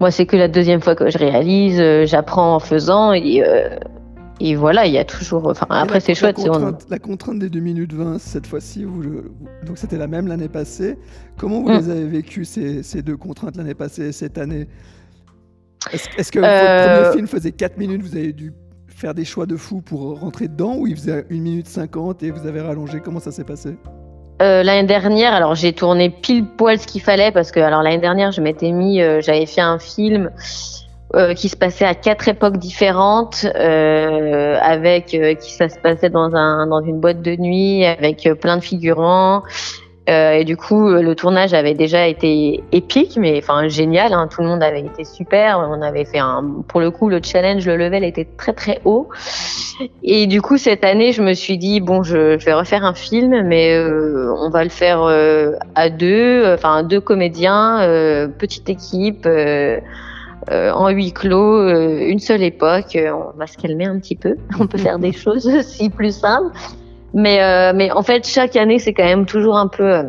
moi, 0.00 0.10
c'est 0.10 0.26
que 0.26 0.36
la 0.36 0.48
deuxième 0.48 0.80
fois 0.80 0.94
que 0.94 1.10
je 1.10 1.18
réalise, 1.18 1.82
j'apprends 2.04 2.54
en 2.54 2.60
faisant 2.60 3.12
et. 3.12 3.42
Et 4.44 4.56
voilà, 4.56 4.86
il 4.86 4.92
y 4.92 4.98
a 4.98 5.04
toujours. 5.04 5.46
Enfin, 5.46 5.66
après, 5.70 6.00
c'est 6.00 6.16
chouette. 6.16 6.38
La 6.38 6.44
contrainte, 6.44 6.86
la 6.90 6.98
contrainte 6.98 7.38
des 7.38 7.48
2 7.48 7.60
minutes 7.60 7.92
20, 7.92 8.18
cette 8.18 8.46
fois-ci, 8.46 8.84
donc 9.64 9.78
c'était 9.78 9.98
la 9.98 10.08
même 10.08 10.26
l'année 10.26 10.48
passée. 10.48 10.98
Comment 11.38 11.62
vous 11.62 11.68
mm. 11.68 11.78
les 11.78 11.90
avez 11.90 12.06
vécues, 12.06 12.44
ces, 12.44 12.82
ces 12.82 13.02
deux 13.02 13.16
contraintes 13.16 13.56
l'année 13.56 13.74
passée 13.74 14.08
et 14.08 14.12
cette 14.12 14.38
année? 14.38 14.66
Est-ce 15.92 16.32
que 16.32 16.40
votre 16.40 16.50
premier 16.50 17.08
euh, 17.08 17.12
film 17.12 17.26
faisait 17.28 17.52
4 17.52 17.78
minutes, 17.78 18.02
vous 18.02 18.16
avez 18.16 18.32
dû 18.32 18.52
faire 18.88 19.14
des 19.14 19.24
choix 19.24 19.46
de 19.46 19.56
fou 19.56 19.80
pour 19.80 20.18
rentrer 20.18 20.48
dedans 20.48 20.76
ou 20.76 20.88
il 20.88 20.96
faisait 20.96 21.24
1 21.30 21.34
minute 21.34 21.68
50 21.68 22.24
et 22.24 22.32
vous 22.32 22.44
avez 22.46 22.60
rallongé? 22.60 23.00
Comment 23.00 23.20
ça 23.20 23.30
s'est 23.30 23.44
passé? 23.44 23.76
Euh, 24.40 24.64
l'année 24.64 24.88
dernière, 24.88 25.34
alors 25.34 25.54
j'ai 25.54 25.72
tourné 25.72 26.10
pile 26.10 26.46
poil 26.56 26.80
ce 26.80 26.88
qu'il 26.88 27.00
fallait 27.00 27.30
parce 27.30 27.52
que 27.52 27.60
alors 27.60 27.82
l'année 27.82 28.00
dernière 28.00 28.32
je 28.32 28.40
m'étais 28.40 28.72
mis, 28.72 29.00
euh, 29.00 29.20
j'avais 29.20 29.46
fait 29.46 29.60
un 29.60 29.78
film 29.78 30.30
qui 31.36 31.48
se 31.48 31.56
passait 31.56 31.84
à 31.84 31.94
quatre 31.94 32.28
époques 32.28 32.56
différentes, 32.56 33.44
avec 33.54 35.06
qui 35.06 35.52
ça 35.52 35.68
se 35.68 35.78
passait 35.78 36.10
dans 36.10 36.34
un 36.34 36.66
dans 36.66 36.80
une 36.80 37.00
boîte 37.00 37.22
de 37.22 37.36
nuit 37.36 37.84
avec 37.84 38.28
plein 38.40 38.56
de 38.56 38.62
figurants. 38.62 39.42
Euh, 40.10 40.32
et 40.32 40.44
du 40.44 40.56
coup, 40.56 40.88
le 40.88 41.14
tournage 41.14 41.54
avait 41.54 41.74
déjà 41.74 42.08
été 42.08 42.64
épique, 42.72 43.16
mais 43.16 43.38
enfin 43.38 43.68
génial. 43.68 44.12
Hein, 44.12 44.28
tout 44.28 44.42
le 44.42 44.48
monde 44.48 44.62
avait 44.62 44.80
été 44.80 45.04
super. 45.04 45.60
On 45.60 45.80
avait 45.80 46.04
fait 46.04 46.18
un, 46.18 46.44
pour 46.66 46.80
le 46.80 46.90
coup, 46.90 47.08
le 47.08 47.20
challenge, 47.22 47.64
le 47.66 47.76
level 47.76 48.02
était 48.02 48.26
très 48.36 48.52
très 48.52 48.80
haut. 48.84 49.08
Et 50.02 50.26
du 50.26 50.42
coup, 50.42 50.58
cette 50.58 50.84
année, 50.84 51.12
je 51.12 51.22
me 51.22 51.34
suis 51.34 51.56
dit 51.56 51.80
bon, 51.80 52.02
je, 52.02 52.36
je 52.36 52.44
vais 52.44 52.54
refaire 52.54 52.84
un 52.84 52.94
film, 52.94 53.42
mais 53.46 53.76
euh, 53.76 54.34
on 54.38 54.50
va 54.50 54.64
le 54.64 54.70
faire 54.70 55.02
euh, 55.02 55.52
à 55.76 55.88
deux, 55.88 56.52
enfin 56.52 56.82
deux 56.82 57.00
comédiens, 57.00 57.80
euh, 57.82 58.26
petite 58.26 58.68
équipe. 58.68 59.28
En 60.50 60.88
huis 60.90 61.12
clos, 61.12 61.68
une 61.68 62.18
seule 62.18 62.42
époque, 62.42 62.96
on 62.96 63.36
va 63.38 63.46
se 63.46 63.56
calmer 63.56 63.86
un 63.86 63.98
petit 63.98 64.16
peu. 64.16 64.36
On 64.60 64.66
peut 64.66 64.78
faire 64.78 64.98
des 64.98 65.12
choses 65.12 65.46
aussi 65.46 65.90
plus 65.90 66.14
simples. 66.14 66.56
Mais, 67.14 67.42
euh, 67.42 67.72
mais 67.74 67.90
en 67.90 68.02
fait, 68.02 68.26
chaque 68.26 68.56
année, 68.56 68.78
c'est 68.78 68.94
quand 68.94 69.04
même 69.04 69.26
toujours 69.26 69.56
un 69.56 69.68
peu. 69.68 69.84
Euh, 69.84 70.02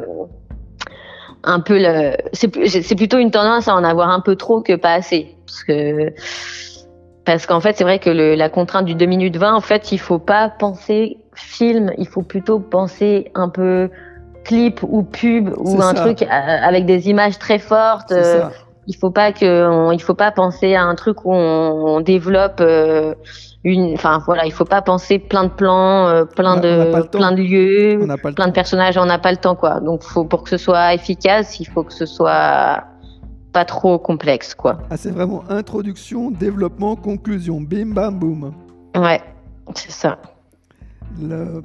un 1.45 1.59
peu 1.59 1.77
le... 1.77 2.15
c'est 2.31 2.95
plutôt 2.95 3.17
une 3.17 3.31
tendance 3.31 3.67
à 3.67 3.75
en 3.75 3.83
avoir 3.83 4.09
un 4.09 4.21
peu 4.21 4.37
trop 4.37 4.61
que 4.61 4.75
pas 4.75 4.93
assez. 4.93 5.35
Parce 5.45 5.63
que. 5.63 6.13
Parce 7.25 7.45
qu'en 7.45 7.61
fait, 7.61 7.77
c'est 7.77 7.83
vrai 7.83 7.99
que 7.99 8.09
le, 8.09 8.35
la 8.35 8.49
contrainte 8.49 8.85
du 8.85 8.95
2 8.95 9.05
minutes 9.05 9.37
20, 9.37 9.53
en 9.53 9.61
fait, 9.61 9.91
il 9.93 9.97
faut 9.97 10.19
pas 10.19 10.49
penser 10.49 11.17
film, 11.35 11.91
il 11.97 12.07
faut 12.07 12.21
plutôt 12.21 12.59
penser 12.59 13.31
un 13.33 13.49
peu 13.49 13.89
clip 14.43 14.81
ou 14.83 15.03
pub 15.03 15.49
ou 15.57 15.81
un 15.81 15.93
truc 15.93 16.21
euh, 16.21 16.27
avec 16.27 16.85
des 16.85 17.09
images 17.09 17.39
très 17.39 17.59
fortes. 17.59 18.11
Euh, 18.11 18.43
il 18.87 18.95
faut 18.95 19.11
pas 19.11 19.31
que, 19.31 19.93
il 19.93 20.01
faut 20.01 20.13
pas 20.13 20.31
penser 20.31 20.75
à 20.75 20.83
un 20.83 20.95
truc 20.95 21.25
où 21.25 21.33
on, 21.33 21.95
on 21.95 22.01
développe 22.01 22.59
euh, 22.59 23.15
une, 23.63 23.93
enfin 23.93 24.19
voilà, 24.25 24.45
il 24.45 24.51
faut 24.51 24.65
pas 24.65 24.81
penser 24.81 25.19
plein 25.19 25.45
de 25.45 25.49
plans, 25.49 26.07
euh, 26.07 26.25
plein 26.25 26.57
de, 26.57 27.07
plein 27.07 27.31
de 27.31 27.41
lieux, 27.41 28.05
plein 28.35 28.47
de 28.47 28.51
personnages. 28.51 28.97
On 28.97 29.05
n'a 29.05 29.19
pas 29.19 29.31
le 29.31 29.37
temps 29.37 29.55
quoi. 29.55 29.79
Donc 29.79 30.03
faut 30.03 30.25
pour 30.25 30.43
que 30.43 30.49
ce 30.49 30.57
soit 30.57 30.93
efficace, 30.93 31.59
il 31.59 31.65
faut 31.65 31.83
que 31.83 31.93
ce 31.93 32.05
soit 32.05 32.83
pas 33.53 33.65
trop 33.65 33.99
complexe 33.99 34.53
quoi. 34.55 34.79
Ah 34.89 34.97
c'est 34.97 35.11
vraiment 35.11 35.43
introduction, 35.49 36.31
développement, 36.31 36.95
conclusion, 36.95 37.61
bim 37.61 37.93
bam 37.93 38.19
boum. 38.19 38.53
Ouais, 38.95 39.21
c'est 39.75 39.91
ça. 39.91 40.17
Le... 41.21 41.61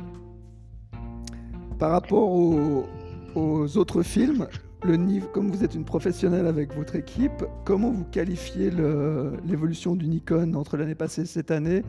Par 1.78 1.92
rapport 1.92 2.28
aux 2.28 3.76
autres 3.76 4.02
films, 4.02 4.46
comme 5.32 5.50
vous 5.50 5.64
êtes 5.64 5.74
une 5.74 5.84
professionnelle 5.84 6.46
avec 6.46 6.74
votre 6.74 6.94
équipe, 6.96 7.44
comment 7.64 7.90
vous 7.90 8.04
qualifiez 8.04 8.70
l'évolution 9.46 9.96
du 9.96 10.06
Nikon 10.06 10.54
entre 10.54 10.76
l'année 10.76 10.94
passée 10.94 11.22
et 11.22 11.26
cette 11.26 11.50
année 11.50 11.82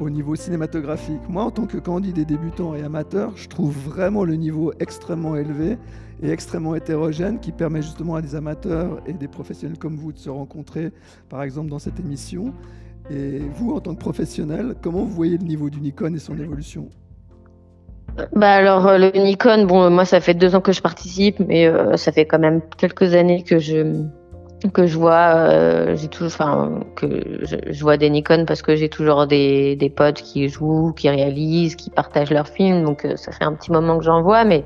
au 0.00 0.08
niveau 0.08 0.34
cinématographique? 0.34 1.20
Moi, 1.28 1.44
en 1.44 1.50
tant 1.50 1.66
que 1.66 1.76
candidat 1.76 2.24
débutant 2.24 2.74
et 2.74 2.82
amateur, 2.82 3.36
je 3.36 3.48
trouve 3.48 3.76
vraiment 3.76 4.24
le 4.24 4.36
niveau 4.36 4.72
extrêmement 4.80 5.36
élevé 5.36 5.76
et 6.22 6.30
extrêmement 6.30 6.74
hétérogène 6.74 7.38
qui 7.38 7.52
permet 7.52 7.82
justement 7.82 8.14
à 8.14 8.22
des 8.22 8.34
amateurs 8.34 9.02
et 9.06 9.12
des 9.12 9.28
professionnels 9.28 9.78
comme 9.78 9.96
vous 9.96 10.12
de 10.12 10.18
se 10.18 10.30
rencontrer, 10.30 10.92
par 11.28 11.42
exemple, 11.42 11.68
dans 11.68 11.78
cette 11.78 12.00
émission. 12.00 12.54
Et 13.10 13.40
vous, 13.56 13.72
en 13.72 13.80
tant 13.80 13.94
que 13.94 14.00
professionnel, 14.00 14.74
comment 14.80 15.04
vous 15.04 15.14
voyez 15.14 15.36
le 15.36 15.44
niveau 15.44 15.68
du 15.68 15.80
Nikon 15.80 16.14
et 16.14 16.18
son 16.18 16.38
évolution? 16.38 16.88
Bah 18.32 18.52
alors 18.52 18.86
euh, 18.86 18.98
le 18.98 19.10
Nikon, 19.18 19.64
bon 19.64 19.90
moi 19.90 20.04
ça 20.04 20.20
fait 20.20 20.34
deux 20.34 20.54
ans 20.54 20.60
que 20.60 20.72
je 20.72 20.82
participe, 20.82 21.38
mais 21.40 21.66
euh, 21.66 21.96
ça 21.96 22.12
fait 22.12 22.26
quand 22.26 22.38
même 22.38 22.60
quelques 22.76 23.14
années 23.14 23.42
que 23.42 23.58
je 23.58 24.04
que 24.72 24.86
je 24.86 24.96
vois, 24.96 25.34
euh, 25.34 25.96
j'ai 25.96 26.06
toujours, 26.06 26.28
enfin 26.28 26.80
que 26.94 27.06
je, 27.42 27.56
je, 27.66 27.82
vois 27.82 27.96
des 27.96 28.10
Nikon 28.10 28.44
parce 28.46 28.62
que 28.62 28.76
j'ai 28.76 28.88
toujours 28.88 29.26
des, 29.26 29.74
des 29.74 29.90
potes 29.90 30.22
qui 30.22 30.48
jouent, 30.48 30.92
qui 30.92 31.08
réalisent, 31.08 31.74
qui 31.74 31.90
partagent 31.90 32.30
leurs 32.30 32.46
films, 32.46 32.84
donc 32.84 33.04
ça 33.16 33.32
fait 33.32 33.42
un 33.42 33.54
petit 33.54 33.72
moment 33.72 33.98
que 33.98 34.04
j'en 34.04 34.22
vois, 34.22 34.44
mais 34.44 34.64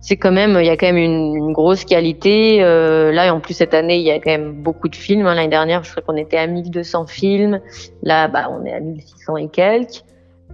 c'est 0.00 0.16
quand 0.16 0.32
même, 0.32 0.56
il 0.58 0.64
y 0.64 0.70
a 0.70 0.76
quand 0.78 0.86
même 0.86 0.96
une, 0.96 1.36
une 1.36 1.52
grosse 1.52 1.84
qualité. 1.84 2.60
là, 2.60 3.34
en 3.34 3.40
plus 3.40 3.52
cette 3.52 3.74
année, 3.74 3.98
il 3.98 4.06
y 4.06 4.10
a 4.10 4.20
quand 4.20 4.30
même 4.30 4.62
beaucoup 4.62 4.88
de 4.88 4.96
films. 4.96 5.26
Hein. 5.26 5.34
L'année 5.34 5.48
dernière, 5.48 5.82
je 5.82 5.90
crois 5.90 6.02
qu'on 6.02 6.16
était 6.16 6.38
à 6.38 6.46
1200 6.46 7.06
films. 7.06 7.60
Là, 8.02 8.28
bah, 8.28 8.48
on 8.50 8.64
est 8.64 8.72
à 8.72 8.80
1600 8.80 9.36
et 9.36 9.48
quelques. 9.48 10.04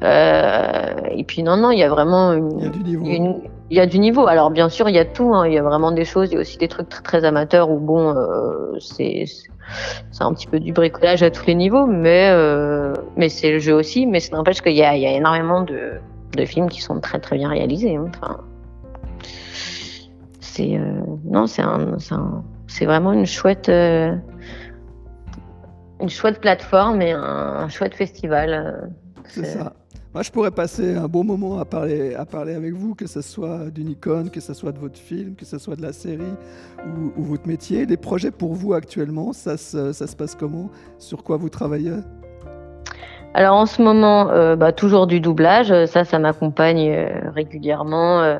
Euh, 0.02 0.94
et 1.10 1.24
puis 1.24 1.42
non, 1.42 1.56
non, 1.56 1.70
il 1.70 1.78
y 1.78 1.84
a 1.84 1.88
vraiment 1.88 2.32
une, 2.32 2.58
il 2.58 2.64
y 2.64 2.66
a 2.66 2.70
du 2.70 2.82
niveau. 2.82 3.42
il 3.70 3.76
y 3.76 3.80
a 3.80 3.86
du 3.86 3.98
niveau. 3.98 4.26
Alors 4.26 4.50
bien 4.50 4.68
sûr, 4.68 4.88
il 4.88 4.94
y 4.94 4.98
a 4.98 5.04
tout. 5.04 5.32
Hein. 5.34 5.46
Il 5.46 5.54
y 5.54 5.58
a 5.58 5.62
vraiment 5.62 5.92
des 5.92 6.04
choses. 6.04 6.30
Il 6.30 6.34
y 6.34 6.36
a 6.38 6.40
aussi 6.40 6.58
des 6.58 6.68
trucs 6.68 6.88
très, 6.88 7.02
très 7.02 7.24
amateurs 7.24 7.70
où 7.70 7.78
bon, 7.78 8.14
euh, 8.16 8.78
c'est 8.80 9.24
c'est 10.10 10.24
un 10.24 10.32
petit 10.34 10.48
peu 10.48 10.58
du 10.58 10.72
bricolage 10.72 11.22
à 11.22 11.30
tous 11.30 11.46
les 11.46 11.54
niveaux, 11.54 11.86
mais 11.86 12.30
euh, 12.32 12.92
mais 13.16 13.28
c'est 13.28 13.52
le 13.52 13.60
jeu 13.60 13.74
aussi. 13.74 14.06
Mais 14.06 14.18
ça 14.18 14.36
n'empêche 14.36 14.60
qu'il 14.60 14.72
y 14.72 14.82
a, 14.82 14.96
il 14.96 15.02
y 15.02 15.06
a 15.06 15.12
énormément 15.12 15.62
de, 15.62 15.92
de 16.36 16.44
films 16.44 16.68
qui 16.68 16.80
sont 16.80 16.98
très 17.00 17.20
très 17.20 17.36
bien 17.36 17.48
réalisés. 17.48 17.94
Hein. 17.94 18.06
Enfin, 18.08 18.38
c'est 20.40 20.76
euh, 20.76 21.00
non, 21.24 21.46
c'est 21.46 21.62
un, 21.62 21.96
c'est 22.66 22.86
vraiment 22.86 23.12
une 23.12 23.26
chouette 23.26 23.68
une 23.68 24.18
chouette 26.08 26.40
plateforme 26.40 27.00
et 27.02 27.12
un, 27.12 27.20
un 27.20 27.68
chouette 27.68 27.94
festival. 27.94 28.90
C'est 29.28 29.44
ça. 29.44 29.72
Moi, 30.14 30.22
je 30.22 30.30
pourrais 30.30 30.50
passer 30.50 30.94
un 30.94 31.08
bon 31.08 31.24
moment 31.24 31.58
à 31.58 31.64
parler, 31.64 32.14
avec 32.14 32.74
vous, 32.74 32.94
que 32.94 33.06
ce 33.06 33.22
soit 33.22 33.70
d'une 33.70 33.88
icône, 33.88 34.28
que 34.28 34.40
ce 34.40 34.52
soit 34.52 34.70
de 34.70 34.78
votre 34.78 34.98
film, 34.98 35.34
que 35.34 35.46
ce 35.46 35.56
soit 35.56 35.74
de 35.74 35.80
la 35.80 35.94
série 35.94 36.34
ou, 37.16 37.22
votre 37.22 37.48
métier. 37.48 37.86
Les 37.86 37.96
projets 37.96 38.30
pour 38.30 38.52
vous 38.52 38.74
actuellement, 38.74 39.32
ça 39.32 39.56
se, 39.56 40.14
passe 40.14 40.34
comment? 40.34 40.68
Sur 40.98 41.24
quoi 41.24 41.38
vous 41.38 41.48
travaillez? 41.48 41.94
Alors 43.32 43.56
en 43.56 43.64
ce 43.64 43.80
moment, 43.80 44.28
euh, 44.28 44.54
bah, 44.54 44.72
toujours 44.72 45.06
du 45.06 45.18
doublage. 45.18 45.86
Ça, 45.86 46.04
ça 46.04 46.18
m'accompagne 46.18 46.90
euh, 46.90 47.30
régulièrement. 47.34 48.36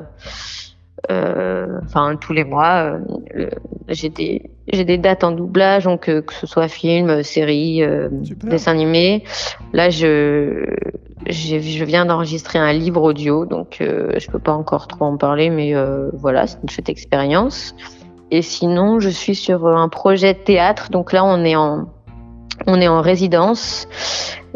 Euh, 1.11 1.53
euh, 1.63 1.79
enfin 1.83 2.15
tous 2.15 2.33
les 2.33 2.43
mois. 2.43 2.99
Euh, 3.35 3.49
j'ai 3.89 4.09
des 4.09 4.49
j'ai 4.71 4.85
des 4.85 4.97
dates 4.97 5.23
en 5.23 5.31
doublage, 5.31 5.83
donc 5.83 6.05
que 6.05 6.33
ce 6.33 6.47
soit 6.47 6.67
film, 6.67 7.23
série, 7.23 7.83
dessin 8.43 8.71
animé. 8.71 9.23
Là, 9.73 9.89
je 9.89 10.65
je 11.27 11.83
viens 11.83 12.05
d'enregistrer 12.05 12.59
un 12.59 12.73
livre 12.73 13.01
audio, 13.01 13.45
donc 13.45 13.77
euh, 13.81 14.11
je 14.17 14.29
peux 14.29 14.39
pas 14.39 14.53
encore 14.53 14.87
trop 14.87 15.05
en 15.05 15.17
parler, 15.17 15.49
mais 15.49 15.75
euh, 15.75 16.09
voilà, 16.13 16.47
c'est 16.47 16.61
une 16.63 16.69
chouette 16.69 16.89
expérience. 16.89 17.75
Et 18.31 18.41
sinon, 18.41 18.99
je 18.99 19.09
suis 19.09 19.35
sur 19.35 19.67
un 19.67 19.89
projet 19.89 20.33
de 20.33 20.39
théâtre, 20.39 20.89
donc 20.89 21.13
là, 21.13 21.23
on 21.23 21.43
est 21.43 21.55
en 21.55 21.87
on 22.67 22.79
est 22.79 22.87
en 22.87 23.01
résidence. 23.01 23.87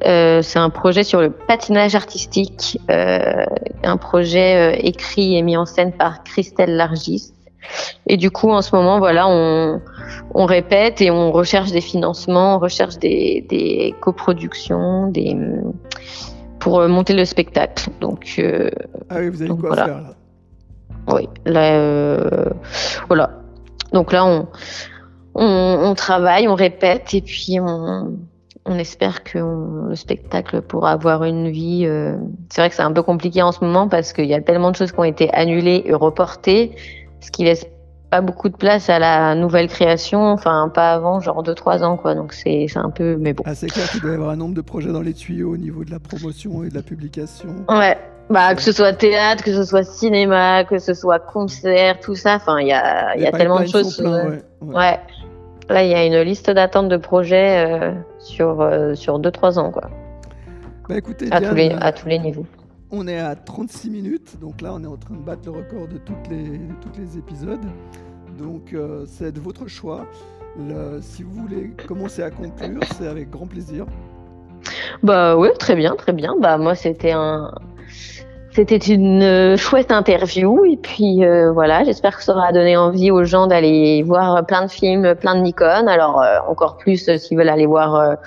Euh, 0.06 0.42
c'est 0.42 0.60
un 0.60 0.70
projet 0.70 1.04
sur 1.04 1.22
le 1.22 1.32
patinage 1.32 1.96
artistique, 1.96 2.80
euh, 2.92 3.46
un 3.84 3.98
projet 3.98 4.76
euh, 4.76 4.80
écrit 4.80 5.36
et 5.36 5.42
mis 5.42 5.58
en 5.58 5.66
scène 5.66 5.92
par 5.92 6.24
Christelle 6.24 6.76
Largis. 6.76 7.34
Et 8.06 8.16
du 8.16 8.30
coup, 8.30 8.52
en 8.52 8.62
ce 8.62 8.76
moment, 8.76 9.00
voilà, 9.00 9.28
on, 9.28 9.82
on 10.34 10.46
répète 10.46 11.02
et 11.02 11.10
on 11.10 11.32
recherche 11.32 11.72
des 11.72 11.82
financements, 11.82 12.56
on 12.56 12.60
recherche 12.60 12.98
des, 12.98 13.46
des 13.50 13.94
coproductions, 14.00 15.08
des 15.08 15.36
pour 16.60 16.88
monter 16.88 17.14
le 17.14 17.26
spectacle. 17.26 17.90
Donc, 18.00 18.42
ah 19.10 19.16
oui, 19.20 19.30
vous 19.30 19.42
avez 19.42 19.50
quoi 19.50 19.76
faire 19.76 19.88
là? 19.88 20.04
Oui, 21.08 21.28
là, 21.46 22.20
voilà. 23.08 23.32
Donc 23.94 24.12
là, 24.12 24.26
on 24.26 24.48
on, 25.38 25.94
travaille, 25.96 26.48
on 26.48 26.56
répète 26.56 27.14
et 27.14 27.22
puis 27.22 27.60
on, 27.60 28.18
espère 28.76 29.24
que 29.24 29.40
le 29.90 29.96
spectacle 29.96 30.62
pourra 30.62 30.92
avoir 30.92 31.24
une 31.24 31.50
vie. 31.50 31.84
Euh, 31.86 32.18
c'est 32.50 32.62
vrai 32.62 32.70
que 32.70 32.76
c'est 32.76 32.82
un 32.82 32.92
peu 32.92 33.04
compliqué 33.04 33.42
en 33.42 33.52
ce 33.52 33.64
moment 33.64 33.88
parce 33.88 34.14
qu'il 34.14 34.26
y 34.26 34.34
a 34.34 34.42
tellement 34.42 34.72
de 34.72 34.76
choses 34.76 34.92
qui 34.92 35.00
ont 35.00 35.06
été 35.06 35.34
annulées 35.34 35.84
et 35.86 35.94
reportées, 35.94 36.76
ce 37.22 37.32
qui 37.32 37.44
laisse 37.44 37.66
pas 38.10 38.22
beaucoup 38.22 38.50
de 38.50 38.56
place 38.56 38.90
à 38.90 39.00
la 39.00 39.36
nouvelle 39.36 39.68
création, 39.68 40.32
enfin 40.32 40.72
pas 40.74 40.94
avant 40.94 41.20
genre 41.20 41.44
2-3 41.44 41.84
ans 41.84 41.98
quoi, 41.98 42.16
donc 42.16 42.34
c'est 42.34 42.68
un 42.76 42.90
peu 42.90 43.18
mais 43.20 43.34
bon. 43.34 43.44
Ah, 43.46 43.54
c'est 43.54 43.68
clair 43.68 43.90
qu'il 43.92 44.02
doit 44.02 44.12
y 44.12 44.16
avoir 44.16 44.30
un 44.30 44.38
nombre 44.38 44.56
de 44.56 44.62
projets 44.62 44.92
dans 44.92 45.02
les 45.02 45.14
tuyaux 45.14 45.54
au 45.54 45.58
niveau 45.58 45.84
de 45.84 45.92
la 45.92 46.00
promotion 46.00 46.64
et 46.64 46.70
de 46.70 46.76
la 46.76 46.84
publication. 46.84 47.50
Ouais, 47.70 47.98
bah 48.30 48.56
que 48.56 48.62
ce 48.62 48.72
soit 48.72 48.94
théâtre, 48.94 49.44
que 49.44 49.54
ce 49.54 49.66
soit 49.66 49.84
cinéma, 49.84 50.64
que 50.64 50.80
ce 50.80 50.94
soit 50.94 51.20
concert, 51.20 52.00
tout 52.00 52.16
ça, 52.16 52.36
enfin 52.36 52.60
il 52.60 52.68
y 52.68 52.74
a, 52.74 53.18
y 53.18 53.26
a 53.26 53.32
tellement 53.32 53.60
de 53.60 53.68
choses. 53.68 54.00
ouais. 54.00 54.42
ouais. 54.62 55.00
Là, 55.70 55.84
il 55.84 55.90
y 55.90 55.94
a 55.94 56.06
une 56.06 56.22
liste 56.22 56.50
d'attente 56.50 56.88
de 56.88 56.98
projets 56.98 57.66
euh, 57.66 57.94
sur, 58.20 58.62
euh, 58.62 58.96
sur 58.96 59.20
2-3 59.20 59.60
ans. 59.60 59.72
Quoi. 59.72 59.90
Bah, 60.88 60.98
écoutez, 60.98 61.28
à, 61.32 61.42
tous 61.42 61.56
les, 61.56 61.72
à 61.72 61.92
tous 61.92 62.08
les 62.08 62.20
niveaux. 62.20 62.46
On 62.90 63.08
est 63.08 63.20
à 63.20 63.36
36 63.36 63.90
minutes, 63.90 64.40
donc 64.40 64.62
là, 64.62 64.74
on 64.74 64.84
est 64.84 64.88
en 64.88 64.96
train 64.96 65.16
de 65.16 65.22
battre 65.22 65.42
le 65.46 65.52
record 65.52 65.88
de 65.90 65.98
toutes 65.98 66.30
les, 66.30 66.58
de 66.58 66.74
tous 66.82 66.98
les 66.98 67.18
épisodes. 67.18 67.66
Donc, 68.40 68.74
euh, 68.74 69.04
c'est 69.08 69.34
de 69.34 69.42
votre 69.42 69.68
choix. 69.68 70.06
si 71.02 71.24
vous 71.24 71.42
voulez 71.42 71.72
commencer 71.86 72.24
à 72.24 72.32
conclure, 72.32 72.82
c'est 72.98 73.08
avec 73.08 73.30
grand 73.30 73.48
plaisir. 73.48 73.86
Bah 75.04 75.36
oui, 75.36 75.50
très 75.60 75.76
bien, 75.76 75.96
très 75.96 76.14
bien. 76.14 76.36
Bah 76.40 76.58
moi, 76.58 76.76
c'était 76.76 77.12
un, 77.12 77.52
c'était 78.58 78.78
une 78.78 79.22
euh, 79.22 79.56
chouette 79.56 79.92
interview 79.92 80.66
et 80.66 80.78
puis 80.78 81.24
euh, 81.24 81.52
voilà, 81.52 81.84
j'espère 81.84 82.18
que 82.18 82.24
ça 82.24 82.34
aura 82.34 82.52
donné 82.52 82.76
envie 82.76 83.12
aux 83.12 83.24
gens 83.24 83.46
d'aller 83.46 84.02
voir 84.02 84.44
plein 84.48 84.66
de 84.66 84.72
films, 84.72 85.14
plein 85.14 85.36
de 85.36 85.42
Nikon. 85.42 85.86
Alors 85.86 86.20
euh, 86.24 86.40
encore 86.50 86.78
plus 86.78 87.08
s'ils 87.20 87.38
veulent 87.38 87.50
aller 87.50 87.68
voir 87.68 88.18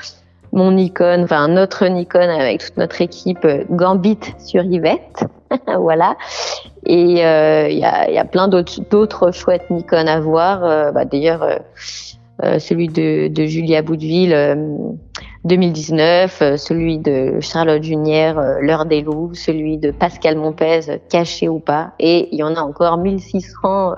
mon 0.52 0.70
Nikon, 0.70 1.24
enfin 1.24 1.48
notre 1.48 1.84
Nikon 1.84 2.28
avec 2.28 2.60
toute 2.60 2.76
notre 2.76 3.02
équipe 3.02 3.44
Gambit 3.70 4.20
sur 4.38 4.62
Yvette. 4.62 5.24
voilà. 5.80 6.16
Et 6.86 7.14
il 7.14 7.78
y 7.78 7.84
a, 7.84 8.24
plein 8.24 8.46
d'autres 8.46 9.32
chouettes 9.32 9.68
Nikon 9.68 10.06
à 10.06 10.20
voir. 10.20 10.92
Bah, 10.92 11.04
D'ailleurs, 11.06 11.44
celui 12.40 12.86
de, 12.86 13.26
de 13.26 13.44
Julia 13.46 13.82
Boudeville 13.82 14.56
2019, 15.44 16.42
euh, 16.42 16.56
celui 16.56 16.98
de 16.98 17.40
Charlotte 17.40 17.82
Junière, 17.82 18.38
euh, 18.38 18.58
L'heure 18.60 18.84
des 18.84 19.00
loups, 19.00 19.34
celui 19.34 19.78
de 19.78 19.90
Pascal 19.90 20.36
Montpez, 20.36 20.80
Caché 21.08 21.48
ou 21.48 21.60
pas, 21.60 21.94
et 21.98 22.28
il 22.32 22.38
y 22.38 22.42
en 22.42 22.54
a 22.54 22.60
encore 22.60 22.98
1600 22.98 23.94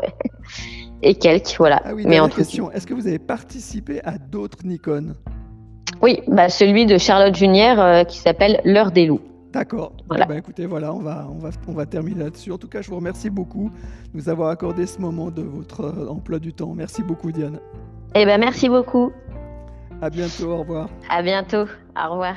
et 1.03 1.15
quelques, 1.15 1.57
voilà. 1.59 1.83
Ah 1.85 1.95
oui, 1.95 2.05
Mais 2.07 2.21
en 2.21 2.29
question, 2.29 2.71
est-ce 2.71 2.87
que 2.87 2.95
vous 2.95 3.09
avez 3.09 3.19
participé 3.19 4.01
à 4.05 4.19
d'autres 4.19 4.59
Nikon? 4.65 5.15
Oui, 6.01 6.21
bah 6.29 6.49
celui 6.49 6.87
de 6.87 6.97
Charlotte 6.97 7.35
Junière 7.35 7.81
euh, 7.81 8.05
qui 8.05 8.19
s'appelle 8.19 8.61
L'heure 8.65 8.93
des 8.93 9.07
loups. 9.07 9.21
D'accord. 9.53 9.93
Voilà. 10.09 10.25
Eh 10.27 10.29
ben, 10.29 10.39
écoutez, 10.39 10.67
voilà, 10.67 10.95
on 10.95 11.01
va, 11.01 11.29
on 11.31 11.39
va, 11.39 11.51
on 11.69 11.73
va 11.73 11.87
terminer 11.87 12.25
là-dessus. 12.25 12.53
En 12.53 12.59
tout 12.59 12.69
cas, 12.69 12.81
je 12.81 12.89
vous 12.89 12.97
remercie 12.97 13.29
beaucoup 13.29 13.71
de 14.13 14.17
nous 14.17 14.29
avoir 14.29 14.49
accordé 14.49 14.87
ce 14.87 14.99
moment 14.99 15.31
de 15.31 15.43
votre 15.43 16.09
emploi 16.09 16.39
du 16.39 16.55
temps. 16.55 16.73
Merci 16.75 17.03
beaucoup, 17.03 17.31
Diane. 17.33 17.59
Eh 18.15 18.25
ben, 18.25 18.41
merci 18.41 18.69
beaucoup. 18.69 19.13
À 20.03 20.11
bientôt, 20.11 20.51
au 20.51 20.57
revoir. 20.59 20.89
À 21.09 21.23
bientôt, 21.23 21.65
au 21.97 22.11
revoir. 22.11 22.35